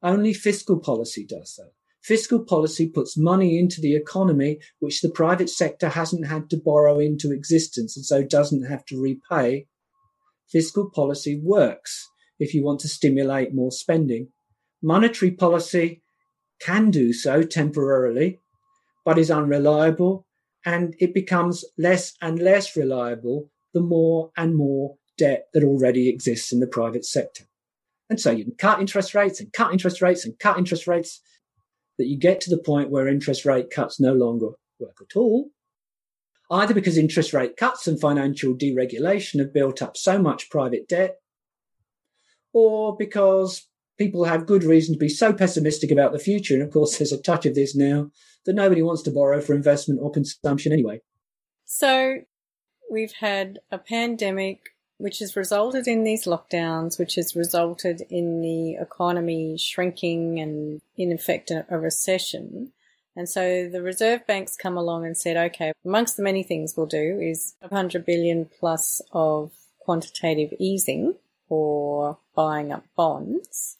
Only 0.02 0.34
fiscal 0.34 0.80
policy 0.80 1.26
does 1.26 1.56
that. 1.58 1.72
Fiscal 2.02 2.44
policy 2.44 2.90
puts 2.90 3.18
money 3.18 3.60
into 3.60 3.82
the 3.82 3.96
economy, 3.96 4.60
which 4.80 5.02
the 5.02 5.12
private 5.12 5.50
sector 5.50 5.90
hasn't 5.90 6.28
had 6.28 6.50
to 6.50 6.58
borrow 6.58 6.98
into 6.98 7.32
existence 7.32 7.98
and 7.98 8.06
so 8.06 8.24
doesn't 8.24 8.64
have 8.64 8.86
to 8.86 9.00
repay. 9.00 9.68
Fiscal 10.50 10.90
policy 10.90 11.40
works 11.44 12.10
if 12.40 12.54
you 12.54 12.64
want 12.64 12.80
to 12.80 12.88
stimulate 12.88 13.54
more 13.54 13.72
spending. 13.72 14.30
Monetary 14.82 15.32
policy 15.32 16.02
can 16.62 16.90
do 16.90 17.12
so 17.12 17.44
temporarily, 17.44 18.40
but 19.06 19.18
is 19.18 19.32
unreliable 19.32 20.26
and 20.66 20.96
it 21.00 21.14
becomes 21.14 21.64
less 21.78 22.14
and 22.22 22.40
less 22.40 22.76
reliable 22.76 23.50
the 23.74 23.82
more 23.82 24.32
and 24.36 24.56
more 24.56 24.96
debt 25.18 25.48
that 25.54 25.64
already 25.64 26.10
exists 26.10 26.52
in 26.52 26.60
the 26.60 26.68
private 26.68 27.06
sector. 27.06 27.46
And 28.10 28.20
so 28.20 28.32
you 28.32 28.44
can 28.44 28.56
cut 28.56 28.80
interest 28.80 29.14
rates 29.14 29.40
and 29.40 29.54
cut 29.54 29.72
interest 29.72 30.02
rates 30.02 30.26
and 30.26 30.38
cut 30.40 30.58
interest 30.58 30.88
rates 30.88 31.22
that 31.98 32.08
you 32.08 32.18
get 32.18 32.42
to 32.42 32.50
the 32.50 32.58
point 32.58 32.90
where 32.90 33.08
interest 33.08 33.46
rate 33.46 33.70
cuts 33.70 34.00
no 34.00 34.14
longer 34.14 34.50
work 34.80 34.98
at 35.02 35.16
all, 35.16 35.50
either 36.50 36.74
because 36.74 36.98
interest 36.98 37.34
rate 37.34 37.58
cuts 37.58 37.88
and 37.88 38.00
financial 38.00 38.56
deregulation 38.56 39.40
have 39.40 39.54
built 39.54 39.82
up 39.82 39.96
so 39.96 40.18
much 40.18 40.50
private 40.50 40.88
debt 40.88 41.18
or 42.54 42.98
because 42.98 43.68
people 44.00 44.24
have 44.24 44.48
good 44.48 44.64
reason 44.64 44.96
to 44.96 45.00
be 45.00 45.10
so 45.10 45.32
pessimistic 45.32 45.92
about 45.92 46.14
the 46.14 46.20
future. 46.20 46.56
And 46.56 46.64
of 46.64 46.72
course, 46.72 46.98
there's 47.00 47.12
a 47.12 47.22
touch 47.22 47.46
of 47.46 47.54
this 47.54 47.76
now 47.76 48.10
that 48.46 48.54
nobody 48.54 48.82
wants 48.82 49.04
to 49.04 49.12
borrow 49.12 49.42
for 49.42 49.54
investment 49.54 50.00
or 50.02 50.10
consumption 50.12 50.72
anyway. 50.72 51.02
So 51.66 52.22
we've 52.90 53.14
had 53.20 53.60
a 53.72 53.78
pandemic 53.78 54.74
which 54.98 55.20
has 55.20 55.36
resulted 55.36 55.88
in 55.88 56.04
these 56.04 56.26
lockdowns, 56.26 57.00
which 57.00 57.16
has 57.16 57.36
resulted 57.36 58.02
in 58.10 58.42
the 58.42 58.74
economy 58.74 59.58
shrinking 59.58 60.40
and 60.40 60.82
in 60.98 61.12
effect 61.14 61.52
a, 61.52 61.78
recession. 61.78 62.74
And 63.16 63.30
so 63.30 63.70
the 63.70 63.82
Reserve 63.82 64.28
Bank's 64.28 64.58
come 64.58 64.78
along 64.78 65.06
and 65.06 65.18
said, 65.18 65.38
okay, 65.38 65.72
amongst 65.86 66.18
the 66.18 66.24
many 66.24 66.44
things 66.44 66.74
we'll 66.76 66.86
do 66.86 67.18
is 67.22 67.56
100 67.60 68.06
billion 68.06 68.50
plus 68.60 69.02
of 69.14 69.52
quantitative 69.80 70.54
easing 70.60 71.16
or 71.48 72.18
buying 72.36 72.74
up 72.74 72.84
bonds. 72.98 73.78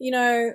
You 0.00 0.10
know, 0.10 0.54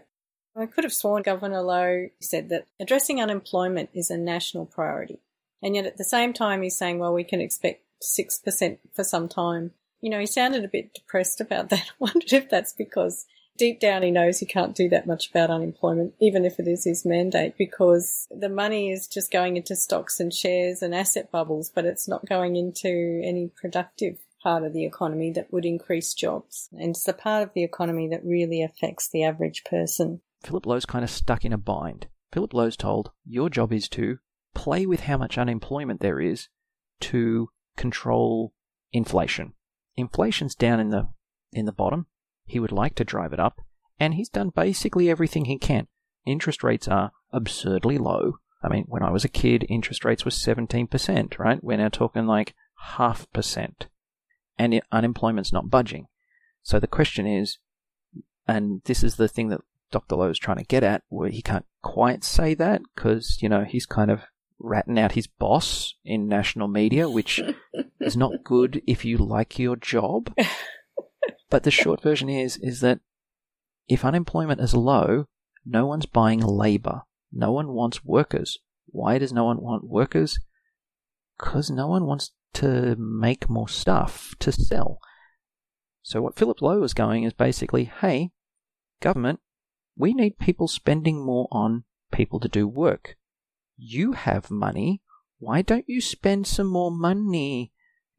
I 0.57 0.65
could 0.65 0.83
have 0.83 0.93
sworn 0.93 1.21
Governor 1.21 1.61
Lowe 1.61 2.09
said 2.19 2.49
that 2.49 2.67
addressing 2.79 3.21
unemployment 3.21 3.89
is 3.93 4.09
a 4.09 4.17
national 4.17 4.65
priority. 4.65 5.19
And 5.61 5.75
yet 5.75 5.85
at 5.85 5.97
the 5.97 6.03
same 6.03 6.33
time, 6.33 6.61
he's 6.61 6.77
saying, 6.77 6.99
well, 6.99 7.13
we 7.13 7.23
can 7.23 7.39
expect 7.39 7.83
6% 8.03 8.77
for 8.93 9.03
some 9.03 9.29
time. 9.29 9.71
You 10.01 10.09
know, 10.09 10.19
he 10.19 10.25
sounded 10.25 10.65
a 10.65 10.69
bit 10.69 10.93
depressed 10.93 11.39
about 11.39 11.69
that. 11.71 11.83
I 11.83 11.93
wondered 11.99 12.33
if 12.33 12.49
that's 12.49 12.73
because 12.73 13.25
deep 13.57 13.79
down 13.79 14.03
he 14.03 14.11
knows 14.11 14.39
he 14.39 14.45
can't 14.45 14.75
do 14.75 14.89
that 14.89 15.07
much 15.07 15.29
about 15.29 15.49
unemployment, 15.49 16.13
even 16.19 16.43
if 16.43 16.59
it 16.59 16.67
is 16.67 16.83
his 16.83 17.05
mandate, 17.05 17.57
because 17.57 18.27
the 18.29 18.49
money 18.49 18.91
is 18.91 19.07
just 19.07 19.31
going 19.31 19.57
into 19.57 19.75
stocks 19.75 20.19
and 20.19 20.33
shares 20.33 20.81
and 20.81 20.93
asset 20.93 21.31
bubbles, 21.31 21.69
but 21.73 21.85
it's 21.85 22.07
not 22.07 22.27
going 22.27 22.55
into 22.55 23.21
any 23.23 23.51
productive 23.55 24.17
part 24.45 24.63
of 24.63 24.73
the 24.73 24.85
economy 24.85 25.31
that 25.31 25.51
would 25.51 25.65
increase 25.65 26.13
jobs. 26.13 26.69
And 26.73 26.91
it's 26.91 27.03
the 27.03 27.13
part 27.13 27.41
of 27.41 27.49
the 27.55 27.63
economy 27.63 28.07
that 28.09 28.23
really 28.23 28.61
affects 28.61 29.09
the 29.09 29.23
average 29.23 29.63
person. 29.63 30.21
Philip 30.43 30.67
Lowe's 30.67 30.85
kind 30.85 31.03
of 31.03 31.09
stuck 31.09 31.43
in 31.43 31.51
a 31.51 31.57
bind. 31.57 32.05
Philip 32.31 32.53
Lowe's 32.53 32.77
told, 32.77 33.09
Your 33.25 33.49
job 33.49 33.73
is 33.73 33.89
to 33.89 34.19
play 34.53 34.85
with 34.85 35.01
how 35.01 35.17
much 35.17 35.39
unemployment 35.39 35.99
there 35.99 36.21
is 36.21 36.47
to 36.99 37.49
control 37.75 38.53
inflation. 38.93 39.53
Inflation's 39.97 40.53
down 40.53 40.79
in 40.79 40.89
the 40.89 41.07
in 41.51 41.65
the 41.65 41.71
bottom. 41.71 42.05
He 42.45 42.59
would 42.59 42.71
like 42.71 42.93
to 42.95 43.03
drive 43.03 43.33
it 43.33 43.39
up, 43.39 43.61
and 43.99 44.13
he's 44.13 44.29
done 44.29 44.51
basically 44.55 45.09
everything 45.09 45.45
he 45.45 45.57
can. 45.57 45.87
Interest 46.23 46.63
rates 46.63 46.87
are 46.87 47.13
absurdly 47.33 47.97
low. 47.97 48.37
I 48.61 48.69
mean, 48.69 48.85
when 48.87 49.01
I 49.01 49.09
was 49.09 49.25
a 49.25 49.29
kid, 49.29 49.65
interest 49.69 50.05
rates 50.05 50.23
were 50.23 50.31
17%, 50.31 51.39
right? 51.39 51.63
We're 51.63 51.77
now 51.77 51.89
talking 51.89 52.27
like 52.27 52.53
half 52.97 53.31
percent 53.31 53.87
and 54.57 54.79
unemployment's 54.91 55.53
not 55.53 55.69
budging. 55.69 56.07
So 56.63 56.79
the 56.79 56.87
question 56.87 57.27
is, 57.27 57.57
and 58.47 58.81
this 58.85 59.03
is 59.03 59.15
the 59.15 59.27
thing 59.27 59.49
that 59.49 59.61
Dr. 59.91 60.15
Lowe 60.15 60.29
is 60.29 60.39
trying 60.39 60.57
to 60.57 60.63
get 60.63 60.83
at, 60.83 61.03
where 61.09 61.29
he 61.29 61.41
can't 61.41 61.65
quite 61.81 62.23
say 62.23 62.53
that 62.55 62.81
because, 62.95 63.39
you 63.41 63.49
know, 63.49 63.63
he's 63.63 63.85
kind 63.85 64.11
of 64.11 64.21
ratting 64.59 64.99
out 64.99 65.13
his 65.13 65.27
boss 65.27 65.95
in 66.03 66.27
national 66.27 66.67
media, 66.67 67.09
which 67.09 67.41
is 67.99 68.17
not 68.17 68.43
good 68.43 68.81
if 68.87 69.05
you 69.05 69.17
like 69.17 69.59
your 69.59 69.75
job. 69.75 70.33
but 71.49 71.63
the 71.63 71.71
short 71.71 72.01
version 72.01 72.29
is, 72.29 72.57
is 72.57 72.79
that 72.81 72.99
if 73.87 74.03
unemployment 74.03 74.61
is 74.61 74.73
low, 74.73 75.25
no 75.65 75.85
one's 75.85 76.05
buying 76.05 76.39
labor. 76.39 77.01
No 77.31 77.51
one 77.51 77.69
wants 77.69 78.05
workers. 78.05 78.59
Why 78.87 79.17
does 79.17 79.33
no 79.33 79.45
one 79.45 79.61
want 79.61 79.83
workers? 79.83 80.39
Because 81.37 81.69
no 81.69 81.87
one 81.87 82.05
wants 82.05 82.31
to 82.55 82.95
make 82.97 83.49
more 83.49 83.69
stuff 83.69 84.35
to 84.39 84.51
sell. 84.51 84.99
So 86.01 86.21
what 86.21 86.35
Philip 86.35 86.61
Lowe 86.61 86.83
is 86.83 86.93
going 86.93 87.23
is 87.23 87.33
basically, 87.33 87.85
hey, 87.85 88.31
government, 89.01 89.39
we 89.97 90.13
need 90.13 90.37
people 90.37 90.67
spending 90.67 91.25
more 91.25 91.47
on 91.51 91.83
people 92.11 92.39
to 92.39 92.47
do 92.47 92.67
work. 92.67 93.15
You 93.77 94.13
have 94.13 94.51
money. 94.51 95.01
Why 95.39 95.61
don't 95.61 95.85
you 95.87 96.01
spend 96.01 96.47
some 96.47 96.67
more 96.67 96.91
money 96.91 97.71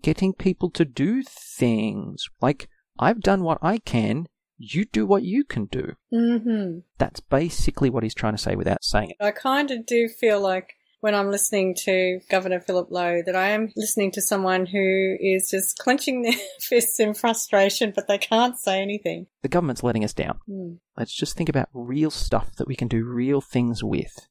getting 0.03 0.33
people 0.33 0.71
to 0.71 0.85
do 0.85 1.23
things? 1.23 2.29
Like, 2.41 2.69
I've 2.99 3.21
done 3.21 3.43
what 3.43 3.59
I 3.63 3.79
can. 3.79 4.27
You 4.59 4.87
do 4.87 5.07
what 5.07 5.23
you 5.23 5.45
can 5.45 5.67
do. 5.67 5.97
Mm-hmm. 6.13 6.79
That's 6.99 7.21
basically 7.21 7.91
what 7.91 8.03
he's 8.03 8.15
trying 8.15 8.35
to 8.35 8.43
say 8.43 8.57
without 8.57 8.85
saying 8.85 9.11
it. 9.11 9.17
I 9.21 9.31
kind 9.31 9.71
of 9.71 9.87
do 9.87 10.09
feel 10.09 10.41
like 10.41 10.76
when 11.07 11.15
I'm 11.15 11.31
listening 11.31 11.77
to 11.85 12.19
Governor 12.29 12.59
Philip 12.59 12.91
Lowe 12.91 13.23
that 13.25 13.37
I 13.37 13.51
am 13.51 13.73
listening 13.77 14.11
to 14.11 14.21
someone 14.21 14.67
who 14.67 15.17
is 15.21 15.49
just 15.49 15.79
clenching 15.79 16.23
their 16.23 16.33
fists 16.61 16.99
in 16.99 17.15
frustration, 17.15 17.93
but 17.95 18.09
they 18.09 18.19
can't 18.19 18.59
say 18.59 18.83
anything. 18.83 19.29
The 19.43 19.49
government's 19.49 19.85
letting 19.85 20.03
us 20.03 20.13
down. 20.13 20.41
Mm. 20.51 20.79
Let's 20.97 21.15
just 21.15 21.37
think 21.37 21.49
about 21.49 21.69
real 21.73 22.11
stuff 22.11 22.57
that 22.57 22.67
we 22.67 22.75
can 22.75 22.89
do 22.89 23.05
real 23.05 23.41
things 23.41 23.85
with. 23.85 24.27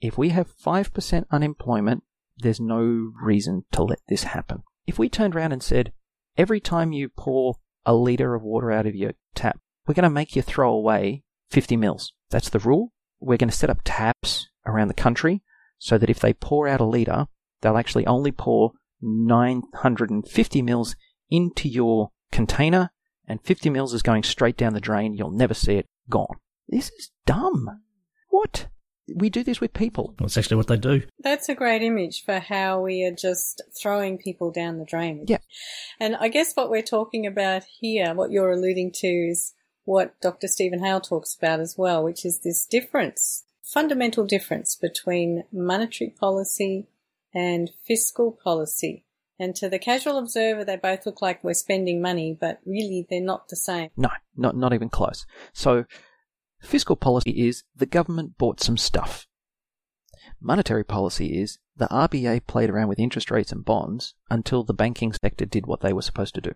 If 0.00 0.18
we 0.18 0.30
have 0.30 0.52
5% 0.58 1.26
unemployment, 1.30 2.02
there's 2.38 2.58
no 2.58 3.12
reason 3.22 3.66
to 3.70 3.84
let 3.84 4.00
this 4.08 4.24
happen. 4.24 4.64
If 4.88 4.98
we 4.98 5.08
turned 5.08 5.36
around 5.36 5.52
and 5.52 5.62
said, 5.62 5.92
every 6.36 6.58
time 6.58 6.90
you 6.90 7.08
pour 7.08 7.54
a 7.86 7.94
litre 7.94 8.34
of 8.34 8.42
water 8.42 8.72
out 8.72 8.86
of 8.88 8.96
your 8.96 9.12
tap, 9.36 9.60
we're 9.86 9.94
going 9.94 10.02
to 10.02 10.10
make 10.10 10.34
you 10.34 10.42
throw 10.42 10.72
away 10.72 11.22
50 11.50 11.76
mils. 11.76 12.12
That's 12.30 12.48
the 12.48 12.58
rule. 12.58 12.92
We're 13.20 13.36
going 13.36 13.50
to 13.50 13.56
set 13.56 13.70
up 13.70 13.82
taps 13.84 14.48
around 14.66 14.88
the 14.88 14.94
country 14.94 15.44
so 15.80 15.98
that 15.98 16.10
if 16.10 16.20
they 16.20 16.32
pour 16.32 16.68
out 16.68 16.80
a 16.80 16.84
litre, 16.84 17.26
they'll 17.60 17.76
actually 17.76 18.06
only 18.06 18.30
pour 18.30 18.72
950 19.00 20.62
mils 20.62 20.94
into 21.30 21.68
your 21.68 22.10
container, 22.30 22.90
and 23.26 23.40
50 23.42 23.70
mils 23.70 23.94
is 23.94 24.02
going 24.02 24.22
straight 24.22 24.56
down 24.56 24.74
the 24.74 24.80
drain. 24.80 25.14
You'll 25.14 25.32
never 25.32 25.54
see 25.54 25.74
it 25.74 25.86
gone. 26.08 26.36
This 26.68 26.90
is 26.90 27.10
dumb. 27.26 27.82
What? 28.28 28.68
We 29.16 29.30
do 29.30 29.42
this 29.42 29.60
with 29.60 29.72
people. 29.72 30.14
That's 30.18 30.36
actually 30.36 30.58
what 30.58 30.68
they 30.68 30.76
do. 30.76 31.02
That's 31.18 31.48
a 31.48 31.54
great 31.54 31.82
image 31.82 32.24
for 32.24 32.38
how 32.38 32.80
we 32.80 33.02
are 33.04 33.14
just 33.14 33.62
throwing 33.80 34.18
people 34.18 34.52
down 34.52 34.78
the 34.78 34.84
drain. 34.84 35.24
Yeah. 35.26 35.38
And 35.98 36.14
I 36.16 36.28
guess 36.28 36.54
what 36.54 36.70
we're 36.70 36.82
talking 36.82 37.26
about 37.26 37.64
here, 37.80 38.14
what 38.14 38.30
you're 38.30 38.52
alluding 38.52 38.92
to 38.96 39.08
is 39.08 39.54
what 39.84 40.20
Dr. 40.20 40.46
Steven 40.46 40.84
Hail 40.84 41.00
talks 41.00 41.34
about 41.34 41.58
as 41.58 41.74
well, 41.76 42.04
which 42.04 42.24
is 42.24 42.40
this 42.40 42.66
difference, 42.66 43.44
fundamental 43.72 44.24
difference 44.24 44.74
between 44.74 45.44
monetary 45.52 46.10
policy 46.10 46.88
and 47.32 47.70
fiscal 47.86 48.36
policy. 48.42 49.04
And 49.38 49.54
to 49.56 49.68
the 49.68 49.78
casual 49.78 50.18
observer, 50.18 50.64
they 50.64 50.76
both 50.76 51.06
look 51.06 51.22
like 51.22 51.42
we're 51.42 51.54
spending 51.54 52.02
money, 52.02 52.36
but 52.38 52.60
really 52.66 53.06
they're 53.08 53.22
not 53.22 53.48
the 53.48 53.56
same. 53.56 53.90
No, 53.96 54.10
not 54.36 54.56
not 54.56 54.74
even 54.74 54.90
close. 54.90 55.24
So 55.54 55.84
fiscal 56.60 56.96
policy 56.96 57.48
is 57.48 57.64
the 57.74 57.86
government 57.86 58.36
bought 58.36 58.60
some 58.60 58.76
stuff. 58.76 59.26
Monetary 60.40 60.84
policy 60.84 61.40
is 61.40 61.58
the 61.76 61.88
RBA 61.88 62.46
played 62.46 62.68
around 62.68 62.88
with 62.88 62.98
interest 62.98 63.30
rates 63.30 63.52
and 63.52 63.64
bonds 63.64 64.14
until 64.28 64.62
the 64.62 64.74
banking 64.74 65.12
sector 65.12 65.46
did 65.46 65.66
what 65.66 65.80
they 65.80 65.92
were 65.92 66.02
supposed 66.02 66.34
to 66.34 66.42
do. 66.42 66.52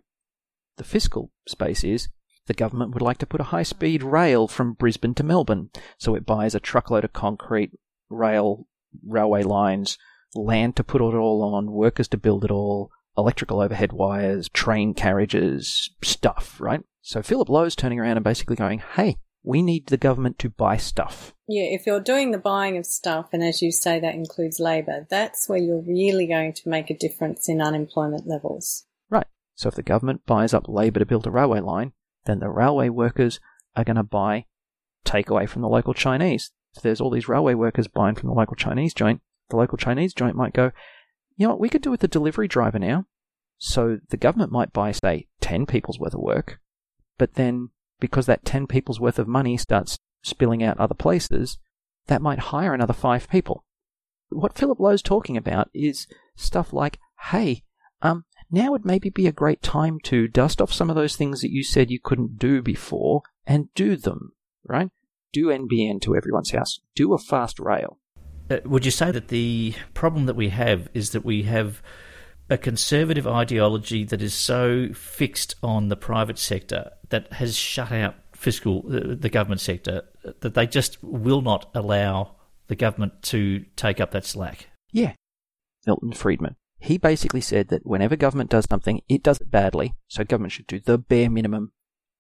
The 0.77 0.85
fiscal 0.85 1.31
space 1.49 1.85
is 1.85 2.09
the 2.47 2.55
government 2.55 2.93
would 2.93 3.03
like 3.03 3.19
to 3.19 3.27
put 3.27 3.41
a 3.41 3.45
high 3.45 3.63
speed 3.63 4.03
rail 4.03 4.49
from 4.49 4.75
Brisbane 4.75 5.15
to 5.15 5.23
Melbourne, 5.23 5.71
so 5.99 6.15
it 6.15 6.27
buys 6.27 6.55
a 6.55 6.61
truckload 6.61 7.05
of 7.05 7.13
concrete, 7.13 7.73
rail, 8.11 8.67
railway 9.07 9.43
lines, 9.43 9.99
land 10.35 10.77
to 10.77 10.85
put 10.85 11.01
it 11.01 11.05
all 11.05 11.43
on, 11.55 11.73
workers 11.73 12.09
to 12.09 12.17
build 12.17 12.45
it 12.45 12.51
all, 12.51 12.91
electrical 13.17 13.61
overhead 13.61 13.93
wires, 13.93 14.49
train 14.49 14.95
carriages, 14.95 15.91
stuff, 16.03 16.61
right? 16.61 16.83
So 17.01 17.23
Philip 17.23 17.49
Lowe's 17.49 17.77
turning 17.77 18.01
around 18.01 18.17
and 18.17 18.25
basically 18.25 18.57
going, 18.57 18.83
hey, 18.97 19.19
we 19.43 19.63
need 19.63 19.87
the 19.87 19.99
government 19.99 20.39
to 20.41 20.49
buy 20.49 20.79
stuff. 20.79 21.35
Yeah, 21.47 21.65
if 21.65 21.87
you're 21.87 22.01
doing 22.01 22.31
the 22.31 22.39
buying 22.39 22.79
of 22.79 22.87
stuff, 22.87 23.29
and 23.33 23.43
as 23.45 23.61
you 23.61 23.71
say, 23.71 24.01
that 24.01 24.15
includes 24.15 24.59
labour, 24.59 25.07
that's 25.11 25.49
where 25.49 25.59
you're 25.59 25.83
really 25.83 26.27
going 26.27 26.55
to 26.55 26.69
make 26.69 26.89
a 26.89 26.97
difference 26.97 27.49
in 27.49 27.61
unemployment 27.61 28.27
levels. 28.27 28.87
Right. 29.11 29.27
So 29.55 29.69
if 29.69 29.75
the 29.75 29.83
government 29.83 30.25
buys 30.25 30.55
up 30.55 30.67
labour 30.67 31.01
to 31.01 31.07
build 31.07 31.27
a 31.27 31.31
railway 31.31 31.61
line, 31.61 31.93
then 32.27 32.41
the 32.41 32.49
railway 32.49 32.89
workers 32.89 33.41
are 33.77 33.85
going 33.85 33.97
to 33.97 34.03
buy 34.03 34.47
takeaway 35.05 35.49
from 35.49 35.63
the 35.63 35.69
local 35.69 35.95
Chinese. 35.95 36.51
If 36.77 36.83
there's 36.83 37.01
all 37.01 37.11
these 37.11 37.29
railway 37.29 37.55
workers 37.55 37.89
buying 37.89 38.15
from 38.15 38.29
the 38.29 38.35
local 38.35 38.57
Chinese 38.57 38.95
joint, 38.95 39.21
the 39.51 39.57
local 39.57 39.79
Chinese 39.79 40.15
joint 40.15 40.37
might 40.37 40.55
go, 40.55 40.73
you 41.37 41.47
know 41.47 41.51
what, 41.51 41.61
we 41.61 41.69
could 41.69 41.83
do 41.83 41.91
with 41.91 42.01
the 42.01 42.09
delivery 42.09 42.49
driver 42.49 42.79
now. 42.79 43.07
So 43.59 43.99
the 44.11 44.17
government 44.17 44.53
might 44.53 44.73
buy, 44.73 44.93
say, 44.93 45.29
10 45.41 45.67
people's 45.67 45.99
worth 45.99 46.15
of 46.15 46.21
work, 46.21 46.61
but 47.19 47.35
then 47.35 47.71
because 48.01 48.27
that 48.27 48.45
10 48.45 48.67
people's 48.67 49.01
worth 49.01 49.19
of 49.19 49.29
money 49.29 49.57
starts 49.57 49.99
spilling 50.23 50.63
out 50.63 50.79
other 50.79 50.95
places, 50.95 51.59
that 52.07 52.23
might 52.23 52.39
hire 52.39 52.75
another 52.75 52.93
five 52.93 53.29
people. 53.29 53.65
What 54.31 54.57
Philip 54.57 54.81
Lowe's 54.81 55.03
talking 55.03 55.37
about 55.37 55.71
is 55.73 56.07
stuff 56.37 56.73
like, 56.73 56.99
hey, 57.31 57.63
um, 58.03 58.25
now 58.55 58.71
would 58.71 58.85
maybe 58.85 59.11
be 59.11 59.27
a 59.27 59.33
great 59.33 59.63
time 59.63 59.99
to 60.05 60.29
dust 60.29 60.63
off 60.63 60.73
some 60.73 60.91
of 60.91 60.97
those 60.97 61.17
things 61.17 61.41
that 61.41 61.53
you 61.53 61.63
said 61.63 61.91
you 61.91 62.01
couldn't 62.01 62.39
do 62.39 62.63
before 62.63 63.23
and 63.47 63.73
do 63.75 63.97
them, 63.97 64.33
right? 64.67 64.91
Do 65.33 65.47
NBN 65.47 66.01
to 66.03 66.17
everyone's 66.17 66.51
house. 66.51 66.81
Do 66.95 67.13
a 67.13 67.19
fast 67.19 67.59
rail. 67.59 67.99
Uh, 68.51 68.59
would 68.65 68.85
you 68.85 68.91
say 68.91 69.11
that 69.11 69.29
the 69.29 69.75
problem 69.95 70.27
that 70.27 70.37
we 70.37 70.51
have 70.51 70.89
is 70.95 71.11
that 71.11 71.25
we 71.25 71.43
have 71.45 71.83
a 72.51 72.59
conservative 72.59 73.27
ideology 73.27 74.05
that 74.05 74.21
is 74.21 74.35
so 74.35 74.93
fixed 74.93 75.55
on 75.63 75.89
the 75.89 75.97
private 75.97 76.39
sector 76.39 76.91
that 77.09 77.33
has 77.35 77.57
shut 77.57 77.91
out 77.91 78.15
fiscal 78.33 78.85
uh, 78.87 79.15
the 79.19 79.31
government 79.31 79.61
sector 79.61 80.03
that 80.41 80.55
they 80.55 80.67
just 80.67 81.03
will 81.03 81.41
not 81.41 81.71
allow 81.75 82.37
the 82.67 82.77
government 82.77 83.23
to 83.23 83.65
take 83.77 84.01
up 84.01 84.11
that 84.11 84.25
slack. 84.25 84.69
Yeah. 84.93 85.15
Milton 85.87 86.13
Friedman. 86.13 86.57
He 86.85 86.99
basically 86.99 87.41
said 87.41 87.69
that 87.69 87.87
whenever 87.87 88.15
government 88.15 88.51
does 88.51 88.67
something, 88.69 89.01
it 89.09 89.23
does 89.23 89.41
it 89.41 89.51
badly, 89.51 89.95
so 90.07 90.23
government 90.23 90.53
should 90.53 90.67
do 90.67 90.81
the 90.81 90.99
bare 90.99 91.31
minimum 91.31 91.73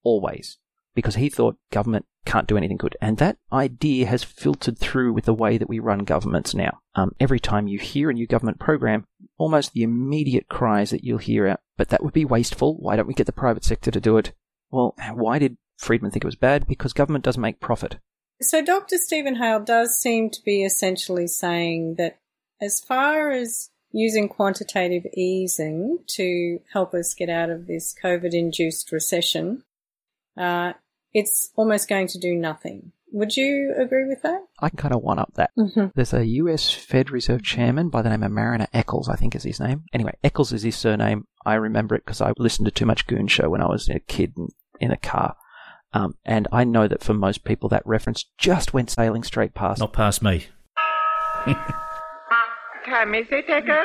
always. 0.02 0.56
Because 0.94 1.16
he 1.16 1.28
thought 1.28 1.58
government 1.70 2.06
can't 2.24 2.48
do 2.48 2.56
anything 2.56 2.78
good. 2.78 2.96
And 2.98 3.18
that 3.18 3.36
idea 3.52 4.06
has 4.06 4.24
filtered 4.24 4.78
through 4.78 5.12
with 5.12 5.26
the 5.26 5.34
way 5.34 5.58
that 5.58 5.68
we 5.68 5.80
run 5.80 5.98
governments 5.98 6.54
now. 6.54 6.78
Um, 6.94 7.14
every 7.20 7.38
time 7.38 7.68
you 7.68 7.78
hear 7.78 8.08
a 8.08 8.14
new 8.14 8.26
government 8.26 8.58
program, 8.58 9.04
almost 9.36 9.74
the 9.74 9.82
immediate 9.82 10.48
cries 10.48 10.88
that 10.92 11.04
you'll 11.04 11.18
hear 11.18 11.46
out, 11.46 11.60
but 11.76 11.90
that 11.90 12.02
would 12.02 12.14
be 12.14 12.24
wasteful. 12.24 12.78
Why 12.78 12.96
don't 12.96 13.06
we 13.06 13.12
get 13.12 13.26
the 13.26 13.32
private 13.32 13.64
sector 13.64 13.90
to 13.90 14.00
do 14.00 14.16
it? 14.16 14.32
Well, 14.70 14.94
why 15.12 15.38
did 15.38 15.58
Friedman 15.76 16.10
think 16.10 16.24
it 16.24 16.28
was 16.28 16.36
bad? 16.36 16.66
Because 16.66 16.94
government 16.94 17.26
doesn't 17.26 17.42
make 17.42 17.60
profit. 17.60 17.98
So 18.40 18.64
Dr. 18.64 18.96
Steven 18.96 19.36
Hail 19.36 19.60
does 19.60 19.98
seem 19.98 20.30
to 20.30 20.40
be 20.42 20.64
essentially 20.64 21.26
saying 21.26 21.96
that 21.98 22.18
as 22.62 22.80
far 22.80 23.30
as 23.30 23.68
using 23.94 24.28
quantitative 24.28 25.06
easing 25.14 26.00
to 26.08 26.58
help 26.72 26.92
us 26.94 27.14
get 27.14 27.30
out 27.30 27.48
of 27.48 27.66
this 27.68 27.94
COVID 28.02 28.34
induced 28.34 28.90
recession, 28.90 29.62
uh, 30.36 30.72
it's 31.12 31.50
almost 31.54 31.88
going 31.88 32.08
to 32.08 32.18
do 32.18 32.34
nothing. 32.34 32.90
Would 33.12 33.36
you 33.36 33.72
agree 33.78 34.08
with 34.08 34.22
that? 34.22 34.40
I 34.58 34.68
can 34.68 34.76
kind 34.76 34.94
of 34.94 35.02
one 35.02 35.20
up 35.20 35.32
that. 35.36 35.50
Mhm. 35.56 35.92
There's 35.94 36.12
a 36.12 36.26
US 36.26 36.72
Fed 36.72 37.12
Reserve 37.12 37.44
chairman 37.44 37.88
by 37.88 38.02
the 38.02 38.10
name 38.10 38.24
of 38.24 38.32
Marriner 38.32 38.66
Eccles, 38.72 39.08
I 39.08 39.14
think 39.14 39.36
is 39.36 39.44
his 39.44 39.60
name. 39.60 39.84
Anyway, 39.92 40.14
Eccles 40.24 40.52
is 40.52 40.64
his 40.64 40.74
surname. 40.74 41.28
I 41.46 41.54
remember 41.54 41.94
it 41.94 42.04
because 42.04 42.20
I 42.20 42.32
listened 42.36 42.66
to 42.66 42.72
too 42.72 42.86
much 42.86 43.06
Goon 43.06 43.28
Show 43.28 43.48
when 43.48 43.62
I 43.62 43.68
was 43.68 43.88
a 43.88 44.00
kid 44.00 44.32
in, 44.36 44.48
in 44.80 44.90
a 44.90 44.96
car. 44.96 45.36
Um, 45.92 46.16
and 46.24 46.48
I 46.50 46.64
know 46.64 46.88
that 46.88 47.04
for 47.04 47.14
most 47.14 47.44
people, 47.44 47.68
that 47.68 47.86
reference 47.86 48.24
just 48.36 48.74
went 48.74 48.90
sailing 48.90 49.22
straight 49.22 49.54
past. 49.54 49.78
Not 49.78 49.92
past 49.92 50.20
me. 50.20 50.46
Time 52.84 53.14
is 53.14 53.26
it, 53.30 53.46
Eccles? 53.48 53.78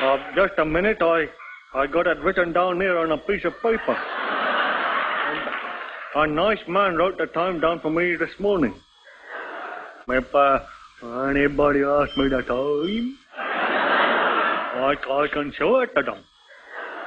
Uh, 0.00 0.18
just 0.34 0.58
a 0.58 0.64
minute, 0.64 0.98
I, 1.00 1.28
I 1.74 1.86
got 1.86 2.06
it 2.06 2.18
written 2.18 2.52
down 2.52 2.80
here 2.80 2.98
on 2.98 3.12
a 3.12 3.18
piece 3.18 3.44
of 3.44 3.52
paper. 3.62 3.96
A 6.16 6.26
nice 6.26 6.58
man 6.66 6.96
wrote 6.96 7.16
the 7.18 7.26
time 7.26 7.60
down 7.60 7.80
for 7.80 7.90
me 7.90 8.16
this 8.16 8.40
morning. 8.40 8.74
If 10.08 10.34
uh, 10.34 10.60
anybody 11.28 11.82
asks 11.82 12.16
me 12.16 12.28
the 12.28 12.42
time, 12.42 13.18
I, 13.36 14.96
I 15.08 15.28
can 15.32 15.52
show 15.52 15.80
it 15.80 15.90
to 15.94 16.02
them. 16.02 16.24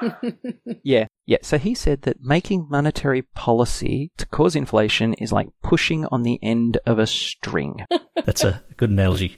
Yeah, 0.83 1.07
yeah. 1.25 1.37
So 1.41 1.57
he 1.57 1.73
said 1.75 2.01
that 2.01 2.17
making 2.21 2.67
monetary 2.69 3.21
policy 3.21 4.11
to 4.17 4.25
cause 4.25 4.55
inflation 4.55 5.13
is 5.13 5.31
like 5.31 5.47
pushing 5.61 6.05
on 6.07 6.23
the 6.23 6.39
end 6.43 6.77
of 6.85 6.99
a 6.99 7.07
string. 7.07 7.85
That's 8.25 8.43
a 8.43 8.63
good 8.75 8.89
analogy. 8.89 9.37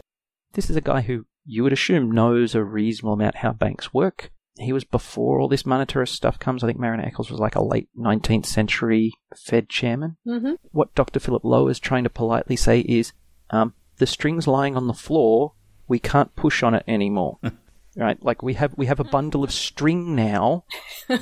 This 0.55 0.69
is 0.69 0.75
a 0.75 0.81
guy 0.81 1.01
who 1.01 1.25
you 1.45 1.63
would 1.63 1.73
assume 1.73 2.11
knows 2.11 2.55
a 2.55 2.63
reasonable 2.63 3.13
amount 3.13 3.37
how 3.37 3.53
banks 3.53 3.93
work. 3.93 4.31
he 4.57 4.73
was 4.73 4.85
before 4.85 5.39
all 5.39 5.49
this 5.49 5.63
monetarist 5.63 6.09
stuff 6.09 6.39
comes. 6.39 6.63
I 6.63 6.67
think 6.67 6.79
Marion 6.79 7.03
Eccles 7.03 7.29
was 7.29 7.39
like 7.39 7.55
a 7.55 7.63
late 7.63 7.89
19th 7.97 8.45
century 8.45 9.11
Fed 9.35 9.69
chairman. 9.69 10.17
Mm-hmm. 10.25 10.53
What 10.71 10.95
Dr. 10.95 11.19
Philip 11.19 11.43
Lowe 11.43 11.67
is 11.67 11.79
trying 11.79 12.05
to 12.05 12.09
politely 12.09 12.55
say 12.55 12.79
is 12.79 13.11
um, 13.49 13.73
the 13.97 14.07
string's 14.07 14.47
lying 14.47 14.75
on 14.75 14.87
the 14.87 14.93
floor. 14.93 15.53
We 15.87 15.99
can't 15.99 16.35
push 16.35 16.63
on 16.63 16.73
it 16.73 16.83
anymore. 16.87 17.37
right? 17.97 18.21
Like 18.23 18.41
we 18.41 18.53
have 18.55 18.73
we 18.77 18.85
have 18.85 18.99
a 18.99 19.03
bundle 19.03 19.43
of 19.43 19.51
string 19.51 20.15
now. 20.15 20.63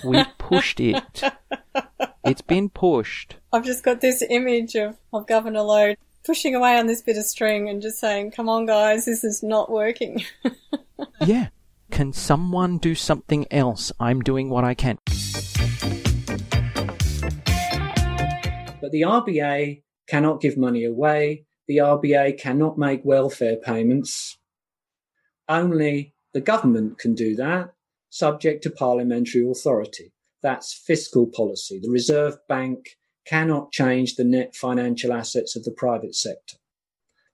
We've 0.03 0.37
pushed 0.37 0.79
it. 0.79 1.23
It's 2.25 2.41
been 2.41 2.69
pushed. 2.69 3.35
I've 3.51 3.65
just 3.65 3.83
got 3.83 3.99
this 3.99 4.23
image 4.29 4.75
of, 4.75 4.95
of 5.11 5.27
Governor 5.27 5.61
Lowe 5.61 5.95
pushing 6.23 6.55
away 6.55 6.77
on 6.77 6.87
this 6.87 7.01
bit 7.01 7.17
of 7.17 7.25
string 7.25 7.69
and 7.69 7.81
just 7.81 7.99
saying, 7.99 8.31
come 8.31 8.47
on, 8.47 8.65
guys, 8.65 9.05
this 9.05 9.23
is 9.23 9.43
not 9.43 9.69
working. 9.69 10.23
yeah. 11.21 11.47
Can 11.91 12.13
someone 12.13 12.79
do 12.79 12.95
something 12.95 13.45
else? 13.51 13.91
I'm 13.99 14.21
doing 14.21 14.49
what 14.49 14.63
I 14.63 14.73
can. 14.73 14.97
But 18.81 18.91
the 18.91 19.01
RBA 19.01 19.83
cannot 20.07 20.41
give 20.41 20.57
money 20.57 20.85
away. 20.85 21.45
The 21.67 21.77
RBA 21.77 22.39
cannot 22.39 22.77
make 22.77 23.01
welfare 23.03 23.57
payments. 23.57 24.37
Only 25.47 26.15
the 26.33 26.41
government 26.41 26.97
can 26.97 27.13
do 27.13 27.35
that, 27.35 27.73
subject 28.09 28.63
to 28.63 28.71
parliamentary 28.71 29.47
authority. 29.47 30.13
That's 30.41 30.73
fiscal 30.73 31.27
policy. 31.27 31.79
The 31.81 31.91
Reserve 31.91 32.37
Bank 32.49 32.97
cannot 33.25 33.71
change 33.71 34.15
the 34.15 34.23
net 34.23 34.55
financial 34.55 35.13
assets 35.13 35.55
of 35.55 35.63
the 35.63 35.71
private 35.71 36.15
sector. 36.15 36.57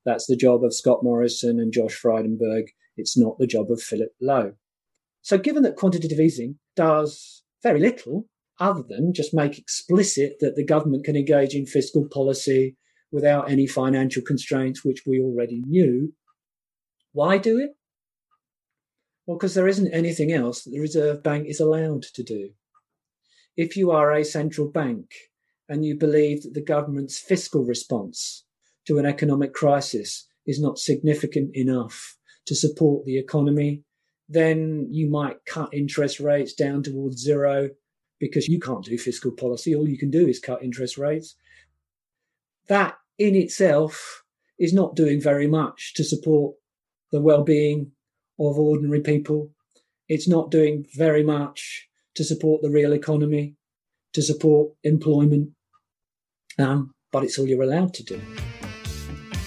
That's 0.06 0.28
the 0.28 0.36
job 0.36 0.64
of 0.64 0.74
Scott 0.74 1.04
Morrison 1.04 1.60
and 1.60 1.74
Josh 1.74 2.00
Frydenberg. 2.00 2.68
It's 2.98 3.18
not 3.18 3.38
the 3.38 3.48
job 3.48 3.72
of 3.72 3.82
Philip 3.82 4.12
Lowe. 4.22 4.54
So, 5.22 5.38
given 5.38 5.64
that 5.64 5.76
quantitative 5.76 6.20
easing 6.20 6.58
does 6.76 7.44
very 7.62 7.80
little 7.80 8.28
other 8.60 8.84
than 8.88 9.14
just 9.14 9.34
make 9.34 9.58
explicit 9.58 10.38
that 10.40 10.56
the 10.56 10.66
government 10.66 11.06
can 11.06 11.16
engage 11.16 11.54
in 11.54 11.66
fiscal 11.66 12.08
policy 12.08 12.76
without 13.12 13.50
any 13.50 13.66
financial 13.68 14.22
constraints, 14.22 14.84
which 14.84 15.04
we 15.06 15.20
already 15.20 15.62
knew, 15.66 16.14
why 17.14 17.38
do 17.38 17.58
it? 17.58 17.72
Well, 19.26 19.38
because 19.38 19.54
there 19.54 19.68
isn't 19.68 19.94
anything 19.94 20.32
else 20.32 20.64
that 20.64 20.72
the 20.72 20.80
Reserve 20.80 21.24
Bank 21.24 21.48
is 21.48 21.60
allowed 21.60 22.04
to 22.04 22.24
do. 22.24 22.52
If 23.56 23.76
you 23.76 23.92
are 23.92 24.12
a 24.12 24.24
central 24.24 24.68
bank 24.68 25.12
and 25.70 25.86
you 25.86 25.96
believe 25.96 26.42
that 26.44 26.56
the 26.56 26.64
government's 26.64 27.20
fiscal 27.20 27.64
response 27.64 28.44
to 28.88 28.98
an 28.98 29.06
economic 29.06 29.54
crisis 29.54 30.28
is 30.48 30.60
not 30.60 30.80
significant 30.80 31.52
enough 31.54 32.18
to 32.48 32.56
support 32.56 33.06
the 33.06 33.20
economy, 33.20 33.84
then 34.28 34.88
you 34.90 35.10
might 35.10 35.46
cut 35.46 35.70
interest 35.72 36.20
rates 36.20 36.54
down 36.54 36.82
towards 36.82 37.22
zero 37.22 37.70
because 38.20 38.48
you 38.48 38.60
can't 38.60 38.84
do 38.84 38.98
fiscal 38.98 39.32
policy. 39.32 39.76
All 39.76 39.88
you 39.88 39.98
can 39.98 40.10
do 40.10 40.28
is 40.28 40.40
cut 40.40 40.64
interest 40.64 40.98
rates. 40.98 41.36
That 42.68 42.96
in 43.20 43.36
itself 43.36 44.24
is 44.58 44.74
not 44.74 44.96
doing 44.96 45.22
very 45.22 45.48
much 45.48 45.94
to 45.96 46.04
support 46.04 46.56
the 47.12 47.22
well-being 47.22 47.92
of 48.40 48.58
ordinary 48.58 49.02
people. 49.02 49.52
It's 50.08 50.28
not 50.28 50.52
doing 50.52 50.86
very 50.96 51.24
much 51.24 51.88
to 52.16 52.24
support 52.24 52.62
the 52.62 52.70
real 52.70 52.94
economy, 52.94 53.56
to 54.14 54.22
support 54.22 54.72
employment, 54.84 55.52
um, 56.60 56.92
but 57.12 57.24
it's 57.24 57.40
all 57.40 57.48
you're 57.48 57.64
allowed 57.64 57.94
to 57.96 58.04
do. 58.04 58.22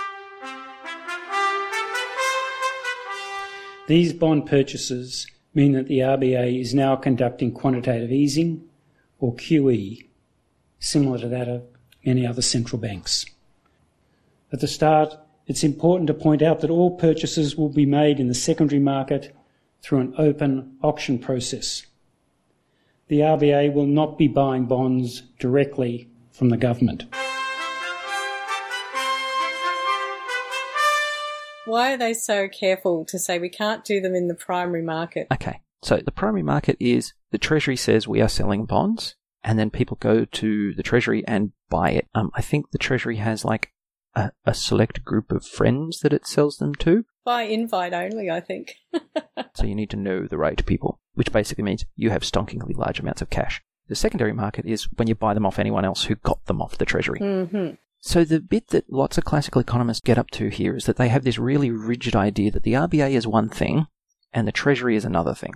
These 3.88 4.14
bond 4.14 4.46
purchases 4.46 5.28
mean 5.54 5.74
that 5.74 5.88
the 5.88 6.00
RBA 6.00 6.60
is 6.60 6.74
now 6.74 6.96
conducting 6.96 7.52
quantitative 7.52 8.12
easing, 8.12 8.64
or 9.20 9.36
QE, 9.36 10.06
similar 10.80 11.18
to 11.20 11.28
that 11.28 11.48
of 11.48 11.64
many 12.06 12.26
other 12.26 12.42
central 12.42 12.80
banks. 12.80 13.26
At 14.54 14.60
the 14.60 14.68
start, 14.68 15.16
it's 15.48 15.64
important 15.64 16.08
to 16.08 16.14
point 16.14 16.42
out 16.42 16.60
that 16.62 16.70
all 16.70 16.98
purchases 16.98 17.56
will 17.56 17.70
be 17.70 17.86
made 17.86 18.20
in 18.20 18.28
the 18.28 18.34
secondary 18.34 18.80
market 18.80 19.36
through 19.82 20.00
an 20.00 20.14
open 20.18 20.78
auction 20.82 21.20
process. 21.20 21.86
The 23.08 23.20
RBA 23.20 23.74
will 23.74 23.88
not 23.88 24.18
be 24.18 24.28
buying 24.28 24.66
bonds 24.66 25.22
directly 25.40 26.10
from 26.32 26.50
the 26.50 26.58
government. 26.58 27.06
Why 31.72 31.94
are 31.94 31.98
they 31.98 32.14
so 32.14 32.50
careful 32.50 33.06
to 33.06 33.18
say 33.18 33.40
we 33.40 33.48
can't 33.48 33.86
do 33.86 34.02
them 34.02 34.14
in 34.14 34.28
the 34.28 34.36
primary 34.36 34.82
market? 34.82 35.28
Okay. 35.32 35.62
So 35.82 36.02
the 36.04 36.12
primary 36.12 36.44
market 36.44 36.76
is 36.82 37.14
the 37.32 37.38
Treasury 37.38 37.78
says 37.78 38.10
we 38.10 38.20
are 38.20 38.28
selling 38.28 38.66
bonds, 38.66 39.16
and 39.42 39.58
then 39.58 39.70
people 39.70 39.96
go 40.02 40.26
to 40.26 40.74
the 40.74 40.84
Treasury 40.84 41.24
and 41.26 41.54
buy 41.70 41.92
it. 41.92 42.10
Um, 42.14 42.30
I 42.36 42.42
think 42.42 42.72
the 42.72 42.78
Treasury 42.78 43.16
has 43.16 43.46
like 43.46 43.72
a, 44.16 44.34
a 44.46 44.54
select 44.54 45.06
group 45.06 45.32
of 45.32 45.46
friends 45.46 46.02
that 46.02 46.12
it 46.12 46.28
sells 46.28 46.58
them 46.58 46.76
to. 46.76 47.06
By 47.24 47.44
invite 47.44 47.94
only, 47.94 48.30
I 48.30 48.42
think. 48.42 48.76
so 49.56 49.64
you 49.64 49.74
need 49.74 49.92
to 49.92 49.98
know 49.98 50.28
the 50.28 50.38
right 50.38 50.66
people, 50.66 51.00
which 51.14 51.32
basically 51.32 51.64
means 51.64 51.86
you 51.96 52.10
have 52.10 52.24
stonkingly 52.24 52.76
large 52.76 53.00
amounts 53.00 53.22
of 53.22 53.30
cash. 53.30 53.62
The 53.88 53.96
secondary 53.96 54.34
market 54.34 54.66
is 54.66 54.90
when 54.98 55.08
you 55.08 55.16
buy 55.16 55.34
them 55.34 55.46
off 55.46 55.58
anyone 55.58 55.86
else 55.86 56.04
who 56.04 56.16
got 56.16 56.46
them 56.48 56.62
off 56.62 56.78
the 56.78 56.86
Treasury. 56.86 57.22
Mm-hmm. 57.22 57.76
So 58.02 58.24
the 58.24 58.40
bit 58.40 58.70
that 58.70 58.92
lots 58.92 59.18
of 59.18 59.26
classical 59.26 59.62
economists 59.62 60.02
get 60.02 60.18
up 60.18 60.32
to 60.32 60.50
here 60.50 60.76
is 60.76 60.86
that 60.86 60.98
they 60.98 61.10
have 61.10 61.24
this 61.24 61.38
really 61.38 61.70
rigid 61.70 62.16
idea 62.16 62.52
that 62.52 62.64
the 62.64 62.74
RBA 62.74 63.12
is 63.12 63.28
one 63.28 63.48
thing 63.48 63.86
and 64.34 64.48
the 64.48 64.52
Treasury 64.52 64.96
is 64.96 65.06
another 65.06 65.36
thing. 65.36 65.54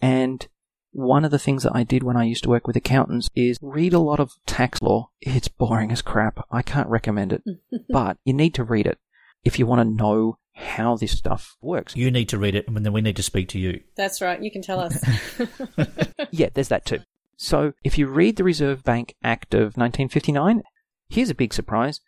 And 0.00 0.46
one 0.92 1.24
of 1.24 1.30
the 1.30 1.38
things 1.38 1.64
that 1.64 1.74
I 1.74 1.82
did 1.82 2.02
when 2.02 2.16
I 2.16 2.24
used 2.24 2.44
to 2.44 2.48
work 2.48 2.66
with 2.66 2.76
accountants 2.76 3.28
is 3.34 3.58
read 3.60 3.92
a 3.92 3.98
lot 3.98 4.20
of 4.20 4.32
tax 4.46 4.80
law. 4.82 5.10
It's 5.20 5.48
boring 5.48 5.90
as 5.92 6.02
crap. 6.02 6.46
I 6.50 6.62
can't 6.62 6.88
recommend 6.88 7.32
it, 7.32 7.42
but 7.88 8.18
you 8.24 8.32
need 8.32 8.54
to 8.54 8.64
read 8.64 8.86
it 8.86 8.98
if 9.44 9.58
you 9.58 9.66
want 9.66 9.80
to 9.80 9.96
know 10.02 10.38
how 10.54 10.96
this 10.96 11.16
stuff 11.16 11.56
works. 11.60 11.96
You 11.96 12.10
need 12.10 12.28
to 12.30 12.38
read 12.38 12.54
it, 12.54 12.68
and 12.68 12.84
then 12.84 12.92
we 12.92 13.00
need 13.00 13.16
to 13.16 13.22
speak 13.22 13.48
to 13.50 13.58
you. 13.58 13.80
That's 13.96 14.20
right. 14.20 14.42
You 14.42 14.50
can 14.50 14.62
tell 14.62 14.80
us. 14.80 15.02
yeah, 16.30 16.48
there's 16.52 16.68
that 16.68 16.84
too. 16.84 17.00
So 17.36 17.72
if 17.82 17.96
you 17.96 18.06
read 18.06 18.36
the 18.36 18.44
Reserve 18.44 18.84
Bank 18.84 19.14
Act 19.22 19.54
of 19.54 19.76
1959, 19.76 20.62
here's 21.10 21.30
a 21.30 21.34
big 21.34 21.52
surprise. 21.52 22.00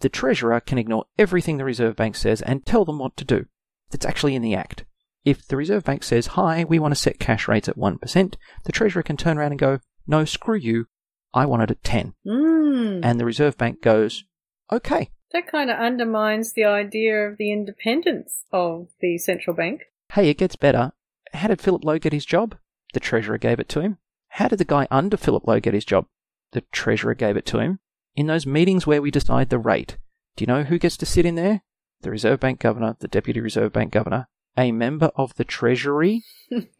The 0.00 0.08
Treasurer 0.08 0.60
can 0.60 0.78
ignore 0.78 1.04
everything 1.18 1.58
the 1.58 1.64
Reserve 1.64 1.94
Bank 1.94 2.16
says 2.16 2.42
and 2.42 2.64
tell 2.64 2.84
them 2.84 2.98
what 2.98 3.16
to 3.18 3.24
do. 3.24 3.46
That's 3.90 4.06
actually 4.06 4.34
in 4.34 4.42
the 4.42 4.54
Act. 4.54 4.84
If 5.24 5.46
the 5.46 5.56
Reserve 5.56 5.84
Bank 5.84 6.02
says, 6.02 6.28
hi, 6.28 6.64
we 6.64 6.78
want 6.78 6.92
to 6.92 7.00
set 7.00 7.18
cash 7.18 7.46
rates 7.46 7.68
at 7.68 7.76
1%, 7.76 8.34
the 8.64 8.72
Treasurer 8.72 9.02
can 9.02 9.18
turn 9.18 9.36
around 9.36 9.52
and 9.52 9.60
go, 9.60 9.80
no, 10.06 10.24
screw 10.24 10.56
you, 10.56 10.86
I 11.34 11.44
want 11.44 11.62
it 11.62 11.70
at 11.70 11.84
10. 11.84 12.14
Mm. 12.26 13.00
And 13.04 13.20
the 13.20 13.26
Reserve 13.26 13.58
Bank 13.58 13.82
goes, 13.82 14.24
okay. 14.72 15.10
That 15.32 15.46
kind 15.46 15.70
of 15.70 15.78
undermines 15.78 16.54
the 16.54 16.64
idea 16.64 17.28
of 17.28 17.36
the 17.36 17.52
independence 17.52 18.44
of 18.52 18.88
the 19.00 19.18
central 19.18 19.54
bank. 19.54 19.82
Hey, 20.12 20.30
it 20.30 20.38
gets 20.38 20.56
better. 20.56 20.92
How 21.34 21.48
did 21.48 21.60
Philip 21.60 21.84
Lowe 21.84 21.98
get 21.98 22.12
his 22.12 22.24
job? 22.24 22.56
The 22.94 23.00
Treasurer 23.00 23.38
gave 23.38 23.60
it 23.60 23.68
to 23.70 23.80
him. 23.80 23.98
How 24.28 24.48
did 24.48 24.58
the 24.58 24.64
guy 24.64 24.88
under 24.90 25.16
Philip 25.16 25.46
Lowe 25.46 25.60
get 25.60 25.74
his 25.74 25.84
job? 25.84 26.06
The 26.52 26.62
Treasurer 26.72 27.14
gave 27.14 27.36
it 27.36 27.46
to 27.46 27.58
him. 27.58 27.78
In 28.14 28.26
those 28.26 28.46
meetings 28.46 28.86
where 28.86 29.02
we 29.02 29.10
decide 29.10 29.50
the 29.50 29.58
rate, 29.58 29.96
do 30.36 30.42
you 30.42 30.46
know 30.46 30.64
who 30.64 30.78
gets 30.78 30.96
to 30.98 31.06
sit 31.06 31.26
in 31.26 31.34
there? 31.34 31.62
The 32.02 32.10
Reserve 32.10 32.40
Bank 32.40 32.60
Governor, 32.60 32.96
the 32.98 33.08
Deputy 33.08 33.40
Reserve 33.40 33.72
Bank 33.72 33.92
Governor, 33.92 34.28
a 34.56 34.72
member 34.72 35.10
of 35.16 35.34
the 35.36 35.44
Treasury, 35.44 36.24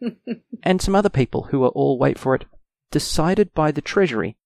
and 0.63 0.81
some 0.81 0.95
other 0.95 1.09
people 1.09 1.43
who 1.43 1.63
are 1.63 1.69
all, 1.69 1.97
wait 1.97 2.17
for 2.17 2.35
it, 2.35 2.45
decided 2.91 3.53
by 3.53 3.71
the 3.71 3.81
Treasury. 3.81 4.37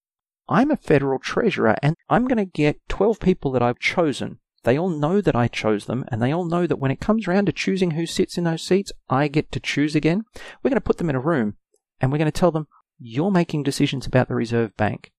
I'm 0.48 0.70
a 0.70 0.78
federal 0.78 1.20
treasurer 1.20 1.76
and 1.82 1.96
I'm 2.10 2.28
going 2.28 2.38
to 2.38 2.46
get 2.46 2.88
12 2.88 3.20
people 3.20 3.52
that 3.52 3.64
I've 3.64 3.80
chosen. 3.80 4.40
They 4.64 4.78
all 4.78 4.90
know 4.90 5.22
that 5.22 5.36
I 5.36 5.48
chose 5.48 5.86
them 5.86 6.06
and 6.10 6.22
they 6.22 6.32
all 6.32 6.46
know 6.46 6.68
that 6.68 6.78
when 6.78 6.92
it 6.92 7.00
comes 7.00 7.28
around 7.28 7.46
to 7.46 7.52
choosing 7.52 7.92
who 7.92 8.06
sits 8.06 8.38
in 8.38 8.44
those 8.44 8.62
seats, 8.62 8.92
I 9.10 9.28
get 9.28 9.52
to 9.54 9.60
choose 9.60 9.96
again. 9.96 10.24
We're 10.62 10.70
going 10.70 10.78
to 10.78 10.82
put 10.82 10.98
them 10.98 11.10
in 11.10 11.16
a 11.16 11.20
room 11.20 11.56
and 12.00 12.12
we're 12.12 12.20
going 12.20 12.32
to 12.32 12.40
tell 12.40 12.52
them, 12.52 12.68
you're 13.00 13.32
making 13.32 13.64
decisions 13.64 14.06
about 14.06 14.28
the 14.28 14.36
Reserve 14.36 14.76
Bank. 14.78 15.12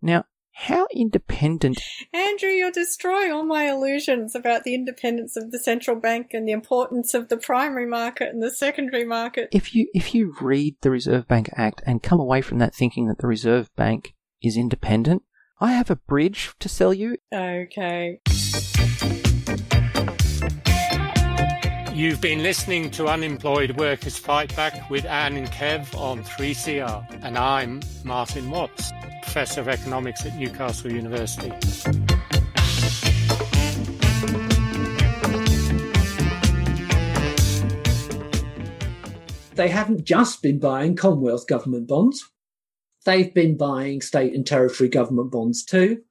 Now, 0.00 0.24
how 0.58 0.86
independent? 0.90 1.78
Andrew, 2.14 2.48
you're 2.48 2.70
destroying 2.70 3.30
all 3.30 3.44
my 3.44 3.68
illusions 3.68 4.34
about 4.34 4.64
the 4.64 4.74
independence 4.74 5.36
of 5.36 5.50
the 5.50 5.58
central 5.58 6.00
bank 6.00 6.30
and 6.32 6.48
the 6.48 6.52
importance 6.52 7.12
of 7.12 7.28
the 7.28 7.36
primary 7.36 7.86
market 7.86 8.30
and 8.30 8.42
the 8.42 8.50
secondary 8.50 9.04
market. 9.04 9.50
If 9.52 9.74
you 9.74 9.86
if 9.92 10.14
you 10.14 10.34
read 10.40 10.76
the 10.80 10.90
Reserve 10.90 11.28
Bank 11.28 11.50
Act 11.56 11.82
and 11.86 12.02
come 12.02 12.20
away 12.20 12.40
from 12.40 12.58
that 12.58 12.74
thinking 12.74 13.06
that 13.08 13.18
the 13.18 13.26
Reserve 13.26 13.68
Bank 13.76 14.14
is 14.42 14.56
independent, 14.56 15.22
I 15.60 15.72
have 15.72 15.90
a 15.90 15.96
bridge 15.96 16.54
to 16.60 16.70
sell 16.70 16.94
you. 16.94 17.18
Okay. 17.32 18.20
You've 21.92 22.20
been 22.22 22.42
listening 22.42 22.90
to 22.92 23.08
Unemployed 23.08 23.78
Workers 23.78 24.16
Fight 24.16 24.54
Back 24.56 24.88
with 24.88 25.04
Anne 25.04 25.36
and 25.36 25.48
Kev 25.48 25.94
on 25.98 26.24
3CR, 26.24 27.22
and 27.22 27.38
I'm 27.38 27.80
Martin 28.04 28.50
Watts, 28.50 28.92
Professor 29.26 29.60
of 29.60 29.68
Economics 29.68 30.24
at 30.24 30.36
Newcastle 30.38 30.90
University. 30.90 31.50
They 39.56 39.68
haven't 39.68 40.04
just 40.04 40.42
been 40.42 40.60
buying 40.60 40.94
Commonwealth 40.94 41.48
government 41.48 41.88
bonds, 41.88 42.24
they've 43.04 43.34
been 43.34 43.56
buying 43.56 44.00
state 44.00 44.32
and 44.32 44.46
territory 44.46 44.88
government 44.88 45.32
bonds 45.32 45.64
too. 45.64 46.02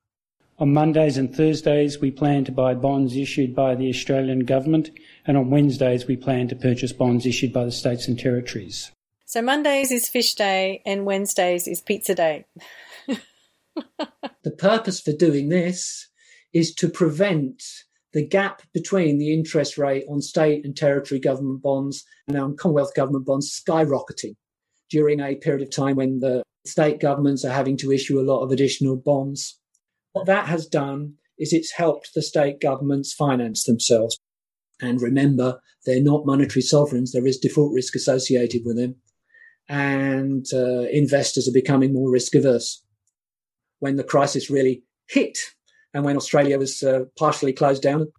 On 0.59 0.74
Mondays 0.74 1.18
and 1.18 1.34
Thursdays, 1.34 1.99
we 1.99 2.11
plan 2.11 2.43
to 2.45 2.51
buy 2.51 2.74
bonds 2.74 3.16
issued 3.16 3.55
by 3.55 3.76
the 3.76 3.89
Australian 3.89 4.41
Government, 4.41 4.91
and 5.26 5.38
on 5.38 5.49
Wednesdays, 5.49 6.05
we 6.05 6.18
plan 6.18 6.49
to 6.49 6.55
purchase 6.55 6.91
bonds 6.91 7.26
issued 7.26 7.53
by 7.53 7.63
the 7.63 7.72
states 7.72 8.07
and 8.07 8.20
territories. 8.20 8.91
So 9.26 9.41
Mondays 9.41 9.91
is 9.91 10.07
fish 10.07 10.36
day 10.36 10.82
and 10.86 11.05
Wednesdays 11.05 11.68
is 11.68 11.82
pizza 11.82 12.13
day. 12.13 12.45
The 14.44 14.52
purpose 14.52 15.00
for 15.00 15.12
doing 15.12 15.50
this 15.50 16.08
is 16.54 16.74
to 16.76 16.90
prevent 16.90 17.62
the 18.14 18.26
gap 18.26 18.62
between 18.74 19.18
the 19.18 19.34
interest 19.34 19.78
rate 19.78 20.06
on 20.10 20.22
state 20.22 20.64
and 20.64 20.76
territory 20.76 21.20
government 21.20 21.62
bonds 21.62 22.06
and 22.28 22.38
on 22.38 22.56
Commonwealth 22.56 22.96
government 22.96 23.26
bonds 23.26 23.62
skyrocketing 23.68 24.36
during 24.90 25.20
a 25.20 25.36
period 25.36 25.62
of 25.62 25.76
time 25.76 25.96
when 25.96 26.20
the 26.20 26.44
state 26.66 27.00
governments 27.00 27.44
are 27.44 27.52
having 27.52 27.76
to 27.78 27.92
issue 27.92 28.20
a 28.20 28.24
lot 28.24 28.42
of 28.42 28.52
additional 28.52 28.96
bonds 28.96 29.60
what 30.16 30.28
that 30.28 30.48
has 30.48 30.66
done 30.66 31.16
is 31.38 31.52
it's 31.52 31.74
helped 31.74 32.12
the 32.16 32.22
state 32.22 32.62
governments 32.62 33.14
finance 33.14 33.66
themselves. 33.66 34.18
And 34.82 35.02
remember, 35.02 35.60
they're 35.86 36.02
not 36.02 36.26
monetary 36.26 36.62
sovereigns. 36.62 37.12
There 37.12 37.28
is 37.28 37.38
default 37.38 37.74
risk 37.74 37.96
associated 37.96 38.62
with 38.64 38.78
them. 38.78 38.96
And 39.68 40.46
uh, 40.54 40.84
investors 40.90 41.50
are 41.50 41.54
becoming 41.54 41.92
more 41.92 42.10
risk 42.10 42.34
averse. 42.34 42.82
When 43.86 43.98
the 43.98 44.04
crisis 44.04 44.50
really 44.50 44.82
hit 45.08 45.38
and 45.94 46.04
when 46.04 46.18
Australia 46.18 46.58
was 46.58 46.82
uh, 46.82 47.02
partially 47.20 47.54
closed 47.54 47.84
down, 47.84 48.12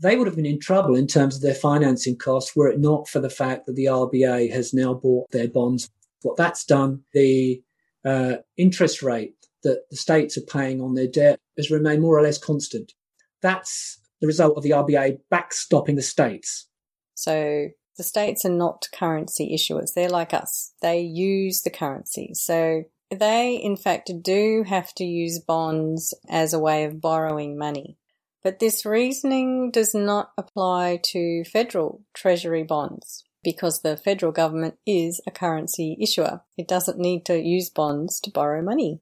they 0.00 0.16
would 0.16 0.26
have 0.26 0.34
been 0.34 0.44
in 0.44 0.58
trouble 0.58 0.96
in 0.96 1.06
terms 1.06 1.36
of 1.36 1.42
their 1.42 1.54
financing 1.54 2.16
costs 2.16 2.56
were 2.56 2.66
it 2.66 2.80
not 2.80 3.06
for 3.08 3.20
the 3.20 3.30
fact 3.30 3.66
that 3.66 3.76
the 3.76 3.84
RBA 3.84 4.50
has 4.50 4.74
now 4.74 4.92
bought 4.92 5.30
their 5.30 5.46
bonds. 5.46 5.88
What 6.22 6.36
that's 6.36 6.64
done, 6.64 7.04
the 7.12 7.62
uh, 8.04 8.38
interest 8.56 9.04
rate 9.04 9.36
that 9.62 9.84
the 9.88 9.96
states 9.96 10.36
are 10.36 10.40
paying 10.40 10.80
on 10.80 10.94
their 10.94 11.06
debt 11.06 11.38
has 11.56 11.70
remained 11.70 12.02
more 12.02 12.18
or 12.18 12.22
less 12.22 12.36
constant. 12.36 12.92
That's 13.40 14.00
the 14.20 14.26
result 14.26 14.56
of 14.56 14.64
the 14.64 14.70
RBA 14.70 15.20
backstopping 15.32 15.94
the 15.94 16.02
states. 16.02 16.66
So 17.14 17.68
the 17.96 18.02
states 18.02 18.44
are 18.44 18.50
not 18.50 18.88
currency 18.92 19.56
issuers. 19.56 19.94
They're 19.94 20.08
like 20.08 20.34
us. 20.34 20.72
They 20.82 21.02
use 21.02 21.62
the 21.62 21.70
currency. 21.70 22.32
So 22.34 22.82
they, 23.14 23.54
in 23.54 23.76
fact, 23.76 24.10
do 24.22 24.64
have 24.66 24.94
to 24.94 25.04
use 25.04 25.38
bonds 25.38 26.14
as 26.28 26.52
a 26.52 26.58
way 26.58 26.84
of 26.84 27.00
borrowing 27.00 27.56
money. 27.56 27.96
But 28.42 28.58
this 28.58 28.84
reasoning 28.84 29.70
does 29.70 29.94
not 29.94 30.32
apply 30.36 31.00
to 31.12 31.44
federal 31.44 32.02
treasury 32.12 32.62
bonds 32.62 33.24
because 33.42 33.80
the 33.80 33.96
federal 33.96 34.32
government 34.32 34.76
is 34.86 35.20
a 35.26 35.30
currency 35.30 35.96
issuer. 36.00 36.42
It 36.56 36.68
doesn't 36.68 36.98
need 36.98 37.24
to 37.26 37.40
use 37.40 37.70
bonds 37.70 38.20
to 38.20 38.30
borrow 38.30 38.62
money. 38.62 39.00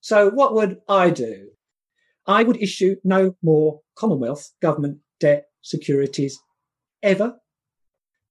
So 0.00 0.30
what 0.30 0.54
would 0.54 0.80
I 0.88 1.10
do? 1.10 1.50
I 2.26 2.42
would 2.42 2.62
issue 2.62 2.96
no 3.02 3.36
more 3.42 3.80
Commonwealth 3.96 4.52
government 4.60 4.98
debt 5.18 5.46
securities 5.62 6.38
ever. 7.02 7.36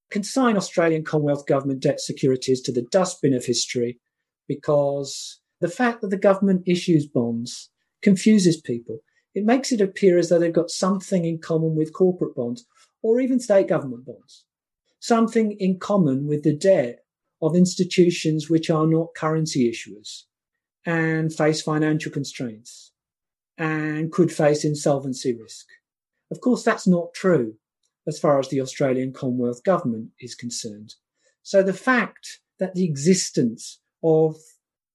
Consign 0.09 0.55
Australian 0.55 1.03
Commonwealth 1.03 1.45
government 1.45 1.81
debt 1.81 1.99
securities 1.99 2.61
to 2.61 2.71
the 2.71 2.85
dustbin 2.89 3.33
of 3.33 3.45
history 3.45 3.99
because 4.47 5.39
the 5.59 5.69
fact 5.69 6.01
that 6.01 6.09
the 6.09 6.17
government 6.17 6.63
issues 6.65 7.07
bonds 7.07 7.69
confuses 8.01 8.59
people. 8.59 8.99
It 9.33 9.45
makes 9.45 9.71
it 9.71 9.81
appear 9.81 10.17
as 10.17 10.29
though 10.29 10.39
they've 10.39 10.53
got 10.53 10.69
something 10.69 11.25
in 11.25 11.39
common 11.39 11.75
with 11.75 11.93
corporate 11.93 12.35
bonds 12.35 12.65
or 13.01 13.19
even 13.19 13.39
state 13.39 13.67
government 13.67 14.05
bonds, 14.05 14.45
something 14.99 15.55
in 15.59 15.79
common 15.79 16.27
with 16.27 16.43
the 16.43 16.55
debt 16.55 16.99
of 17.41 17.55
institutions 17.55 18.49
which 18.49 18.69
are 18.69 18.87
not 18.87 19.13
currency 19.15 19.71
issuers 19.71 20.23
and 20.85 21.33
face 21.33 21.61
financial 21.61 22.11
constraints 22.11 22.91
and 23.57 24.11
could 24.11 24.31
face 24.31 24.63
insolvency 24.63 25.37
risk. 25.39 25.67
Of 26.31 26.41
course, 26.41 26.63
that's 26.63 26.87
not 26.87 27.13
true 27.13 27.55
as 28.07 28.19
far 28.19 28.39
as 28.39 28.49
the 28.49 28.61
Australian 28.61 29.13
Commonwealth 29.13 29.63
Government 29.63 30.09
is 30.19 30.33
concerned. 30.33 30.95
So 31.43 31.61
the 31.61 31.73
fact 31.73 32.39
that 32.59 32.73
the 32.73 32.85
existence 32.85 33.79
of 34.03 34.35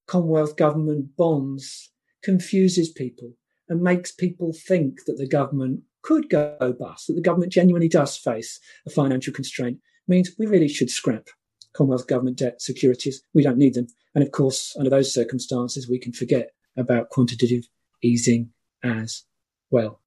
Commonwealth 0.06 0.56
Government 0.56 1.16
bonds 1.16 1.90
confuses 2.22 2.90
people 2.90 3.32
and 3.68 3.82
makes 3.82 4.12
people 4.12 4.52
think 4.52 5.04
that 5.06 5.18
the 5.18 5.26
government 5.26 5.80
could 6.02 6.28
go 6.28 6.74
bust, 6.78 7.06
that 7.06 7.14
the 7.14 7.22
government 7.22 7.52
genuinely 7.52 7.88
does 7.88 8.16
face 8.16 8.60
a 8.86 8.90
financial 8.90 9.32
constraint, 9.32 9.78
means 10.08 10.32
we 10.38 10.46
really 10.46 10.68
should 10.68 10.90
scrap 10.90 11.28
Commonwealth 11.74 12.06
Government 12.06 12.38
debt 12.38 12.60
securities. 12.60 13.22
We 13.32 13.42
don't 13.42 13.58
need 13.58 13.74
them. 13.74 13.86
And 14.14 14.22
of 14.22 14.32
course, 14.32 14.74
under 14.76 14.90
those 14.90 15.14
circumstances, 15.14 15.88
we 15.88 15.98
can 15.98 16.12
forget 16.12 16.50
about 16.76 17.08
quantitative 17.08 17.64
easing 18.02 18.50
as 18.82 19.24
well. 19.70 20.01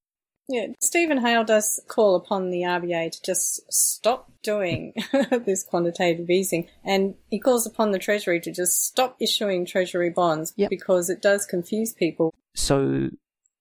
Yeah, 0.48 0.68
Steven 0.80 1.22
Hail 1.22 1.44
does 1.44 1.82
call 1.88 2.16
upon 2.16 2.52
the 2.52 2.62
RBA 2.62 3.12
to 3.12 3.22
just 3.24 3.62
stop 3.72 4.32
doing 4.44 4.94
this 5.46 5.64
quantitative 5.64 6.30
easing, 6.30 6.68
and 6.84 7.16
he 7.30 7.40
calls 7.40 7.66
upon 7.66 7.92
the 7.92 8.00
Treasury 8.00 8.40
to 8.42 8.52
just 8.52 8.86
stop 8.86 9.16
issuing 9.20 9.66
Treasury 9.66 10.12
bonds 10.12 10.54
yep. 10.56 10.70
because 10.70 11.10
it 11.10 11.22
does 11.22 11.46
confuse 11.46 11.94
people. 11.94 12.34
So 12.54 13.10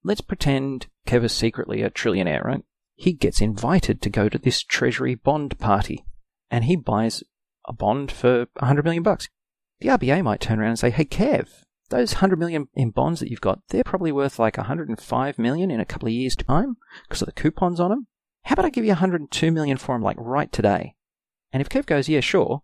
let's 0.02 0.20
pretend 0.20 0.86
Kev 1.06 1.24
is 1.24 1.32
secretly 1.32 1.82
a 1.82 1.90
trillionaire, 1.90 2.44
right? 2.44 2.62
He 2.96 3.12
gets 3.12 3.40
invited 3.40 4.02
to 4.02 4.10
go 4.10 4.28
to 4.28 4.38
this 4.38 4.62
Treasury 4.62 5.14
bond 5.14 5.58
party, 5.58 6.04
and 6.50 6.64
he 6.64 6.76
buys 6.76 7.22
a 7.66 7.72
bond 7.72 8.12
for 8.12 8.46
a 8.56 8.66
hundred 8.66 8.84
million 8.84 9.02
bucks 9.02 9.28
the 9.80 9.90
RBA 9.90 10.22
might 10.22 10.40
turn 10.40 10.60
around 10.60 10.70
and 10.70 10.78
say, 10.78 10.90
hey, 10.90 11.04
Kev, 11.04 11.48
those 11.90 12.14
100 12.14 12.38
million 12.38 12.68
in 12.74 12.90
bonds 12.90 13.20
that 13.20 13.30
you've 13.30 13.40
got, 13.40 13.60
they're 13.68 13.84
probably 13.84 14.12
worth 14.12 14.38
like 14.38 14.56
105 14.56 15.38
million 15.38 15.70
in 15.70 15.80
a 15.80 15.84
couple 15.84 16.08
of 16.08 16.14
years' 16.14 16.36
time 16.36 16.76
because 17.06 17.22
of 17.22 17.26
the 17.26 17.32
coupons 17.32 17.80
on 17.80 17.90
them. 17.90 18.06
How 18.44 18.54
about 18.54 18.66
I 18.66 18.70
give 18.70 18.84
you 18.84 18.90
102 18.90 19.50
million 19.50 19.76
for 19.76 19.94
them 19.94 20.02
like 20.02 20.16
right 20.18 20.50
today? 20.52 20.94
And 21.52 21.60
if 21.60 21.68
Kev 21.68 21.86
goes, 21.86 22.08
yeah, 22.08 22.20
sure, 22.20 22.62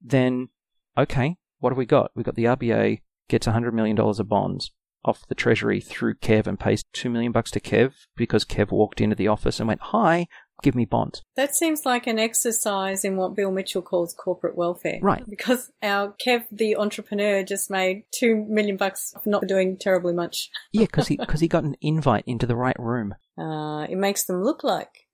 then 0.00 0.48
okay, 0.96 1.36
what 1.58 1.70
have 1.70 1.78
we 1.78 1.86
got? 1.86 2.10
We've 2.14 2.24
got 2.24 2.34
the 2.34 2.44
RBA 2.44 3.00
gets 3.28 3.46
$100 3.46 3.72
million 3.72 3.98
of 3.98 4.28
bonds 4.28 4.72
off 5.04 5.26
the 5.28 5.34
Treasury 5.34 5.80
through 5.80 6.14
Kev 6.16 6.46
and 6.46 6.58
pays 6.58 6.84
2 6.92 7.10
million 7.10 7.32
bucks 7.32 7.50
to 7.52 7.60
Kev 7.60 7.92
because 8.16 8.44
Kev 8.44 8.70
walked 8.70 9.00
into 9.00 9.16
the 9.16 9.28
office 9.28 9.58
and 9.58 9.68
went, 9.68 9.80
hi, 9.80 10.26
give 10.62 10.74
me 10.74 10.84
bonds. 10.84 11.22
That 11.36 11.54
seems 11.54 11.84
like 11.84 12.06
an 12.06 12.18
exercise 12.18 13.04
in 13.04 13.16
what 13.16 13.34
Bill 13.34 13.50
Mitchell 13.50 13.82
calls 13.82 14.14
corporate 14.14 14.56
welfare. 14.56 14.98
Right. 15.02 15.24
Because 15.28 15.70
our 15.82 16.14
Kev, 16.24 16.44
the 16.50 16.76
entrepreneur, 16.76 17.42
just 17.42 17.70
made 17.70 18.04
two 18.12 18.46
million 18.48 18.76
bucks 18.76 19.12
of 19.14 19.26
not 19.26 19.46
doing 19.46 19.76
terribly 19.78 20.14
much. 20.14 20.50
yeah, 20.72 20.86
because 20.86 21.08
he, 21.08 21.16
cause 21.28 21.40
he 21.40 21.48
got 21.48 21.64
an 21.64 21.76
invite 21.80 22.24
into 22.26 22.46
the 22.46 22.56
right 22.56 22.78
room. 22.78 23.14
Uh, 23.38 23.86
it 23.90 23.96
makes 23.96 24.24
them 24.24 24.42
look 24.42 24.64
like 24.64 25.08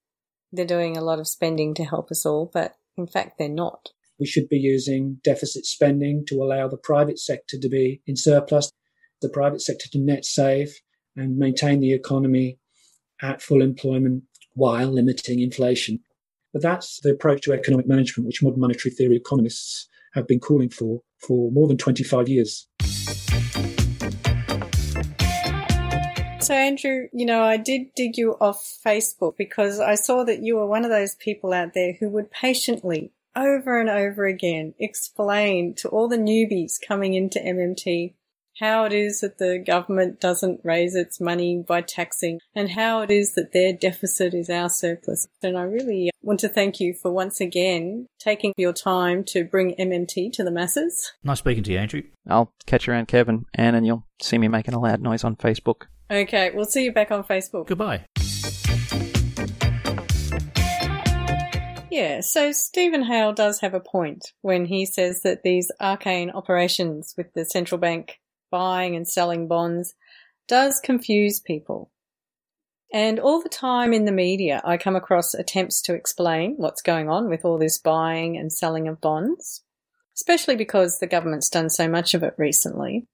they're 0.53 0.66
doing 0.66 0.96
a 0.96 1.03
lot 1.03 1.18
of 1.18 1.28
spending 1.28 1.74
to 1.74 1.84
help 1.84 2.11
us 2.11 2.24
all, 2.24 2.51
but 2.53 2.74
in 2.96 3.07
fact 3.07 3.38
they're 3.38 3.49
not. 3.49 3.88
We 4.18 4.26
should 4.26 4.49
be 4.49 4.59
using 4.59 5.20
deficit 5.22 5.64
spending 5.64 6.24
to 6.26 6.42
allow 6.42 6.68
the 6.68 6.76
private 6.76 7.18
sector 7.18 7.57
to 7.61 7.68
be 7.68 8.03
in 8.07 8.16
surplus, 8.16 8.72
the 9.22 9.28
private 9.28 9.62
sector 9.62 9.88
to 9.92 9.99
net 9.99 10.24
save 10.24 10.74
and 11.16 11.36
maintain 11.36 11.80
the 11.80 11.92
economy 11.92 12.59
at 13.20 13.42
full 13.42 13.62
employment 13.62 14.24
while 14.59 14.89
limiting 14.89 15.41
inflation. 15.41 16.01
But 16.53 16.63
that's 16.63 17.01
the 17.01 17.11
approach 17.11 17.43
to 17.43 17.53
economic 17.53 17.87
management 17.87 18.27
which 18.27 18.43
modern 18.43 18.61
monetary 18.61 18.95
theory 18.95 19.17
economists 19.17 19.89
have 20.15 20.27
been 20.27 20.41
calling 20.41 20.69
for 20.69 21.03
for 21.19 21.51
more 21.51 21.69
than 21.69 21.77
25 21.77 22.29
years. 22.29 22.67
So, 26.41 26.55
Andrew, 26.55 27.09
you 27.13 27.27
know, 27.27 27.43
I 27.43 27.59
did 27.59 27.95
dig 27.95 28.17
you 28.17 28.37
off 28.41 28.79
Facebook 28.85 29.37
because 29.37 29.81
I 29.81 29.97
saw 29.97 30.25
that 30.25 30.43
you 30.43 30.57
were 30.57 30.67
one 30.67 30.85
of 30.85 30.91
those 30.91 31.15
people 31.17 31.53
out 31.53 31.75
there 31.75 31.93
who 32.01 32.09
would 32.09 32.31
patiently, 32.31 33.13
over 33.37 33.79
and 33.79 33.91
over 33.91 34.25
again, 34.25 34.73
explain 34.79 35.75
to 35.75 35.89
all 35.89 36.09
the 36.09 36.17
newbies 36.17 36.77
coming 36.81 37.13
into 37.13 37.39
MMT 37.39 38.15
how 38.59 38.85
it 38.85 38.93
is 38.93 39.21
that 39.21 39.39
the 39.39 39.63
government 39.65 40.21
doesn't 40.21 40.61
raise 40.65 40.95
its 40.95 41.21
money 41.21 41.63
by 41.67 41.81
taxing 41.81 42.41
and 42.55 42.73
how 42.73 43.01
it 43.03 43.11
is 43.11 43.35
that 43.35 43.53
their 43.53 43.73
deficit 43.73 44.35
is 44.35 44.51
our 44.51 44.69
surplus. 44.69 45.27
And 45.43 45.57
I 45.57 45.63
really 45.63 46.11
want 46.23 46.41
to 46.41 46.49
thank 46.49 46.81
you 46.81 46.95
for 46.95 47.13
once 47.13 47.41
again 47.41 48.07
taking 48.19 48.53
your 48.57 48.73
time 48.73 49.23
to 49.29 49.45
bring 49.45 49.75
MMT 49.79 50.33
to 50.33 50.45
the 50.45 50.51
masses. 50.51 51.13
Nice 51.23 51.39
speaking 51.39 51.63
to 51.65 51.73
you, 51.73 51.79
Andrew. 51.79 52.03
I'll 52.29 52.53
catch 52.67 52.87
you 52.87 52.93
around 52.93 53.07
Kevin, 53.07 53.47
Anne, 53.55 53.75
and 53.75 53.87
you'll 53.87 54.07
see 54.21 54.39
me 54.39 54.49
making 54.49 54.75
a 54.75 54.81
loud 54.81 55.01
noise 55.01 55.25
on 55.25 55.37
Facebook. 55.37 55.87
Okay, 56.11 56.51
we'll 56.53 56.65
see 56.65 56.85
you 56.85 56.93
back 56.93 57.11
on 57.11 57.23
Facebook. 57.23 57.67
Goodbye. 57.67 58.05
Yeah, 61.91 62.21
so 62.21 62.53
Steven 62.53 63.05
Hail 63.05 63.33
does 63.33 63.61
have 63.61 63.75
a 63.75 63.81
point 63.81 64.33
when 64.43 64.67
he 64.67 64.87
says 64.87 65.23
that 65.23 65.43
these 65.43 65.71
arcane 65.81 66.31
operations 66.31 67.15
with 67.17 67.33
the 67.35 67.45
central 67.45 67.79
bank 67.79 68.19
buying 68.51 68.96
and 68.96 69.07
selling 69.07 69.49
bonds 69.49 69.94
does 70.46 70.80
confuse 70.80 71.40
people. 71.40 71.90
And 72.92 73.20
all 73.20 73.42
the 73.42 73.51
time 73.51 73.92
in 73.92 74.07
the 74.07 74.12
media, 74.12 74.62
I 74.64 74.78
come 74.78 74.96
across 74.96 75.34
attempts 75.34 75.82
to 75.82 75.94
explain 75.94 76.55
what's 76.57 76.80
going 76.80 77.11
on 77.11 77.28
with 77.28 77.44
all 77.44 77.59
this 77.59 77.78
buying 77.78 78.36
and 78.36 78.51
selling 78.53 78.88
of 78.88 79.01
bonds, 79.01 79.62
especially 80.16 80.57
because 80.57 80.99
the 80.99 81.07
government's 81.07 81.51
done 81.51 81.68
so 81.68 81.86
much 81.86 82.14
of 82.14 82.22
it 82.22 82.34
recently. 82.38 83.07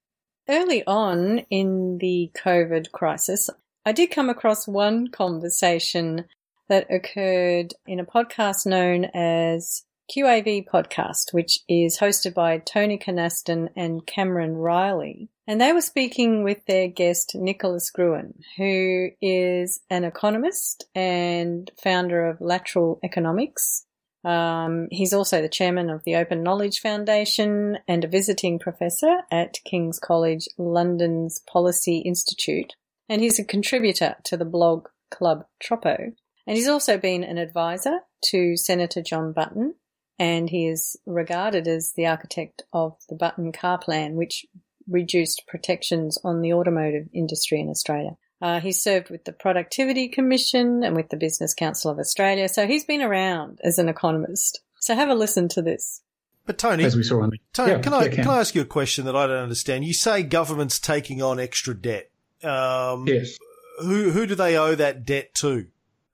Early 0.49 0.87
on 0.87 1.41
in 1.51 1.99
the 1.99 2.31
COVID 2.37 2.93
crisis, 2.93 3.51
I 3.85 3.93
did 3.93 4.11
come 4.11 4.31
across 4.31 4.69
one 4.69 5.09
conversation 5.09 6.27
that 6.69 6.87
occurred 6.91 7.75
in 7.87 7.99
a 7.99 8.05
podcast 8.05 8.67
known 8.67 9.07
as 9.13 9.83
QAV 10.11 10.67
podcast, 10.67 11.33
which 11.33 11.61
is 11.69 11.99
hosted 11.99 12.35
by 12.35 12.59
Tony 12.59 12.99
Kynaston 12.99 13.69
and 13.77 14.07
Cameron 14.07 14.57
Reilly. 14.57 15.31
And 15.47 15.61
they 15.61 15.73
were 15.73 15.81
speaking 15.81 16.45
with 16.45 16.65
their 16.67 16.89
guest, 16.89 17.35
Nicholas 17.35 17.91
Gruen, 17.91 18.35
who 18.57 19.09
is 19.21 19.81
an 19.91 20.05
economist 20.05 20.85
and 20.95 21.71
founder 21.83 22.27
of 22.29 22.41
Lateral 22.41 22.99
Economics. 23.03 23.87
Um, 24.25 24.89
he's 24.91 25.13
also 25.13 25.43
the 25.43 25.49
chairman 25.49 25.91
of 25.91 26.03
the 26.05 26.17
Open 26.17 26.43
Knowledge 26.43 26.81
Foundation 26.81 27.79
and 27.87 28.05
a 28.05 28.09
visiting 28.09 28.59
professor 28.59 29.19
at 29.31 29.59
King's 29.65 29.99
College 29.99 30.49
London's 30.57 31.41
Policy 31.47 31.99
Institute. 31.99 32.73
And 33.09 33.21
he's 33.21 33.39
a 33.39 33.45
contributor 33.45 34.17
to 34.25 34.37
the 34.37 34.47
blog 34.47 34.89
Club 35.11 35.45
Troppo. 35.61 36.13
And 36.47 36.57
he's 36.57 36.69
also 36.69 36.99
been 36.99 37.23
an 37.25 37.39
advisor 37.39 38.01
to 38.27 38.57
Senator 38.57 39.03
John 39.03 39.33
Button 39.33 39.75
and 40.19 40.49
he 40.49 40.67
is 40.67 40.97
regarded 41.07 41.67
as 41.67 41.93
the 41.93 42.07
architect 42.07 42.63
of 42.73 42.97
the 43.09 43.17
Button 43.17 43.53
Car 43.53 43.79
Plan, 43.79 44.15
which 44.15 44.47
reduced 44.89 45.45
protections 45.47 46.19
on 46.25 46.41
the 46.41 46.53
automotive 46.53 47.09
industry 47.13 47.61
in 47.61 47.69
Australia. 47.69 48.17
Uh, 48.43 48.61
he 48.61 48.73
served 48.73 49.11
with 49.11 49.25
the 49.25 49.33
Productivity 49.33 50.09
Commission 50.09 50.83
and 50.85 50.95
with 50.95 51.09
the 51.09 51.17
Business 51.17 51.55
Council 51.55 51.91
of 51.91 51.99
Australia, 51.99 52.49
so 52.49 52.67
he's 52.67 52.85
been 52.85 53.03
around 53.03 53.59
as 53.65 53.79
an 53.79 53.89
economist. 53.89 54.61
So 54.81 54.95
have 54.95 55.09
a 55.09 55.15
listen 55.15 55.49
to 55.51 55.63
this. 55.63 56.03
But 56.47 56.59
Tony, 56.59 56.85
as 56.85 56.95
we 56.95 57.03
saw 57.03 57.23
on 57.23 57.31
the 57.31 57.39
Tony, 57.55 57.73
yeah, 57.73 57.81
can 57.81 57.95
I 57.95 58.05
yeah, 58.05 58.11
can. 58.11 58.29
I 58.29 58.41
ask 58.41 58.55
you 58.55 58.61
a 58.61 58.67
question 58.67 59.07
that 59.07 59.17
I 59.17 59.27
don't 59.27 59.39
understand? 59.39 59.85
You 59.85 59.95
say 59.95 60.23
government's 60.23 60.79
taking 60.79 61.23
on 61.23 61.41
extra 61.41 61.75
debt. 61.75 62.11
Um, 62.43 63.09
yes. 63.09 63.39
Who 63.81 64.11
who 64.11 64.27
do 64.27 64.35
they 64.35 64.57
owe 64.59 64.75
that 64.75 65.07
debt 65.07 65.35
to? 65.37 65.69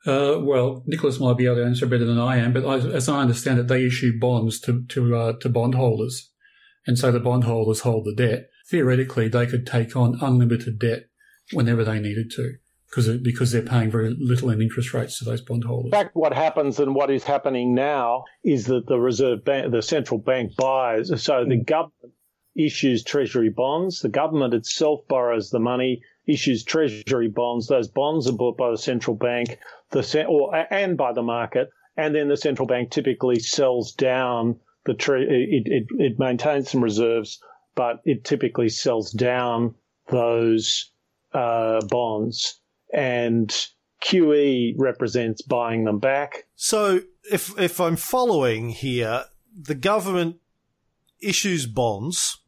Uh, 0.07 0.39
well, 0.41 0.83
Nicholas 0.87 1.21
might 1.21 1.37
be 1.37 1.45
able 1.45 1.57
to 1.57 1.65
answer 1.65 1.87
better 1.87 2.07
than 2.07 2.19
I 2.19 2.39
am, 2.39 2.55
but 2.55 2.65
I, 2.65 2.77
as 2.77 3.09
I 3.09 3.21
understand 3.21 3.59
it, 3.59 3.69
they 3.69 3.85
issue 3.85 4.19
bonds 4.19 4.59
to 4.61 4.85
to 4.89 5.17
uh, 5.17 5.33
to 5.41 5.49
bondholders, 5.51 6.31
and 6.87 6.99
so 6.99 7.13
the 7.13 7.21
bondholders 7.21 7.81
hold 7.81 8.07
the 8.07 8.15
debt. 8.15 8.49
Theoretically, 8.71 9.29
they 9.29 9.47
could 9.47 9.67
take 9.67 9.95
on 9.97 10.19
unlimited 10.23 10.79
debt 10.79 11.05
whenever 11.53 11.85
they 11.85 12.01
needed 12.01 12.31
to, 12.37 12.55
because 12.89 13.09
because 13.19 13.53
they're 13.53 13.61
paying 13.61 13.91
very 13.91 14.17
little 14.19 14.49
in 14.49 14.63
interest 14.63 14.95
rates 14.95 15.19
to 15.19 15.25
those 15.27 15.43
bondholders. 15.43 15.93
In 15.93 15.99
fact, 15.99 16.17
what 16.17 16.33
happens 16.33 16.79
and 16.81 16.95
what 16.95 17.11
is 17.11 17.25
happening 17.25 17.75
now 17.75 18.25
is 18.43 18.65
that 18.67 18.87
the 18.87 18.99
Reserve 18.99 19.45
Bank, 19.45 19.71
the 19.71 19.83
central 19.83 20.19
bank 20.19 20.57
buys. 20.57 21.13
So 21.23 21.45
the 21.47 21.63
government 21.63 22.15
issues 22.57 23.05
treasury 23.05 23.51
bonds. 23.51 24.01
The 24.01 24.09
government 24.09 24.55
itself 24.55 25.01
borrows 25.09 25.51
the 25.51 25.61
money, 25.61 26.03
issues 26.27 26.65
treasury 26.65 27.29
bonds. 27.29 27.67
Those 27.67 27.89
bonds 27.89 28.27
are 28.29 28.33
bought 28.33 28.57
by 28.57 28.71
the 28.71 28.79
central 28.79 29.17
bank 29.17 29.59
the 29.91 30.27
or 30.27 30.55
and 30.73 30.97
by 30.97 31.13
the 31.13 31.23
market, 31.23 31.71
and 31.97 32.15
then 32.15 32.29
the 32.29 32.37
central 32.37 32.67
bank 32.67 32.91
typically 32.91 33.39
sells 33.39 33.93
down 33.93 34.59
the 34.87 34.95
tre- 34.95 35.23
it, 35.23 35.63
it, 35.67 35.87
it 35.99 36.19
maintains 36.19 36.71
some 36.71 36.83
reserves, 36.83 37.41
but 37.75 38.01
it 38.05 38.25
typically 38.25 38.69
sells 38.69 39.13
down 39.13 39.75
those 40.09 40.91
uh, 41.33 41.81
bonds, 41.89 42.61
and 42.93 43.69
QE 44.03 44.75
represents 44.79 45.43
buying 45.43 45.85
them 45.85 45.99
back. 45.99 46.47
So, 46.57 47.01
if 47.31 47.59
if 47.59 47.81
I'm 47.81 47.97
following 47.97 48.71
here, 48.71 49.25
the 49.55 49.75
government 49.75 50.37
issues 51.21 51.67
bonds, 51.67 52.39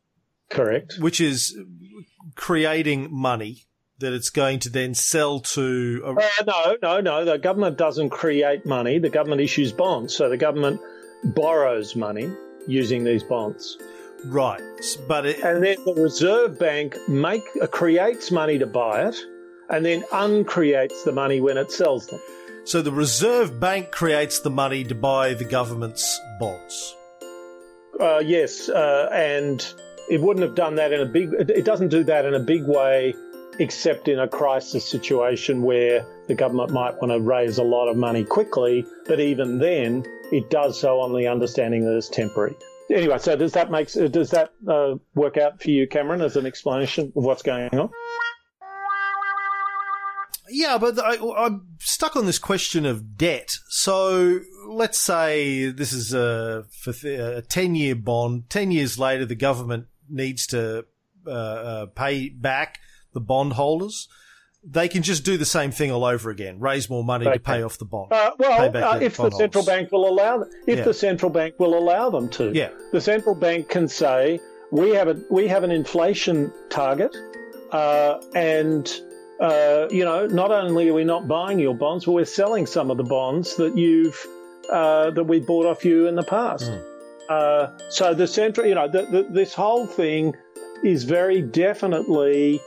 correct, 0.49 0.95
which 0.99 1.21
is 1.21 1.57
creating 2.35 3.09
money 3.11 3.67
that 4.03 4.13
it's 4.13 4.31
going 4.31 4.59
to 4.61 4.71
then 4.71 4.95
sell 4.95 5.41
to. 5.41 6.03
A- 6.05 6.11
uh, 6.21 6.45
no, 6.47 6.77
no, 6.83 7.01
no. 7.01 7.25
The 7.25 7.39
government 7.39 7.79
doesn't 7.79 8.11
create 8.11 8.65
money. 8.67 8.99
The 8.99 9.09
government 9.11 9.41
issues 9.41 9.73
bonds. 9.73 10.15
So 10.15 10.29
the 10.29 10.37
government 10.37 10.81
borrows 11.25 11.97
money 11.97 12.31
using 12.69 13.03
these 13.05 13.23
bonds. 13.25 13.79
Right, 14.25 14.63
but 15.09 15.27
it- 15.27 15.43
and 15.43 15.65
then 15.65 15.79
the 15.85 15.95
Reserve 15.95 16.59
Bank 16.59 16.97
make 17.09 17.43
uh, 17.61 17.67
creates 17.67 18.31
money 18.31 18.59
to 18.59 18.67
buy 18.67 19.09
it, 19.09 19.17
and 19.71 19.85
then 19.85 20.05
uncreates 20.13 21.03
the 21.05 21.11
money 21.13 21.41
when 21.41 21.57
it 21.57 21.73
sells 21.73 22.07
them. 22.07 22.21
So 22.65 22.83
the 22.83 22.93
Reserve 22.93 23.59
Bank 23.59 23.91
creates 23.91 24.39
the 24.39 24.51
money 24.51 24.85
to 24.85 24.95
buy 24.95 25.35
the 25.35 25.45
government's 25.45 26.21
bonds. 26.39 26.95
Uh, 27.99 28.19
yes, 28.25 28.69
uh, 28.69 29.09
and 29.13 29.67
it 30.09 30.21
wouldn't 30.21 30.47
have 30.47 30.55
done 30.55 30.77
that 30.77 30.93
in 30.93 31.01
a 31.01 31.07
big. 31.07 31.33
It 31.33 31.65
doesn't 31.65 31.89
do 31.89 32.05
that 32.05 32.25
in 32.25 32.35
a 32.35 32.41
big 32.41 32.65
way 32.65 33.15
except 33.59 34.09
in 34.09 34.19
a 34.19 34.29
crisis 34.29 34.85
situation 34.85 35.63
where 35.63 36.07
the 36.27 36.35
government 36.35 36.71
might 36.71 36.95
want 37.01 37.13
to 37.13 37.21
raise 37.21 37.59
a 37.59 37.63
lot 37.63 37.89
of 37.89 37.97
money 37.97 38.25
quickly, 38.25 38.85
but 39.07 39.21
even 39.21 39.59
then, 39.59 40.05
it 40.33 40.51
does 40.51 40.81
so 40.81 41.01
on 41.01 41.13
the 41.13 41.27
understanding 41.27 41.85
that 41.85 41.97
it's 41.97 42.09
temporary. 42.09 42.57
Anyway, 42.91 43.19
so 43.19 43.37
does 43.37 43.53
that 43.53 43.71
make 43.71 43.91
does 43.93 44.31
that 44.31 44.53
uh, 44.69 44.95
work 45.15 45.37
out 45.37 45.63
for 45.63 45.71
you, 45.71 45.87
Cameron, 45.87 46.21
as 46.21 46.37
an 46.37 46.47
explanation 46.47 47.13
of 47.17 47.25
what's 47.25 47.43
going 47.43 47.69
on? 47.79 47.91
Yeah, 50.51 50.77
but 50.77 50.99
I, 50.99 51.17
I'm 51.39 51.69
stuck 51.79 52.15
on 52.17 52.27
this 52.27 52.39
question 52.39 52.85
of 52.85 53.17
debt. 53.17 53.57
So 53.69 54.41
let's 54.69 54.99
say 54.99 55.71
this 55.71 55.93
is 55.93 56.13
a, 56.13 56.65
a 57.07 57.43
10 57.43 57.75
year 57.75 57.95
bond. 57.95 58.51
10 58.51 58.71
years 58.71 58.99
later, 58.99 59.25
the 59.25 59.35
government 59.35 59.87
needs 60.11 60.47
to 60.49 60.85
uh, 61.27 61.31
uh, 61.31 61.87
pay 61.87 62.29
back 62.29 62.81
the 63.13 63.21
bondholders. 63.21 64.09
They 64.65 64.89
can 64.89 65.03
just 65.03 65.25
do 65.25 65.37
the 65.37 65.45
same 65.45 65.73
thing 65.73 65.91
all 65.91 66.05
over 66.05 66.31
again, 66.31 66.61
raise 66.61 66.89
more 66.89 67.03
money 67.03 67.27
Okay. 67.27 67.35
to 67.35 67.41
pay 67.41 67.63
off 67.65 67.79
the 67.79 67.85
bond. 67.85 68.13
Uh, 68.13 68.31
well, 68.39 68.53
uh, 68.53 68.69
the 68.69 69.05
if 69.05 69.17
the 69.17 69.23
bondholders. 69.25 69.39
central 69.39 69.65
bank 69.65 69.91
will 69.91 70.09
allow, 70.09 70.45
if 70.69 70.79
Yeah. 70.79 70.85
the 70.85 70.95
central 70.95 71.31
bank 71.33 71.55
will 71.59 71.77
allow 71.77 72.11
them 72.11 72.29
to, 72.31 72.53
Yeah. 72.55 72.69
the 72.93 73.01
central 73.01 73.35
bank 73.35 73.69
can 73.69 73.89
say 73.89 74.41
we 74.71 74.91
have 74.91 75.09
a 75.09 75.17
we 75.31 75.49
have 75.49 75.65
an 75.65 75.73
inflation 75.73 76.53
target, 76.71 77.15
uh, 77.73 78.21
and 78.37 79.01
uh, 79.41 79.89
you 79.91 80.05
know 80.05 80.27
not 80.29 80.53
only 80.53 80.89
are 80.91 80.95
we 80.95 81.03
not 81.05 81.27
buying 81.27 81.59
your 81.59 81.75
bonds, 81.75 82.05
but 82.05 82.13
we're 82.13 82.25
selling 82.25 82.65
some 82.67 82.89
of 82.91 82.97
the 82.99 83.05
bonds 83.05 83.57
that 83.57 83.77
you've 83.77 84.25
uh, 84.71 85.11
that 85.11 85.25
we 85.25 85.41
bought 85.41 85.67
off 85.67 85.85
you 85.85 86.07
in 86.07 86.15
the 86.15 86.23
past. 86.23 86.71
Uh, 87.29 87.67
so 87.89 88.15
the 88.15 88.27
central, 88.29 88.65
you 88.67 88.75
know, 88.77 88.87
the, 88.87 89.03
the, 89.07 89.27
this 89.31 89.53
whole 89.55 89.87
thing 89.87 90.35
is 90.85 91.03
very 91.05 91.43
definitely 91.43 92.61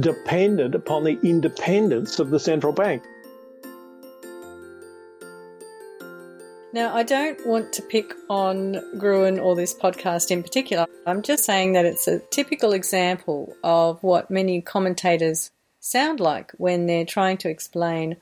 dependent 0.00 0.74
upon 0.74 1.04
the 1.04 1.18
independence 1.22 2.18
of 2.18 2.30
the 2.30 2.40
central 2.40 2.72
bank. 2.72 3.02
Now, 6.72 6.94
I 6.94 7.02
don't 7.02 7.44
want 7.46 7.72
to 7.74 7.82
pick 7.82 8.12
on 8.28 8.98
Gruen 8.98 9.38
or 9.38 9.56
this 9.56 9.72
podcast 9.72 10.30
in 10.30 10.42
particular. 10.42 10.86
I'm 11.06 11.22
just 11.22 11.44
saying 11.44 11.72
that 11.72 11.86
it's 11.86 12.06
a 12.06 12.18
typical 12.18 12.72
example 12.72 13.56
of 13.64 14.02
what 14.02 14.30
many 14.30 14.60
commentators 14.60 15.50
sound 15.80 16.20
like 16.20 16.52
when 16.58 16.86
they're 16.86 17.06
trying 17.06 17.38
to 17.38 17.48
explain 17.48 18.16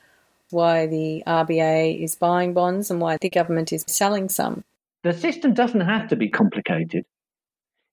why 0.51 0.87
the 0.87 1.25
RBA 1.27 2.01
is 2.01 2.15
buying 2.15 2.55
bonds 2.55 2.89
and 2.91 3.01
why 3.01 3.19
the 3.21 3.31
government 3.31 3.73
is 3.73 3.85
selling 3.89 4.29
some. 4.29 4.63
The 5.03 5.13
system 5.13 5.53
doesn't 5.53 5.81
have 5.81 6.09
to 6.09 6.17
be 6.17 6.29
complicated. 6.29 7.05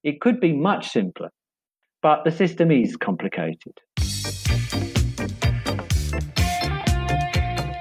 It 0.03 0.21
could 0.21 0.39
be 0.39 0.53
much 0.53 0.89
simpler, 0.89 1.31
but 2.03 2.23
the 2.25 2.31
system 2.31 2.69
is 2.69 2.95
complicated. 2.97 3.79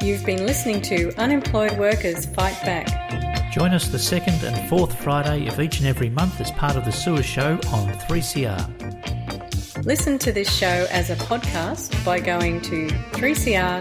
You've 0.01 0.25
been 0.25 0.47
listening 0.47 0.81
to 0.83 1.13
Unemployed 1.19 1.77
Workers 1.79 2.25
Fight 2.27 2.57
Back. 2.65 3.53
Join 3.53 3.75
us 3.75 3.89
the 3.89 3.99
second 3.99 4.43
and 4.45 4.69
fourth 4.69 4.99
Friday 4.99 5.49
of 5.49 5.61
each 5.61 5.81
and 5.81 5.89
every 5.89 6.09
month 6.09 6.41
as 6.41 6.51
part 6.53 6.77
of 6.77 6.85
the 6.85 6.93
Sewer 6.93 7.23
Show 7.23 7.55
on 7.73 7.93
3CR. 8.09 9.85
Listen 9.85 10.17
to 10.21 10.33
this 10.33 10.51
show 10.57 10.87
as 10.91 11.11
a 11.11 11.17
podcast 11.17 12.05
by 12.05 12.21
going 12.21 12.61
to 12.63 12.87
3cr.org.au. 12.87 13.79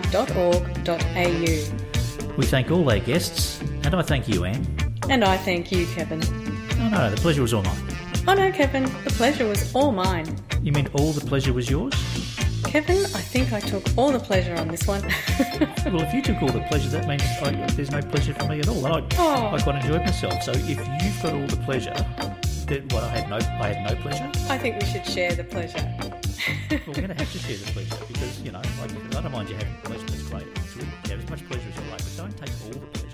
We 2.37 2.45
thank 2.45 2.71
all 2.71 2.89
our 2.89 2.99
guests, 2.99 3.61
and 3.83 3.93
I 3.93 4.01
thank 4.01 4.27
you, 4.27 4.45
Anne. 4.45 4.65
And 5.07 5.23
I 5.23 5.37
thank 5.37 5.71
you, 5.71 5.85
Kevin. 5.87 6.21
Oh 6.79 6.89
no, 6.89 7.11
the 7.11 7.17
pleasure 7.17 7.43
was 7.43 7.53
all 7.53 7.61
mine. 7.63 8.00
Oh 8.27 8.33
no, 8.33 8.51
Kevin, 8.51 8.83
the 9.03 9.09
pleasure 9.17 9.47
was 9.47 9.73
all 9.73 9.91
mine. 9.91 10.37
You 10.61 10.71
mean 10.71 10.87
all 10.93 11.11
the 11.11 11.25
pleasure 11.25 11.53
was 11.53 11.69
yours? 11.69 11.93
Kevin, 12.65 12.97
I 12.97 13.19
think 13.21 13.51
I 13.51 13.59
took 13.59 13.83
all 13.97 14.11
the 14.11 14.19
pleasure 14.19 14.55
on 14.55 14.67
this 14.69 14.85
one. 14.87 15.01
well, 15.85 16.01
if 16.01 16.13
you 16.13 16.21
took 16.21 16.41
all 16.41 16.49
the 16.51 16.63
pleasure, 16.69 16.89
that 16.89 17.07
means 17.07 17.23
I, 17.41 17.51
there's 17.75 17.91
no 17.91 18.01
pleasure 18.01 18.33
for 18.33 18.45
me 18.47 18.59
at 18.59 18.67
all. 18.69 18.85
And 18.85 18.95
I, 18.95 19.07
Oh. 19.17 19.55
I 19.55 19.61
quite 19.61 19.83
enjoyed 19.83 20.01
myself. 20.01 20.41
So 20.43 20.51
if 20.51 20.69
you've 20.69 20.77
got 20.77 21.33
all 21.33 21.47
the 21.47 21.57
pleasure, 21.65 21.93
then 22.67 22.87
what 22.91 23.03
I 23.03 23.09
had 23.09 23.29
no, 23.29 23.37
I 23.37 23.73
had 23.73 23.89
no 23.95 24.01
pleasure. 24.01 24.31
I 24.49 24.57
think 24.57 24.79
we 24.81 24.85
should 24.87 25.05
share 25.05 25.33
the 25.33 25.43
pleasure. 25.43 25.83
Well, 25.99 26.79
we're 26.87 26.93
going 26.93 27.07
to 27.15 27.15
have 27.15 27.31
to 27.31 27.39
share 27.39 27.57
the 27.57 27.71
pleasure 27.73 27.95
because 28.07 28.39
you 28.41 28.51
know, 28.51 28.59
like, 28.79 29.15
I 29.17 29.21
don't 29.21 29.31
mind 29.31 29.49
you 29.49 29.55
having 29.55 29.75
pleasure. 29.83 30.05
That's 30.05 30.23
great. 30.29 30.47
It's 30.55 30.75
really, 30.77 30.89
have 31.09 31.23
as 31.23 31.29
much 31.29 31.45
pleasure 31.49 31.67
as 31.67 31.75
you 31.83 31.89
like, 31.91 31.99
but 31.99 32.13
don't 32.17 32.37
take 32.37 32.49
all 32.63 32.79
the 32.79 32.87
pleasure. 32.87 33.07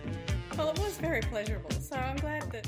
Well, 0.57 0.69
it 0.71 0.79
was 0.79 0.97
very 0.97 1.21
pleasurable, 1.21 1.71
so 1.71 1.95
I'm 1.95 2.17
glad 2.17 2.51
that 2.51 2.67